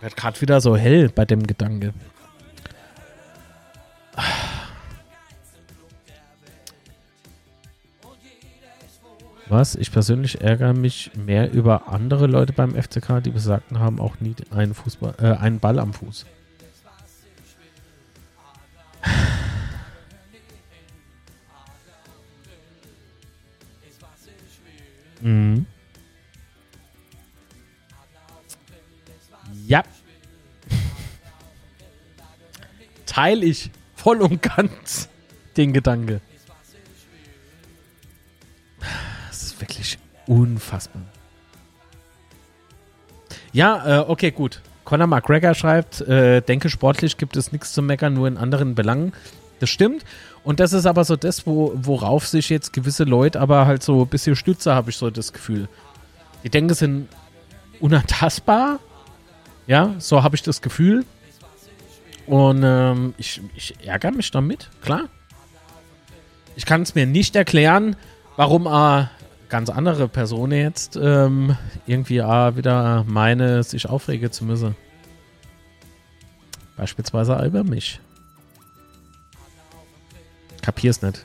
[0.00, 1.94] Wird gerade wieder so hell bei dem Gedanke.
[9.48, 9.74] Was?
[9.76, 14.34] Ich persönlich ärgere mich mehr über andere Leute beim FCK, die besagten haben auch nie
[14.50, 16.26] einen, Fußball, äh, einen Ball am Fuß.
[25.24, 25.64] Mhm.
[29.66, 29.82] Ja.
[33.06, 35.08] Teile ich voll und ganz
[35.56, 36.20] den Gedanke.
[39.60, 41.02] wirklich unfassbar.
[43.52, 44.60] Ja, äh, okay, gut.
[44.84, 49.14] Conor McGregor schreibt, äh, denke sportlich gibt es nichts zu meckern, nur in anderen Belangen.
[49.60, 50.04] Das stimmt.
[50.44, 54.02] Und das ist aber so das, wo, worauf sich jetzt gewisse Leute aber halt so
[54.02, 55.68] ein bisschen stützen, habe ich so das Gefühl.
[56.44, 57.08] Die denken, sind
[57.80, 58.78] unantastbar.
[59.66, 61.06] Ja, so habe ich das Gefühl.
[62.26, 65.08] Und ähm, ich, ich ärgere mich damit, klar.
[66.56, 67.96] Ich kann es mir nicht erklären,
[68.36, 69.06] warum äh,
[69.48, 71.56] ganz andere Person jetzt ähm,
[71.86, 74.76] irgendwie ah, wieder meine, sich aufregen zu müssen.
[76.76, 78.00] Beispielsweise über mich.
[80.64, 81.22] Kapier's nicht.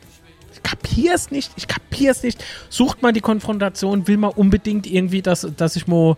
[0.52, 1.54] Ich kapier's nicht.
[1.56, 2.44] Ich kapier's nicht.
[2.70, 6.18] Sucht mal die Konfrontation, will man unbedingt irgendwie, dass, dass ich mal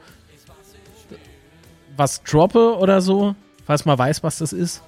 [1.96, 4.82] was droppe oder so, falls man weiß, was das ist.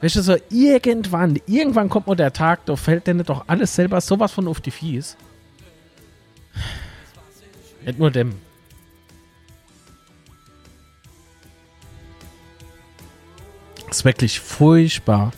[0.00, 4.00] Weißt du, so irgendwann, irgendwann kommt mal der Tag, da fällt denn doch alles selber
[4.00, 5.16] sowas von auf die Fies.
[7.84, 8.36] Nicht nur dem.
[13.88, 15.32] Das ist wirklich furchtbar.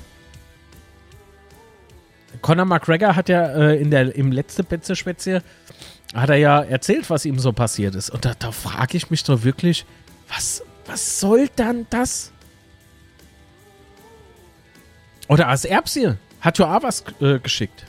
[2.44, 5.42] Conor McGregor hat ja äh, in der, im letzten Betze-Spätzle
[6.14, 8.10] hat er ja erzählt, was ihm so passiert ist.
[8.10, 9.86] Und da, da frage ich mich doch wirklich,
[10.28, 12.32] was, was soll dann das?
[15.28, 17.86] Oder als Erbsie hat ja auch was äh, geschickt.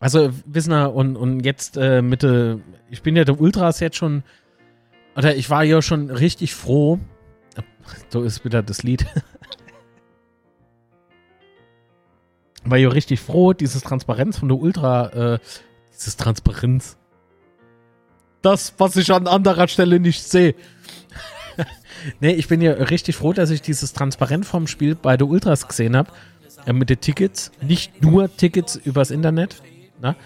[0.00, 2.60] Also, Wissner, und, und jetzt äh, Mitte,
[2.90, 4.24] ich bin ja der Ultras jetzt schon
[5.16, 6.98] oder ich war ja schon richtig froh.
[8.10, 9.06] So ist wieder das Lied.
[12.64, 15.38] war ja richtig froh, dieses Transparenz von der Ultra, äh,
[15.94, 16.96] dieses Transparenz.
[18.42, 20.54] Das, was ich an anderer Stelle nicht sehe.
[22.20, 25.66] nee, ich bin ja richtig froh, dass ich dieses Transparent vom Spiel bei der Ultras
[25.66, 26.10] gesehen habe.
[26.66, 27.52] Äh, mit den Tickets.
[27.62, 29.62] Nicht nur Tickets übers Internet.
[30.02, 30.16] Ne?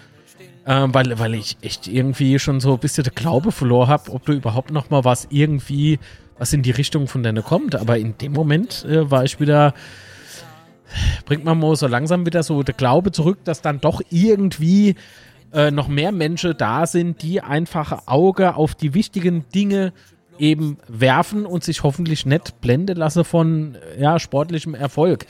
[0.65, 4.25] Äh, weil, weil ich echt irgendwie schon so ein bisschen der Glaube verloren habe, ob
[4.25, 5.99] du überhaupt noch mal was irgendwie,
[6.37, 7.75] was in die Richtung von deiner kommt.
[7.75, 9.73] Aber in dem Moment äh, war ich wieder,
[11.25, 14.95] bringt man mal so langsam wieder so der Glaube zurück, dass dann doch irgendwie
[15.51, 19.93] äh, noch mehr Menschen da sind, die einfach Auge auf die wichtigen Dinge
[20.37, 25.25] eben werfen und sich hoffentlich nicht blenden lassen von ja, sportlichem Erfolg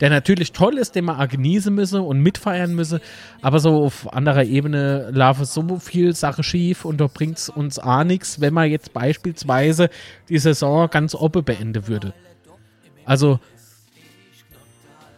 [0.00, 3.00] der natürlich toll ist, den man genießen müsse und mitfeiern müsse,
[3.42, 7.78] aber so auf anderer Ebene laufe so viel Sache schief und da bringt es uns
[7.78, 9.88] auch nichts, wenn man jetzt beispielsweise
[10.28, 12.12] die Saison ganz oppe beenden würde.
[13.04, 13.40] Also,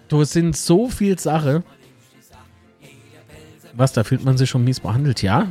[0.09, 1.63] da sind so viel Sache.
[3.75, 5.47] Was, da fühlt man sich schon mies behandelt, ja?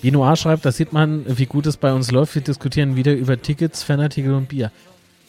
[0.00, 2.34] Binoir schreibt, da sieht man, wie gut es bei uns läuft.
[2.34, 4.70] Wir diskutieren wieder über Tickets, Fanartikel und Bier.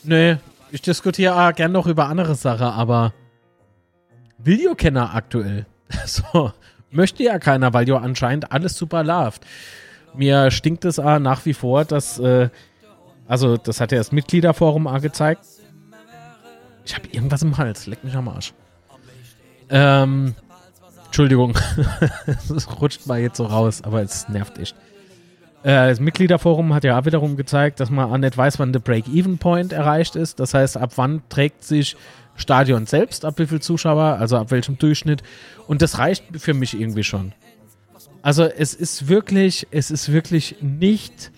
[0.04, 0.36] Nö,
[0.76, 3.14] ich diskutiere auch gern noch über andere Sachen, aber
[4.38, 5.66] Videokenner aktuell.
[6.06, 6.52] So,
[6.92, 9.46] möchte ja keiner, weil ja anscheinend alles super läuft.
[10.16, 12.50] Mir stinkt es auch nach wie vor, dass, äh,
[13.28, 15.46] also das hat ja das Mitgliederforum auch gezeigt.
[16.84, 18.54] Ich habe irgendwas im Hals, leck mich am Arsch.
[19.70, 20.36] Ähm,
[21.06, 21.58] Entschuldigung,
[22.50, 24.76] das rutscht mal jetzt so raus, aber es nervt echt.
[25.66, 28.82] Äh, das Mitgliederforum hat ja auch wiederum gezeigt, dass man auch nicht weiß, wann der
[28.82, 30.40] Break-Even-Point erreicht ist.
[30.40, 31.98] Das heißt, ab wann trägt sich
[32.36, 35.24] Stadion selbst, ab wie viel Zuschauer, also ab welchem Durchschnitt.
[35.66, 37.34] Und das reicht für mich irgendwie schon.
[38.22, 41.32] Also es ist wirklich, es ist wirklich nicht.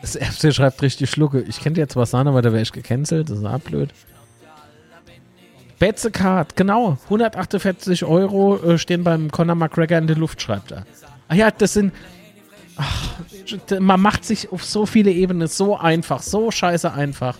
[0.00, 1.42] Das FC schreibt richtig Schlucke.
[1.42, 3.30] Ich könnte jetzt was sagen, aber da wäre ich gecancelt.
[3.30, 3.90] Das ist auch blöd.
[5.78, 6.98] Betzecard, genau.
[7.04, 10.86] 148 Euro äh, stehen beim Conor McGregor in der Luft, schreibt er.
[11.34, 11.92] Ja, das sind.
[12.76, 13.14] Ach,
[13.80, 17.38] man macht sich auf so viele Ebenen so einfach, so scheiße einfach.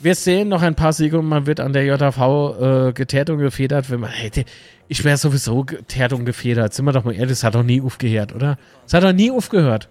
[0.00, 3.38] Wir sehen noch ein paar Siege und man wird an der JV äh, geteert und
[3.38, 4.44] gefedert, wenn man hätte.
[4.86, 6.74] Ich wäre sowieso geteert und gefedert.
[6.74, 8.58] Sind wir doch mal ehrlich, das hat doch nie aufgehört, oder?
[8.82, 9.88] Das hat doch nie aufgehört.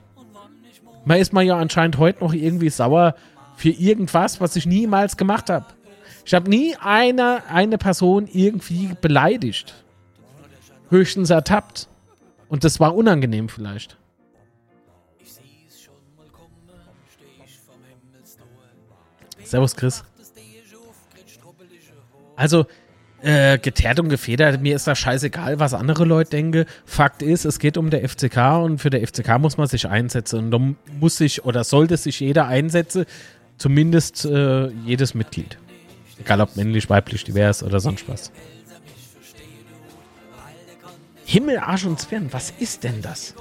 [1.06, 3.16] Man ist mal ja anscheinend heute noch irgendwie sauer
[3.56, 5.66] für irgendwas, was ich niemals gemacht habe.
[6.26, 9.74] Ich habe nie eine, eine Person irgendwie beleidigt.
[10.90, 11.88] Höchstens ertappt.
[12.54, 13.98] Und das war unangenehm vielleicht.
[19.44, 20.04] Servus, Chris.
[22.36, 22.68] Also,
[23.24, 26.66] äh, geteert und gefedert, mir ist das scheißegal, was andere Leute denken.
[26.86, 30.38] Fakt ist, es geht um der FCK und für der FCK muss man sich einsetzen.
[30.38, 30.60] Und da
[31.00, 33.06] muss sich oder sollte sich jeder einsetzen,
[33.58, 35.58] zumindest äh, jedes Mitglied.
[36.20, 38.32] Egal ob männlich, weiblich, divers oder sonst was.
[41.34, 43.34] Himmel, Arsch und Zwirn, was ist denn das?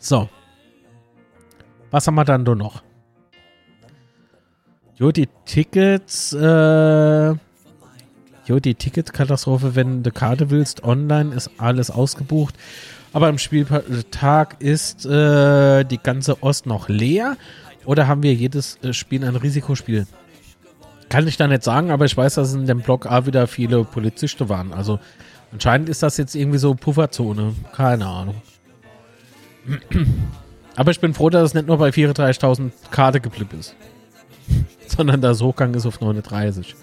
[0.00, 0.28] So.
[1.92, 2.82] Was haben wir dann nur noch?
[4.96, 7.38] Jo, die Tickets, äh, jo,
[8.60, 12.56] die Ticketkatastrophe, wenn du Karte willst, online ist alles ausgebucht.
[13.12, 17.36] Aber am Spieltag ist äh, die ganze Ost noch leer.
[17.84, 20.08] Oder haben wir jedes äh, Spiel ein Risikospiel?
[21.08, 23.84] Kann ich da nicht sagen, aber ich weiß, dass in dem Block A wieder viele
[23.84, 24.72] Polizisten waren.
[24.72, 24.98] Also
[25.52, 27.54] anscheinend ist das jetzt irgendwie so Pufferzone.
[27.74, 28.42] Keine Ahnung.
[30.76, 33.74] Aber ich bin froh, dass es nicht nur bei 34.000 Karte geblieben ist.
[34.86, 36.76] Sondern der Hochgang ist auf 39.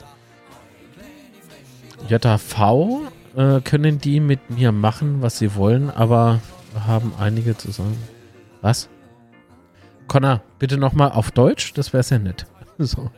[2.10, 3.02] JV
[3.36, 6.40] äh, können die mit mir machen, was sie wollen, aber
[6.86, 7.98] haben einige zu sagen.
[8.62, 8.90] Was?
[10.08, 12.46] Connor, bitte nochmal auf Deutsch, das wäre sehr nett.
[12.78, 13.10] So.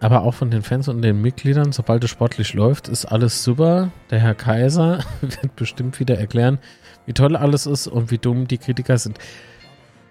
[0.00, 3.90] Aber auch von den Fans und den Mitgliedern, sobald es sportlich läuft, ist alles super.
[4.10, 6.58] Der Herr Kaiser wird bestimmt wieder erklären,
[7.06, 9.18] wie toll alles ist und wie dumm die Kritiker sind.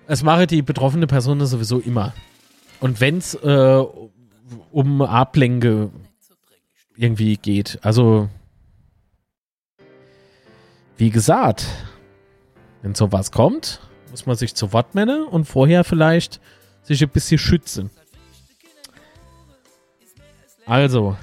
[0.08, 2.14] Es mache die betroffene Person sowieso immer.
[2.80, 3.84] Und wenn es äh,
[4.72, 5.90] um Ablenke
[6.96, 8.30] irgendwie geht, also
[10.98, 11.66] wie gesagt,
[12.82, 16.42] wenn sowas kommt, muss man sich zu Wort melden und vorher vielleicht
[16.84, 17.90] sich ein bisschen schützen.
[20.68, 21.16] Also,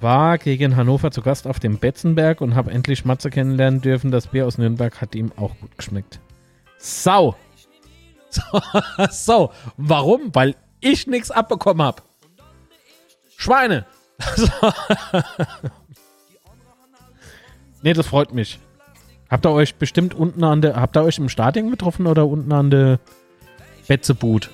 [0.00, 4.10] war gegen Hannover zu Gast auf dem Betzenberg und habe endlich Matze kennenlernen dürfen.
[4.10, 6.20] Das Bier aus Nürnberg hat ihm auch gut geschmeckt.
[6.78, 7.36] Sau!
[8.28, 8.60] So,
[9.10, 9.52] so.
[9.78, 10.34] warum?
[10.34, 12.02] Weil ich nichts abbekommen habe.
[13.36, 13.86] Schweine.
[14.34, 14.48] So.
[17.82, 18.58] nee, das freut mich.
[19.30, 22.52] Habt ihr euch bestimmt unten an der, habt ihr euch im Stadion getroffen oder unten
[22.52, 22.98] an der
[23.88, 24.50] Betzeboot?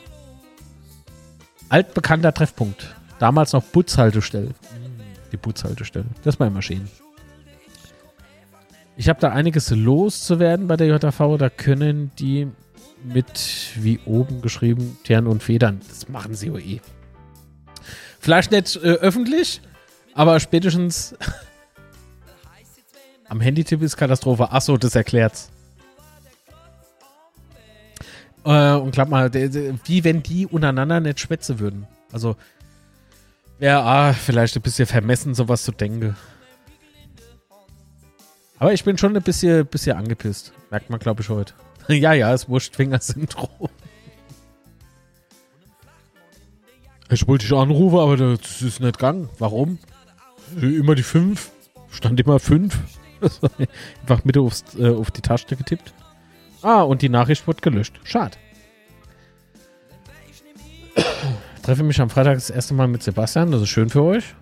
[1.71, 2.95] Altbekannter Treffpunkt.
[3.23, 4.49] Damals noch Butzhaltestelle.
[5.31, 6.07] Die Butzhaltestelle.
[6.25, 6.89] Das war immer schön.
[8.97, 11.37] Ich habe da einiges loszuwerden bei der JV.
[11.39, 12.49] Da können die
[13.05, 15.79] mit, wie oben geschrieben, Tern und Federn.
[15.87, 16.81] Das machen sie eh.
[18.19, 19.61] Vielleicht nicht äh, öffentlich,
[20.15, 21.15] aber spätestens
[23.29, 24.51] am Handytipp ist Katastrophe.
[24.51, 25.49] Achso, das erklärt's.
[28.45, 31.87] Äh, und glaub mal, wie wenn die untereinander nicht schwätzen würden.
[32.11, 32.35] Also,
[33.63, 36.17] wäre ah, vielleicht ein bisschen vermessen, sowas zu denken.
[38.59, 40.53] Aber ich bin schon ein bisschen, bisschen angepisst.
[40.73, 41.55] Merkt man, glaube ich, heute.
[41.89, 43.69] ja, ja, das Wurstfinger-Syndrom.
[47.11, 49.29] Ich wollte dich anrufen, aber das ist nicht gegangen.
[49.39, 49.79] Warum?
[50.61, 51.53] Immer die 5.
[51.93, 52.77] Stand immer 5.
[54.01, 55.95] Einfach mit aufs, äh, auf die Taste getippt.
[56.63, 58.01] Ah, und die Nachricht wurde gelöscht.
[58.03, 58.37] Schade.
[61.63, 63.53] Treffe mich am Freitag das erste Mal mit Sebastian.
[63.53, 64.35] Das ist schön für euch.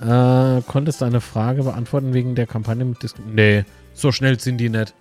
[0.00, 3.22] Äh, konntest du eine Frage beantworten wegen der Kampagne mit Disco?
[3.26, 3.64] Nee,
[3.94, 4.94] so schnell sind die nicht.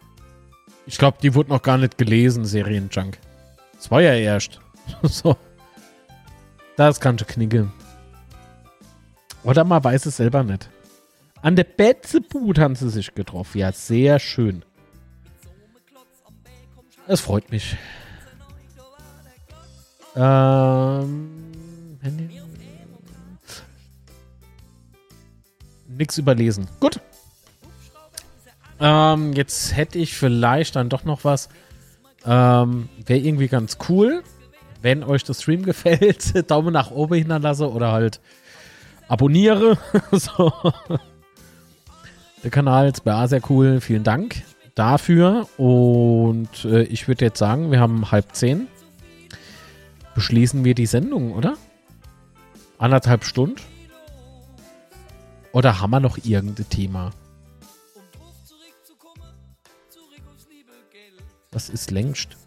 [0.85, 3.17] Ich glaube, die wurde noch gar nicht gelesen, Serienjunk.
[3.75, 4.59] Das war ja erst.
[5.03, 5.35] so.
[6.75, 7.71] Das kannst du knickeln.
[9.43, 10.69] Oder man weiß es selber nicht.
[11.41, 13.57] An der Betzebut haben sie sich getroffen.
[13.59, 14.63] Ja, sehr schön.
[17.07, 17.77] Es freut mich.
[20.15, 21.46] Ähm,
[25.87, 26.67] nix überlesen.
[26.79, 26.99] Gut.
[28.79, 31.49] Ähm, jetzt hätte ich vielleicht dann doch noch was.
[32.25, 34.23] Ähm, Wäre irgendwie ganz cool,
[34.81, 36.49] wenn euch das Stream gefällt.
[36.51, 38.19] Daumen nach oben hinterlasse oder halt
[39.07, 39.77] abonniere.
[40.11, 40.51] so.
[42.43, 43.81] Der Kanal ist bei sehr cool.
[43.81, 44.43] Vielen Dank
[44.75, 45.47] dafür.
[45.57, 48.67] Und äh, ich würde jetzt sagen, wir haben halb zehn.
[50.13, 51.55] Beschließen wir die Sendung, oder?
[52.77, 53.61] Anderthalb Stunden?
[55.51, 57.11] Oder haben wir noch irgendein Thema?
[61.51, 62.37] Was ist längst?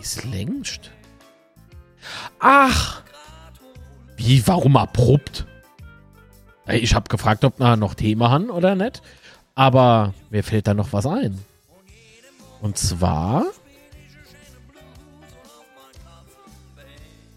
[0.00, 0.90] Ist längst?
[2.40, 3.02] Ach!
[4.16, 5.46] Wie, warum abrupt?
[6.66, 9.02] Ich habe gefragt, ob wir noch Thema haben oder nicht.
[9.54, 11.38] Aber mir fällt da noch was ein.
[12.60, 13.44] Und zwar.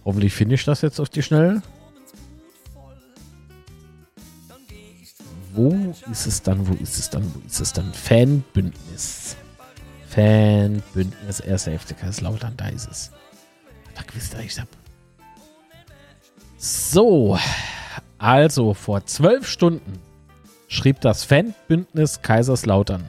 [0.04, 1.62] Hoffentlich finde ich das jetzt auf die Schnelle.
[5.54, 6.68] Wo ist es dann?
[6.68, 7.24] Wo ist es dann?
[7.36, 7.94] Wo ist es dann?
[7.94, 9.36] Fanbündnis.
[10.08, 11.64] Fanbündnis 1.
[11.64, 13.12] FC Kaiserslautern, da ist es.
[13.96, 14.68] Da wisst ihr, ich hab.
[16.58, 17.38] So.
[18.18, 20.00] Also, vor zwölf Stunden
[20.68, 23.04] schrieb das Fanbündnis Kaiserslautern.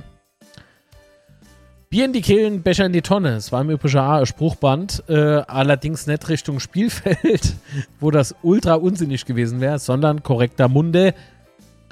[1.93, 3.35] Bier in die Kehlen, Becher in die Tonne.
[3.35, 7.55] Es war im übrigen Spruchband, äh, allerdings nicht Richtung Spielfeld,
[8.01, 11.13] wo das ultra unsinnig gewesen wäre, sondern korrekter Munde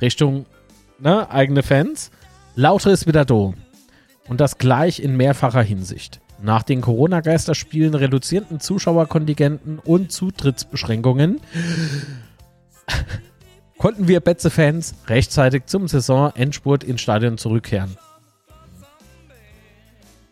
[0.01, 0.47] Richtung
[1.01, 2.11] ne, eigene Fans.
[2.57, 3.53] Lauter ist wieder da.
[4.27, 6.23] Und das gleich in mehrfacher Hinsicht.
[6.41, 11.43] Nach den Corona-Geisterspielen, reduzierten Zuschauerkontingenten und Zutrittsbeschränkungen
[13.77, 17.99] konnten wir Betze-Fans rechtzeitig zum Saisonendspurt ins Stadion zurückkehren.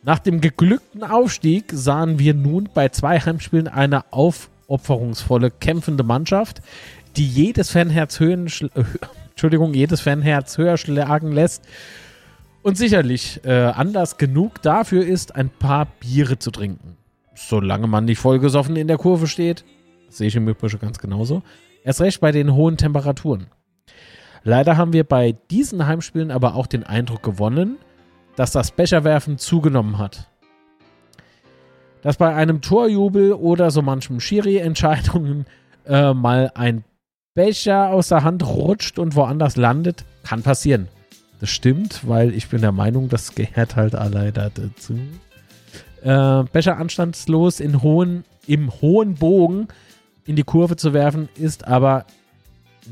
[0.09, 6.62] Nach dem geglückten Aufstieg sahen wir nun bei zwei Heimspielen eine aufopferungsvolle, kämpfende Mannschaft,
[7.18, 8.85] die jedes Fanherz höhen, äh,
[9.32, 11.62] Entschuldigung, jedes Fanherz höher schlagen lässt
[12.62, 16.97] und sicherlich äh, anders genug dafür ist, ein paar Biere zu trinken.
[17.35, 19.66] Solange man nicht vollgesoffen in der Kurve steht,
[20.09, 21.43] sehe ich im Übrigen ganz genauso.
[21.85, 23.48] Erst recht bei den hohen Temperaturen.
[24.43, 27.76] Leider haben wir bei diesen Heimspielen aber auch den Eindruck gewonnen,
[28.39, 30.28] dass das Becherwerfen zugenommen hat.
[32.02, 35.44] Dass bei einem Torjubel oder so manchem Schiri-Entscheidungen
[35.86, 36.85] äh, mal ein
[37.35, 40.86] Becher aus der Hand rutscht und woanders landet, kann passieren.
[41.40, 44.94] Das stimmt, weil ich bin der Meinung, das gehört halt leider dazu.
[46.02, 49.66] Äh, Becher anstandslos in hohen, im hohen Bogen
[50.27, 52.06] in die Kurve zu werfen, ist aber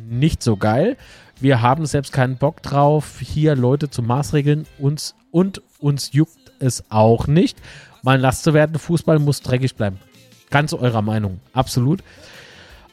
[0.08, 0.96] nicht so geil.
[1.38, 6.84] Wir haben selbst keinen Bock drauf, hier Leute zu maßregeln uns, und uns juckt es
[6.88, 7.58] auch nicht,
[8.02, 8.78] mal nass zu werden.
[8.78, 9.98] Fußball muss dreckig bleiben.
[10.48, 12.02] Ganz eurer Meinung, absolut.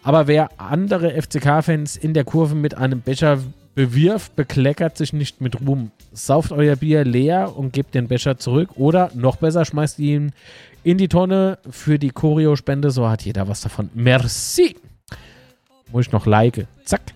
[0.03, 3.39] Aber wer andere FCK-Fans in der Kurve mit einem Becher
[3.75, 5.91] bewirft, bekleckert sich nicht mit Ruhm.
[6.11, 10.33] Sauft euer Bier leer und gebt den Becher zurück oder noch besser, schmeißt ihn
[10.83, 12.91] in die Tonne für die Choreo-Spende.
[12.91, 13.89] So hat jeder was davon.
[13.93, 14.75] Merci.
[15.91, 16.67] Muss ich noch like.
[16.83, 17.13] Zack.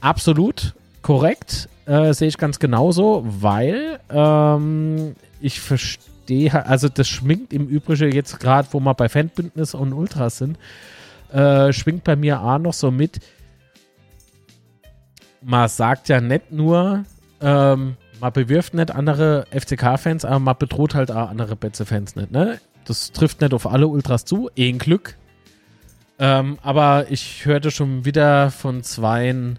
[0.00, 1.68] Absolut korrekt.
[1.86, 8.38] Äh, Sehe ich ganz genauso, weil ähm, ich verstehe, also das schwingt im Übrigen jetzt
[8.40, 10.58] gerade, wo wir bei Fanbündnis und Ultras sind,
[11.32, 13.20] äh, schwingt bei mir auch noch so mit.
[15.40, 17.04] Man sagt ja nicht nur,
[17.40, 22.32] ähm, man bewirft nicht andere FCK-Fans, aber man bedroht halt auch andere Betze-Fans nicht.
[22.32, 22.60] Ne?
[22.84, 25.16] Das trifft nicht auf alle Ultras zu, eh ein Glück.
[26.18, 29.58] Ähm, aber ich hörte schon wieder von zweien,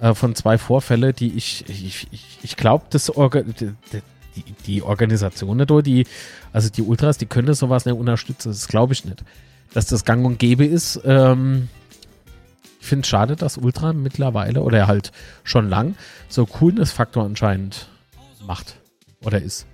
[0.00, 4.82] äh, von zwei Vorfälle, die ich, ich, ich, ich glaube, das Orga die, die, die
[4.82, 6.06] Organisation nicht, oder die,
[6.52, 8.48] also die Ultras, die können sowas nicht unterstützen.
[8.50, 9.24] Das glaube ich nicht.
[9.72, 11.68] Dass das gang und gäbe ist, ähm,
[12.80, 15.12] ich finde es schade, dass Ultra mittlerweile oder halt
[15.44, 15.94] schon lang
[16.28, 17.88] so Coolness-Faktor anscheinend
[18.46, 18.76] macht
[19.22, 19.66] oder ist.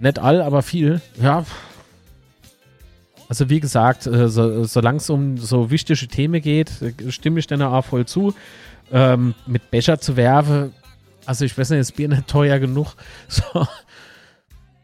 [0.00, 1.00] Nicht all, aber viel.
[1.20, 1.46] Ja.
[3.28, 6.72] Also wie gesagt, äh, so, solange es um so wichtige Themen geht,
[7.08, 8.34] stimme ich dann auch voll zu.
[8.92, 10.72] Ähm, mit Becher zu werfen,
[11.26, 12.94] also ich weiß nicht, das Bier nicht teuer genug.
[13.28, 13.66] So.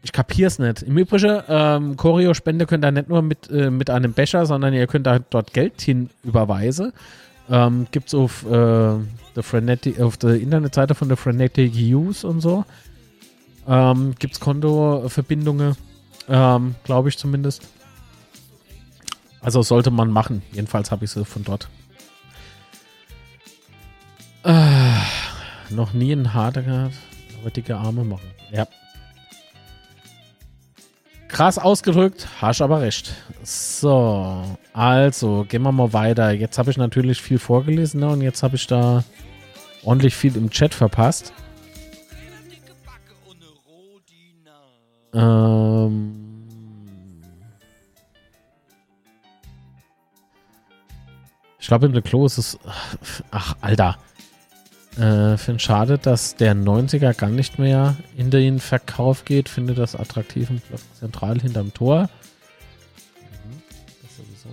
[0.01, 0.81] Ich kapier's nicht.
[0.83, 4.87] Im Übrigen, ähm, Choreo-Spende könnt ihr nicht nur mit, äh, mit einem Becher, sondern ihr
[4.87, 6.93] könnt da dort Geld hin überweisen.
[7.49, 8.95] Ähm, gibt's auf, äh,
[10.01, 12.63] auf der Internetseite von der Frenetic Use und so.
[13.67, 15.75] Ähm, gibt's Kontoverbindungen,
[16.29, 17.67] ähm, glaube ich zumindest.
[19.41, 20.43] Also sollte man machen.
[20.53, 21.67] Jedenfalls habe ich sie von dort.
[24.43, 24.93] Äh,
[25.69, 26.95] noch nie ein harter gehabt,
[27.39, 28.29] aber dicke Arme machen.
[28.51, 28.67] Ja.
[31.27, 33.13] Krass ausgedrückt, hast aber recht.
[33.43, 34.43] So,
[34.73, 36.31] also gehen wir mal weiter.
[36.31, 38.09] Jetzt habe ich natürlich viel vorgelesen ne?
[38.09, 39.03] und jetzt habe ich da
[39.83, 41.33] ordentlich viel im Chat verpasst.
[45.13, 46.15] Ähm
[51.59, 52.57] ich glaube, in der Klo ist es.
[53.31, 53.97] Ach, Alter.
[54.99, 59.47] Äh, Finde schade, dass der 90er gar nicht mehr in den Verkauf geht.
[59.47, 60.61] Finde das attraktiv und
[60.93, 62.09] zentral hinterm Tor.
[63.21, 63.61] Mhm,
[64.01, 64.49] das sowieso.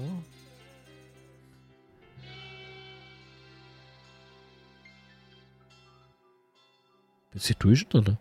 [7.32, 8.16] Bist du durch, oder?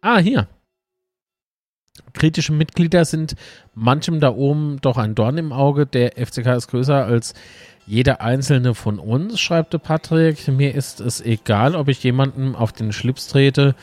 [0.00, 0.48] ah, hier.
[2.12, 3.34] Kritische Mitglieder sind
[3.74, 5.86] manchem da oben doch ein Dorn im Auge.
[5.86, 7.34] Der FCK ist größer als
[7.88, 10.46] jeder einzelne von uns, schreibt der Patrick.
[10.48, 13.74] Mir ist es egal, ob ich jemandem auf den Schlips trete.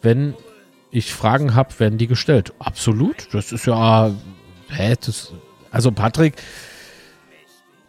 [0.00, 0.34] Wenn
[0.92, 2.52] ich Fragen habe, werden die gestellt.
[2.60, 3.28] Absolut.
[3.32, 4.12] Das ist ja.
[4.68, 5.32] Hä, das,
[5.72, 6.34] also, Patrick,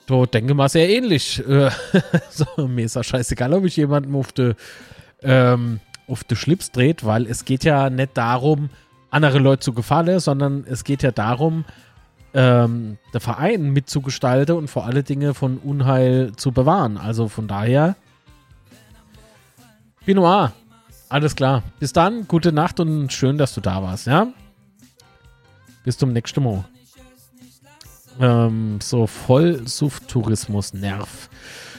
[0.08, 1.40] du denke mal sehr ähnlich.
[1.48, 1.70] Äh,
[2.32, 4.56] so, mir ist ja scheißegal, ob ich jemandem auf den
[5.22, 5.80] ähm,
[6.34, 8.72] Schlips dreht, weil es geht ja nicht darum,
[9.16, 11.64] andere Leute zu gefallen, sondern es geht ja darum,
[12.34, 16.98] ähm, der Verein mitzugestalten und vor alle Dinge von Unheil zu bewahren.
[16.98, 17.96] Also von daher,
[20.06, 20.52] Binoir,
[21.08, 21.64] alles klar.
[21.80, 24.28] Bis dann, gute Nacht und schön, dass du da warst, ja?
[25.86, 26.66] Bis zum nächsten Mal.
[28.20, 31.30] Ähm, so Vollsuft-Tourismus, Nerv.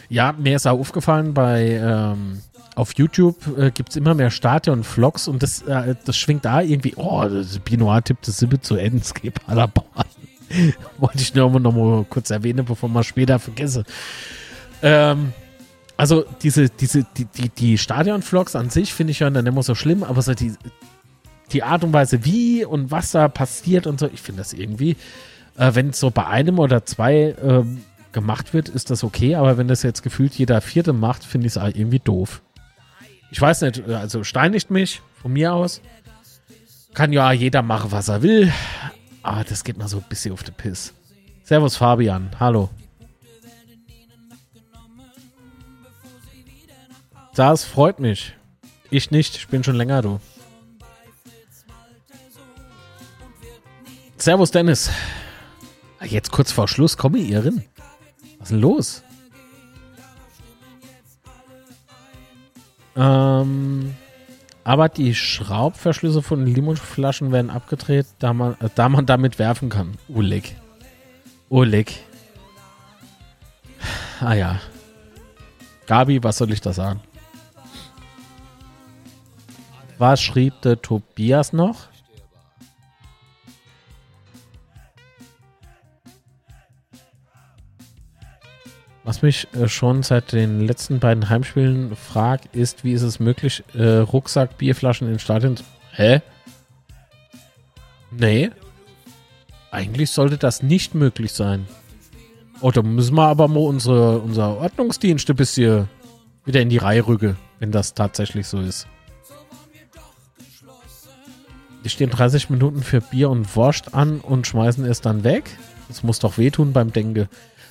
[0.08, 2.40] Ja, mir ist auch aufgefallen, bei ähm,
[2.76, 6.92] auf YouTube äh, gibt es immer mehr Stadion-Vlogs und das, äh, das schwingt da irgendwie,
[6.96, 7.26] oh,
[7.64, 10.04] Binoir tippt das Sippe zu Endscape Paderborn.
[10.98, 13.84] Wollte ich nur noch mal kurz erwähnen, bevor man später vergesse.
[14.82, 15.32] Ähm,
[15.96, 19.74] also diese, diese, die, die, die Stadion-Vlogs an sich finde ich ja dann immer so
[19.74, 20.52] schlimm, aber so die,
[21.52, 24.96] die Art und Weise, wie und was da passiert und so, ich finde das irgendwie,
[25.56, 27.64] äh, wenn es so bei einem oder zwei äh,
[28.12, 31.56] gemacht wird, ist das okay, aber wenn das jetzt gefühlt jeder Vierte macht, finde ich
[31.56, 32.42] es irgendwie doof.
[33.30, 35.80] Ich weiß nicht, also steinigt mich von mir aus.
[36.94, 38.52] Kann ja jeder machen, was er will,
[39.26, 40.94] Ah, das geht mal so ein bisschen auf den Piss.
[41.42, 42.70] Servus Fabian, hallo.
[47.34, 48.34] Das freut mich.
[48.88, 50.20] Ich nicht, ich bin schon länger du.
[54.16, 54.90] Servus Dennis.
[55.98, 57.64] Ah, jetzt kurz vor Schluss komme ihr rein.
[58.38, 59.02] Was ist denn los?
[62.96, 63.94] Ähm,
[64.64, 69.94] aber die Schraubverschlüsse von Limonflaschen werden abgedreht, da man, äh, da man damit werfen kann.
[70.08, 70.56] Ulig.
[71.50, 72.02] Ulig.
[74.20, 74.60] Ah ja.
[75.86, 77.00] Gabi, was soll ich da sagen?
[79.98, 81.88] Was schrieb der Tobias noch?
[89.06, 93.62] Was mich äh, schon seit den letzten beiden Heimspielen fragt, ist, wie ist es möglich,
[93.72, 95.54] äh, Rucksack, Bierflaschen ins Stadion.
[95.92, 96.22] Hä?
[98.10, 98.50] Nee.
[99.70, 101.68] Eigentlich sollte das nicht möglich sein.
[102.60, 105.88] Oh, da müssen wir aber mal unsere, unser Ordnungsdienst ein bisschen
[106.44, 108.88] wieder in die Reihe rücken, wenn das tatsächlich so ist.
[111.84, 115.44] Die stehen 30 Minuten für Bier und Wurst an und schmeißen es dann weg.
[115.86, 117.28] Das muss doch wehtun beim Denke.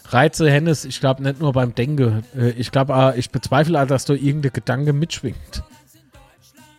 [0.09, 2.23] Reize Hennes, ich glaube nicht nur beim Denke.
[2.37, 5.63] Äh, Ich glaube, ich bezweifle, dass da irgendein Gedanke mitschwingt.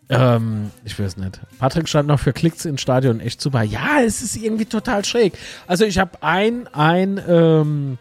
[0.09, 1.41] Ähm, ich weiß nicht.
[1.59, 3.63] Patrick stand noch für Klicks ins Stadion echt super.
[3.63, 5.37] Ja, es ist irgendwie total schräg.
[5.67, 7.99] Also ich habe ein, ein ähm,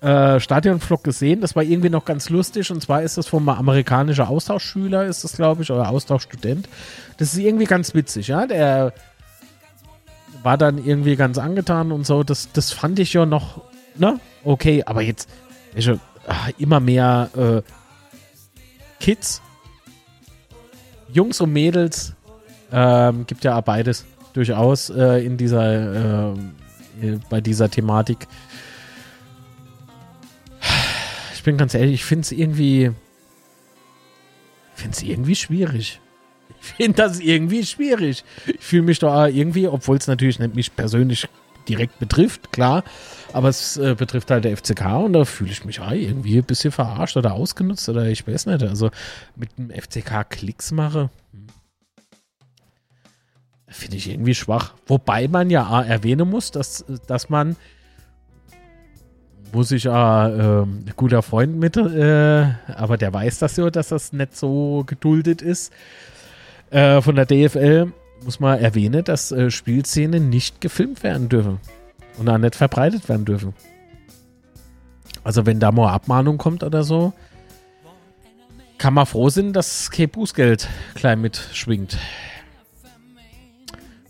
[0.00, 4.24] äh, Stadionvlog gesehen, das war irgendwie noch ganz lustig und zwar ist das vom amerikanischen
[4.24, 6.68] Austauschschüler, ist das glaube ich, oder Austauschstudent.
[7.18, 8.46] Das ist irgendwie ganz witzig, ja.
[8.46, 8.92] Der
[10.44, 12.22] war dann irgendwie ganz angetan und so.
[12.22, 13.62] Das, das fand ich ja noch,
[13.96, 14.20] ne?
[14.44, 15.28] Okay, aber jetzt
[16.26, 17.62] ach, immer mehr äh,
[19.00, 19.42] Kids,
[21.12, 22.14] Jungs und Mädels,
[22.72, 28.26] ähm, gibt ja auch beides durchaus äh, in dieser, äh, äh, bei dieser Thematik.
[31.34, 32.92] Ich bin ganz ehrlich, ich finde es irgendwie,
[34.74, 36.00] finde es irgendwie schwierig.
[36.60, 38.24] Ich finde das irgendwie schwierig.
[38.46, 41.28] Ich fühle mich da irgendwie, obwohl es natürlich nicht mich persönlich
[41.68, 42.84] direkt betrifft, klar,
[43.32, 46.44] aber es äh, betrifft halt der FCK und da fühle ich mich ah, irgendwie ein
[46.44, 48.62] bisschen verarscht oder ausgenutzt oder ich weiß nicht.
[48.62, 48.90] Also
[49.36, 51.46] mit dem FCK Klicks mache, hm,
[53.68, 54.74] finde ich irgendwie schwach.
[54.86, 57.56] Wobei man ja ah, erwähnen muss, dass, dass man
[59.52, 63.88] muss ich ja äh, ein guter Freund mit, äh, aber der weiß das ja, dass
[63.88, 65.72] das nicht so geduldet ist.
[66.70, 67.92] Äh, von der DFL
[68.24, 71.58] muss man erwähnen, dass äh, Spielszenen nicht gefilmt werden dürfen
[72.18, 73.54] und auch nicht verbreitet werden dürfen.
[75.24, 77.12] Also wenn da mal Abmahnung kommt oder so,
[78.78, 81.98] kann man froh sein, dass kein Bußgeld klein mitschwingt.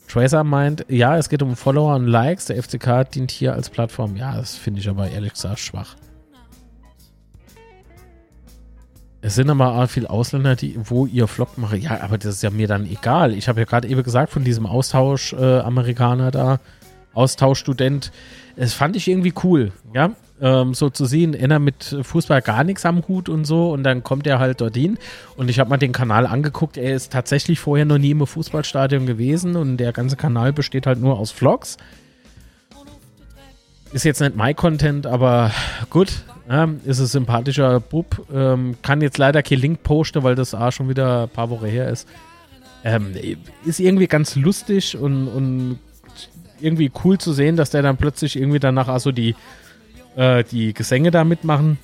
[0.08, 2.46] Tracer meint, ja, es geht um Follower und Likes.
[2.46, 4.16] Der FCK dient hier als Plattform.
[4.16, 5.96] Ja, das finde ich aber ehrlich gesagt schwach.
[9.24, 11.80] Es sind aber auch viele Ausländer, die, wo ihr Vlog machen.
[11.80, 13.34] Ja, aber das ist ja mir dann egal.
[13.34, 16.58] Ich habe ja gerade eben gesagt von diesem Austausch-Amerikaner da,
[17.14, 18.10] Austauschstudent.
[18.56, 20.10] Das fand ich irgendwie cool, ja.
[20.40, 24.02] Ähm, so zu sehen, einer mit Fußball gar nichts am Hut und so und dann
[24.02, 24.98] kommt er halt dorthin
[25.36, 29.06] und ich habe mal den Kanal angeguckt, er ist tatsächlich vorher noch nie im Fußballstadion
[29.06, 31.76] gewesen und der ganze Kanal besteht halt nur aus Vlogs.
[33.92, 35.52] Ist jetzt nicht mein Content, aber
[35.90, 38.26] gut, ja, ist ein sympathischer Bub.
[38.30, 41.64] Ähm, kann jetzt leider kein Link posten, weil das A schon wieder ein paar Wochen
[41.64, 42.06] her ist.
[42.84, 43.14] Ähm,
[43.64, 45.78] ist irgendwie ganz lustig und, und
[46.60, 49.34] irgendwie cool zu sehen, dass der dann plötzlich irgendwie danach also die,
[50.14, 51.78] äh, die Gesänge da mitmachen.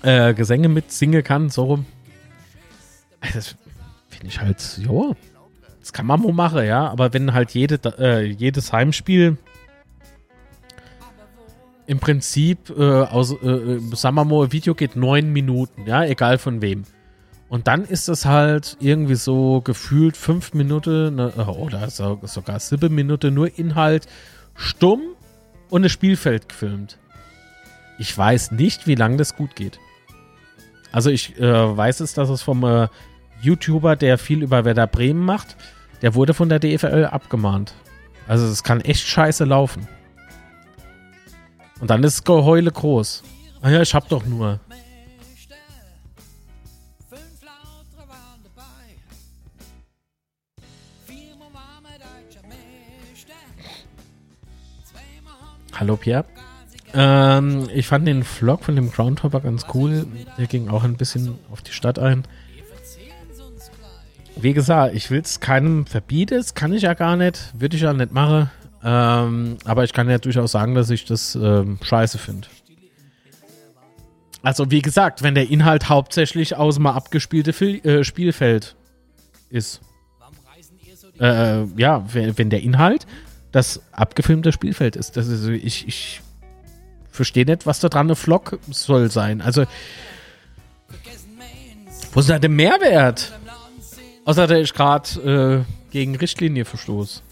[0.00, 1.86] Äh, Gesänge mit singen kann, so rum.
[3.34, 3.56] Das
[4.08, 5.12] finde ich halt, ja,
[5.80, 6.88] das kann man mal machen, ja.
[6.88, 9.36] Aber wenn halt jede, äh, jedes Heimspiel
[11.86, 16.38] im Prinzip, äh, aus, äh, sagen wir mal, ein Video geht neun Minuten, ja, egal
[16.38, 16.84] von wem.
[17.48, 22.94] Und dann ist es halt irgendwie so gefühlt fünf Minuten ne, oder so, sogar sieben
[22.94, 24.06] Minuten nur Inhalt,
[24.54, 25.00] stumm
[25.70, 26.98] und das Spielfeld gefilmt.
[27.98, 29.78] Ich weiß nicht, wie lange das gut geht.
[30.90, 32.88] Also ich äh, weiß es, dass es vom äh,
[33.42, 35.56] YouTuber, der viel über Werder Bremen macht,
[36.02, 37.74] der wurde von der DFL abgemahnt.
[38.26, 39.86] Also es kann echt scheiße laufen.
[41.84, 43.22] Und dann ist Geheule groß.
[43.60, 44.58] Ah ja, ich hab doch nur.
[55.74, 56.24] Hallo Pierre.
[56.94, 60.06] Ähm, ich fand den Vlog von dem Groundhopper ganz cool.
[60.38, 62.26] Der ging auch ein bisschen auf die Stadt ein.
[64.36, 67.82] Wie gesagt, ich will es keinem verbieten, das kann ich ja gar nicht, würde ich
[67.82, 68.50] ja nicht machen.
[68.84, 72.48] Ähm, aber ich kann ja durchaus sagen, dass ich das ähm, scheiße finde.
[74.42, 78.76] Also wie gesagt, wenn der Inhalt hauptsächlich aus dem abgespielte Fil äh, Spielfeld
[79.48, 79.80] ist.
[81.18, 83.06] Äh, ja, wenn, der Inhalt
[83.52, 85.16] das abgefilmte Spielfeld ist.
[85.16, 86.20] Das ist ich, ich
[87.08, 89.40] verstehe nicht, was da dran eine Vlog soll sein.
[89.40, 89.64] Also,
[92.12, 93.32] wo ist da der Mehrwert?
[94.26, 97.22] Außer der ich gerade äh, gegen Richtlinie verstoß.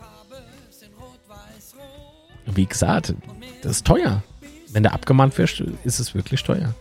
[2.47, 3.14] Wie gesagt,
[3.62, 4.23] das ist teuer.
[4.70, 6.74] Wenn der abgemahnt wird, ist es wirklich teuer.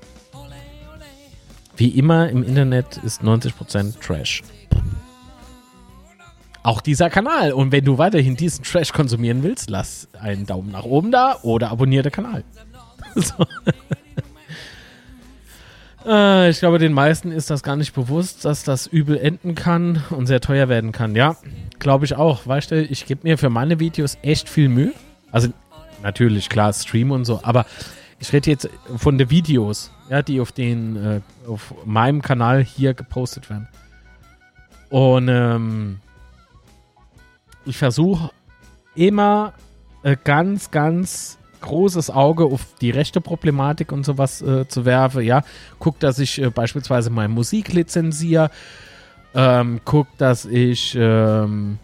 [1.75, 4.43] Wie immer im Internet ist 90% Trash.
[6.63, 7.53] Auch dieser Kanal.
[7.53, 11.71] Und wenn du weiterhin diesen Trash konsumieren willst, lass einen Daumen nach oben da oder
[11.71, 12.43] abonniere den Kanal.
[13.13, 13.45] So.
[16.05, 20.03] Äh, ich glaube, den meisten ist das gar nicht bewusst, dass das übel enden kann
[20.09, 21.15] und sehr teuer werden kann.
[21.15, 21.35] Ja,
[21.79, 22.47] glaube ich auch.
[22.47, 24.93] Weißt du, ich gebe mir für meine Videos echt viel Mühe.
[25.31, 25.49] Also
[26.01, 27.65] natürlich, klar, Stream und so, aber
[28.19, 32.93] ich rede jetzt von den Videos, ja, die auf den, äh, auf meinem Kanal hier
[32.93, 33.67] gepostet werden.
[34.89, 35.99] Und ähm,
[37.65, 38.29] ich versuche
[38.93, 39.53] immer
[40.03, 45.23] äh, ganz, ganz großes Auge auf die rechte Problematik und sowas äh, zu werfen.
[45.23, 45.43] Ja,
[45.79, 48.51] guck, dass ich äh, beispielsweise meine Musik lizenziere.
[49.33, 51.79] Ähm, guck, dass ich ähm,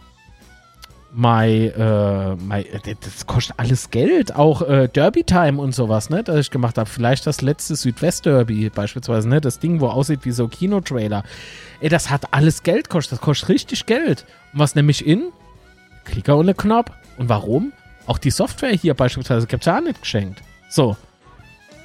[1.14, 2.66] mein, äh, mein,
[3.02, 6.90] das kostet alles Geld, auch äh, Derby Time und sowas, ne, das ich gemacht habe.
[6.90, 11.24] Vielleicht das letzte Südwest Derby beispielsweise, ne, das Ding, wo aussieht wie so Kinotrailer.
[11.80, 14.26] Ey, das hat alles Geld kostet, das kostet richtig Geld.
[14.54, 15.32] Und was nämlich in?
[16.06, 16.92] Klicker ohne Knopf.
[17.18, 17.74] Und warum?
[18.06, 20.42] Auch die Software hier beispielsweise gibt es ja auch nicht geschenkt.
[20.70, 20.96] So.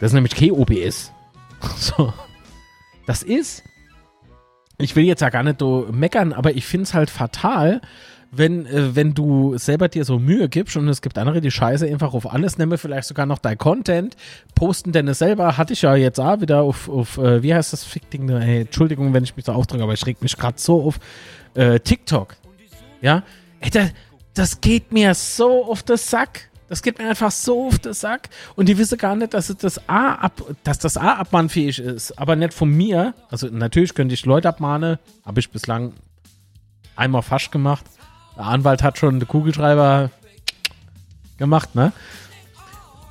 [0.00, 1.12] Das ist nämlich kein OBS.
[1.76, 2.12] So.
[3.06, 3.62] Das ist.
[4.78, 7.80] Ich will jetzt ja gar nicht so meckern, aber ich finde es halt fatal,
[8.34, 11.86] wenn, äh, wenn du selber dir so Mühe gibst und es gibt andere, die scheiße
[11.86, 14.16] einfach auf alles, nehmen vielleicht sogar noch dein Content,
[14.54, 17.72] posten denn es selber, hatte ich ja jetzt auch wieder auf, auf äh, wie heißt
[17.72, 20.82] das Fickding, hey, Entschuldigung, wenn ich mich so aufdrücke, aber ich reg mich gerade so
[20.82, 20.98] auf
[21.54, 22.36] äh, TikTok.
[23.00, 23.22] Ja,
[23.62, 23.92] Ey, das,
[24.34, 26.50] das geht mir so auf den Sack.
[26.68, 28.28] Das geht mir einfach so auf den Sack.
[28.56, 32.18] Und die wissen gar nicht, dass das A ab, dass das A abmahnfähig ist.
[32.18, 33.14] Aber nicht von mir.
[33.30, 34.98] Also natürlich könnte ich Leute abmahnen.
[35.24, 35.92] Habe ich bislang
[36.96, 37.84] einmal fast gemacht.
[38.36, 40.10] Der Anwalt hat schon den Kugelschreiber
[41.38, 41.92] gemacht, ne?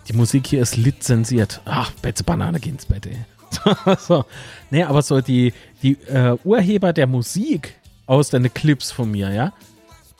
[0.07, 1.61] Die Musik hier ist lizenziert.
[1.65, 3.17] Ach, Betze Banane geh ins Bett, ey.
[3.99, 4.25] so.
[4.69, 5.53] Nee, aber so die,
[5.83, 7.75] die äh, Urheber der Musik
[8.07, 9.53] aus den Clips von mir, ja,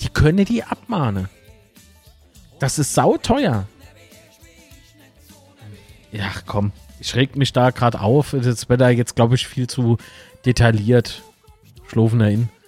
[0.01, 1.29] die können die abmahnen.
[2.59, 3.67] Das ist sauteuer.
[6.11, 6.71] Ja, komm.
[6.99, 8.35] Ich reg mich da gerade auf.
[8.39, 9.97] Das da jetzt, glaube ich, viel zu
[10.45, 11.23] detailliert.
[11.87, 12.43] Schlofener in.
[12.43, 12.60] Die,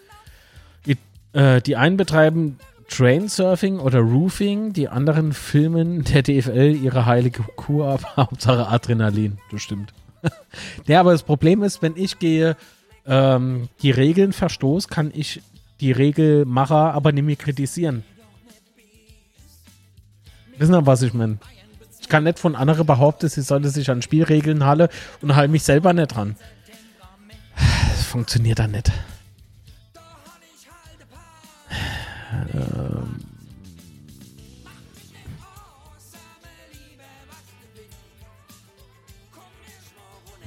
[1.34, 2.58] äh, die einen betreiben
[2.90, 8.14] Trainsurfing oder Roofing, die anderen filmen der DFL ihre heilige Kur ab.
[8.18, 9.94] Hauptsache Adrenalin, das stimmt.
[10.88, 12.56] ja, aber das Problem ist, wenn ich gehe,
[13.06, 15.42] ähm, die Regeln verstoß, kann ich
[15.82, 18.04] die Regelmacher aber nicht mehr kritisieren.
[20.58, 21.40] Wissen Sie, was ich meine?
[22.00, 24.90] Ich kann nicht von anderen behaupten, sie sollte sich an Spielregeln halle
[25.22, 26.36] und halte mich selber nicht dran.
[27.56, 28.92] Das funktioniert da nicht.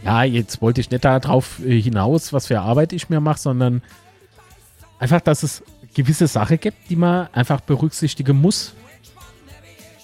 [0.06, 3.82] Ja, jetzt wollte ich nicht darauf äh, hinaus, was für Arbeit ich mir mache, sondern
[5.00, 5.64] einfach, dass es
[5.94, 8.74] gewisse Sachen gibt, die man einfach berücksichtigen muss.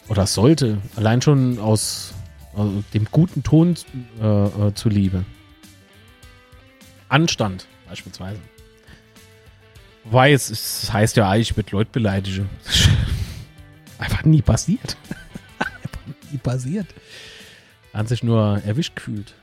[0.08, 0.78] Oder sollte.
[0.96, 2.14] Allein schon aus,
[2.56, 3.76] aus dem guten Ton
[4.20, 5.24] äh, äh, zuliebe.
[7.08, 8.40] Anstand, beispielsweise.
[10.02, 12.50] Wobei es, heißt ja eigentlich, ich würde Leute beleidigen.
[13.98, 14.96] Einfach nie passiert.
[15.60, 16.00] Einfach
[16.32, 16.88] nie passiert.
[17.94, 19.34] Hat sich nur erwischt gefühlt.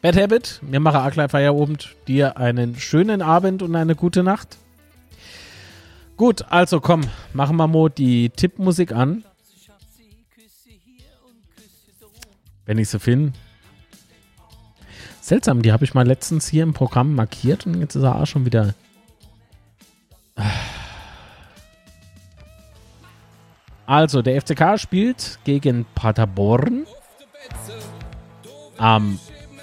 [0.00, 1.96] Bad Habit, mir mache auch gleich Feierabend.
[2.06, 4.56] Dir einen schönen Abend und eine gute Nacht.
[6.16, 7.02] Gut, also komm,
[7.32, 9.24] machen wir mal die Tippmusik an.
[12.64, 13.32] Wenn ich sie finde.
[15.20, 18.26] Seltsam, die habe ich mal letztens hier im Programm markiert und jetzt ist er auch
[18.26, 18.74] schon wieder.
[23.84, 26.86] Also, der FCK spielt gegen Paderborn
[28.76, 29.18] am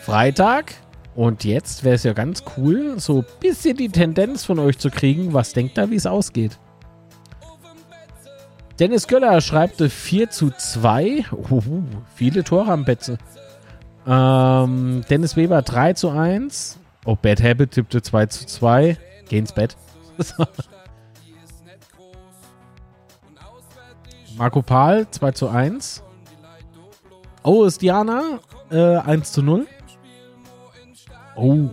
[0.05, 0.75] Freitag.
[1.15, 4.91] Und jetzt wäre es ja ganz cool, so ein bisschen die Tendenz von euch zu
[4.91, 5.33] kriegen.
[5.33, 6.59] Was denkt ihr, wie es ausgeht?
[8.77, 11.25] Dennis Göller schreibt 4 zu 2.
[11.31, 11.83] Uhu,
[12.13, 13.17] viele Tore am Betze.
[14.05, 16.77] Ähm, Dennis Weber 3 zu 1.
[17.05, 18.97] Oh, Bad Habit tippte 2 zu 2.
[19.27, 19.75] Geh ins Bett.
[24.37, 26.03] Marco Pahl 2 zu 1.
[27.41, 29.65] Oh, ist Diana äh, 1 zu 0.
[31.35, 31.69] Oh.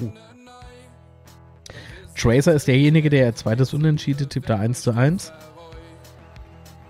[2.16, 5.32] Tracer ist derjenige, der zweites Unentschieden tippt, da 1 zu 1.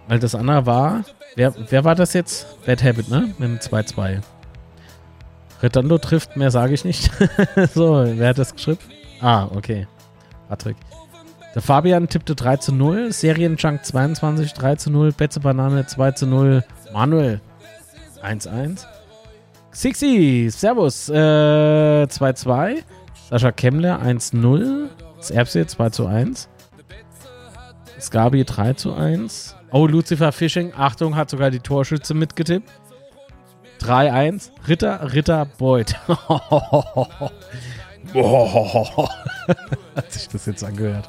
[0.08, 1.04] Weil das andere war.
[1.36, 2.64] Wer, wer war das jetzt?
[2.66, 3.34] Bad Habit, ne?
[3.38, 4.20] Mit dem 2-2.
[5.62, 7.10] Redondo trifft, mehr sage ich nicht.
[7.74, 8.80] so, wer hat das geschrieben?
[9.20, 9.86] Ah, okay.
[10.48, 10.76] Patrick.
[11.54, 13.12] Der Fabian tippte 3 zu 0.
[13.12, 15.12] Serienjunk 22, 3 zu 0.
[15.12, 16.64] Betze Banane 2 zu 0.
[16.92, 17.40] Manuel
[18.22, 18.86] 1-1.
[19.72, 22.68] Sixi, Servus, 2-2.
[22.68, 22.82] Äh,
[23.30, 24.88] Sascha Kemmler 1-0.
[25.16, 26.48] Das Erbse 2 zu 1.
[27.98, 29.56] Skabi 3 zu 1.
[29.70, 32.68] Oh, Lucifer Fishing, Achtung, hat sogar die Torschütze mitgetippt.
[33.80, 34.50] 3-1.
[34.68, 35.46] Ritter, Ritter.
[35.56, 35.82] Boah,
[39.96, 41.08] Hat sich das jetzt angehört.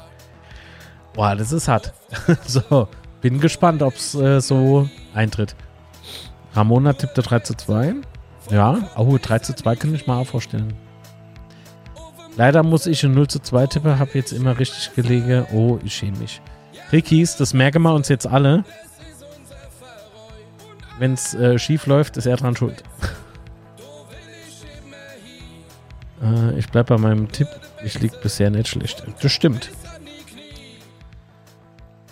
[1.12, 1.92] Boah, das ist hart.
[2.46, 2.88] so,
[3.20, 5.54] bin gespannt, ob es äh, so eintritt.
[6.54, 7.96] Ramona tippte 3 zu 2.
[8.50, 10.74] Ja, oh, 3 zu 2 kann ich mal auch vorstellen.
[12.36, 15.46] Leider muss ich ein 0 zu 2 tippen, habe jetzt immer richtig gelegen.
[15.52, 16.40] Oh, ich schäme mich.
[16.92, 18.64] Rickies, das merken wir uns jetzt alle.
[20.98, 22.82] Wenn es äh, schief läuft, ist er dran schuld.
[26.22, 27.48] äh, ich bleibe bei meinem Tipp.
[27.84, 29.04] Ich liege bisher nicht schlecht.
[29.20, 29.70] Das stimmt.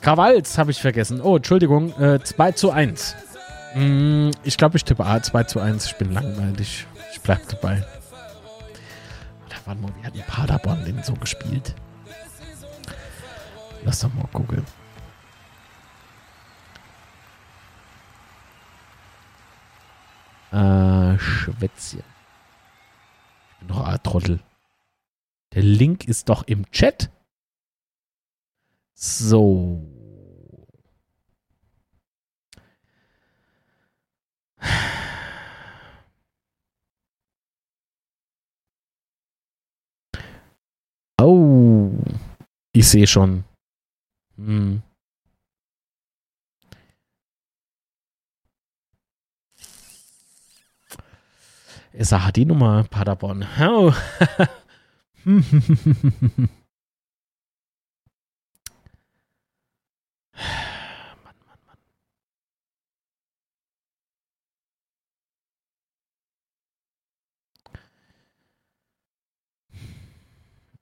[0.00, 1.20] Krawals habe ich vergessen.
[1.20, 1.92] Oh, Entschuldigung.
[2.00, 3.14] Äh, 2 zu 1.
[3.74, 5.86] Mm, ich glaube, ich tippe A 2 zu 1.
[5.86, 6.86] Ich bin langweilig.
[7.12, 7.84] Ich bleibe dabei.
[9.46, 11.74] Oder warte mal, wie hat ein Paderborn denn so gespielt?
[13.84, 14.64] Lass doch mal gucken.
[20.52, 22.02] Äh, Schwätzchen.
[23.50, 24.40] Ich bin doch ein Trottel.
[25.54, 27.10] Der Link ist doch im Chat.
[28.94, 29.92] So.
[41.18, 41.90] Oh,
[42.72, 43.44] ich sehe schon.
[44.36, 44.82] Hm.
[51.98, 53.46] SAHD-Nummer Paderborn.
[53.60, 53.92] Oh.
[55.24, 55.44] Mann,
[61.24, 61.76] Mann, Mann.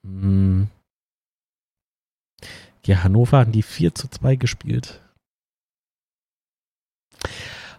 [0.04, 0.39] Hm.
[2.86, 5.02] Ja, Hannover haben die 4 zu 2 gespielt.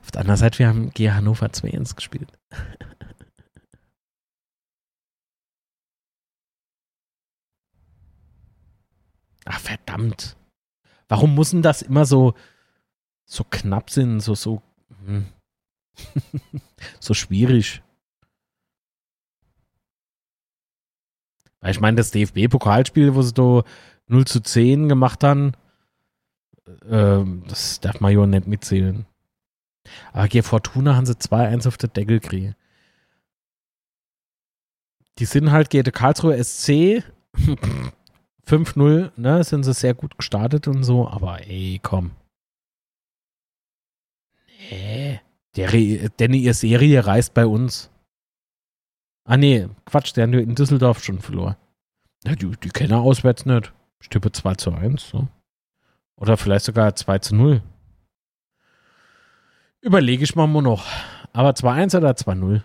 [0.02, 2.32] Auf der anderen Seite, wir haben G Hannover 2-1 gespielt.
[9.46, 10.38] Ach, verdammt.
[11.08, 12.36] Warum muss denn das immer so,
[13.26, 14.62] so knapp sein, so, so,
[15.06, 15.26] hm.
[17.00, 17.82] so schwierig?
[21.60, 23.64] Weil ich meine, das DFB-Pokalspiel, wo sie da
[24.12, 25.54] 0 zu 10 gemacht haben,
[26.90, 29.06] äh, das darf ja nicht mitzählen.
[30.14, 32.56] Aber gegen Fortuna haben sie 2-1 auf der Deckel gekriegt.
[35.18, 37.04] Die sind halt gegen Karlsruhe SC
[38.48, 42.12] 5-0, ne, sind sie sehr gut gestartet und so, aber ey, komm.
[44.70, 45.20] Nee.
[45.56, 45.70] Der,
[46.10, 47.90] denn ihr Serie reist bei uns.
[49.26, 51.56] Ah, nee, Quatsch, der hat in Düsseldorf schon verloren.
[52.24, 53.74] Ja, die, die kennen auswärts nicht.
[54.02, 55.28] Ich tippe 2 zu 1, so.
[56.16, 57.62] Oder vielleicht sogar 2 zu 0.
[59.82, 60.86] Überlege ich mal nur noch.
[61.34, 62.64] Aber 2-1 oder 2-0?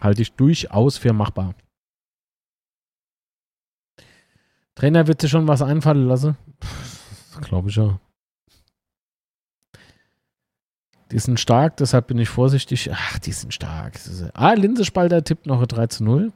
[0.00, 1.54] Halte ich durchaus für machbar.
[4.74, 6.36] Trainer wird sich schon was einfallen lassen.
[7.42, 7.98] Glaube ich ja.
[11.12, 12.90] Die sind stark, deshalb bin ich vorsichtig.
[12.92, 13.98] Ach, die sind stark.
[14.34, 16.32] Ah, Linsespalter tippt noch 3 zu 0.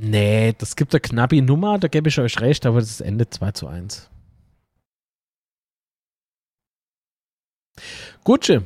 [0.00, 3.52] Nee, das gibt eine knappe Nummer, da gebe ich euch recht, aber das endet 2
[3.52, 4.10] zu 1.
[8.24, 8.64] Gutsche.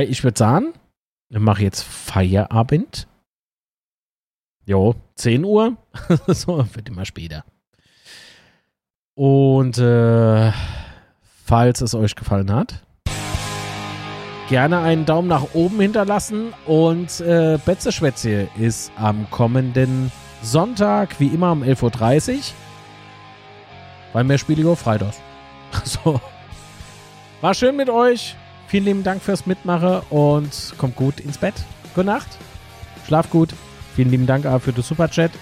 [0.00, 0.72] Ich würde sagen,
[1.28, 3.06] ich mache jetzt Feierabend.
[4.66, 5.76] Jo, 10 Uhr.
[6.26, 7.44] so, wird immer später.
[9.14, 10.52] Und äh,
[11.44, 12.82] falls es euch gefallen hat,
[14.48, 16.52] gerne einen Daumen nach oben hinterlassen.
[16.66, 20.10] Und äh, Betzeschwätze ist am kommenden
[20.42, 22.40] Sonntag, wie immer um 11.30 Uhr.
[24.12, 25.20] Weil mehr Spiele auf Freitags.
[25.84, 26.20] so.
[27.40, 28.36] War schön mit euch.
[28.66, 31.54] Vielen lieben Dank fürs Mitmachen und kommt gut ins Bett.
[31.94, 32.28] Gute Nacht.
[33.06, 33.54] Schlaf gut.
[33.96, 35.32] Vielen lieben Dank auch für das Superchat.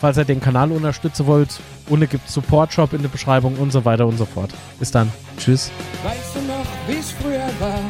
[0.00, 4.06] Falls ihr den Kanal unterstützen wollt, ohne gibt Support-Shop in der Beschreibung und so weiter
[4.06, 4.50] und so fort.
[4.78, 5.10] Bis dann.
[5.38, 5.70] Tschüss.
[6.04, 7.80] Weißt du noch, wie es früher war?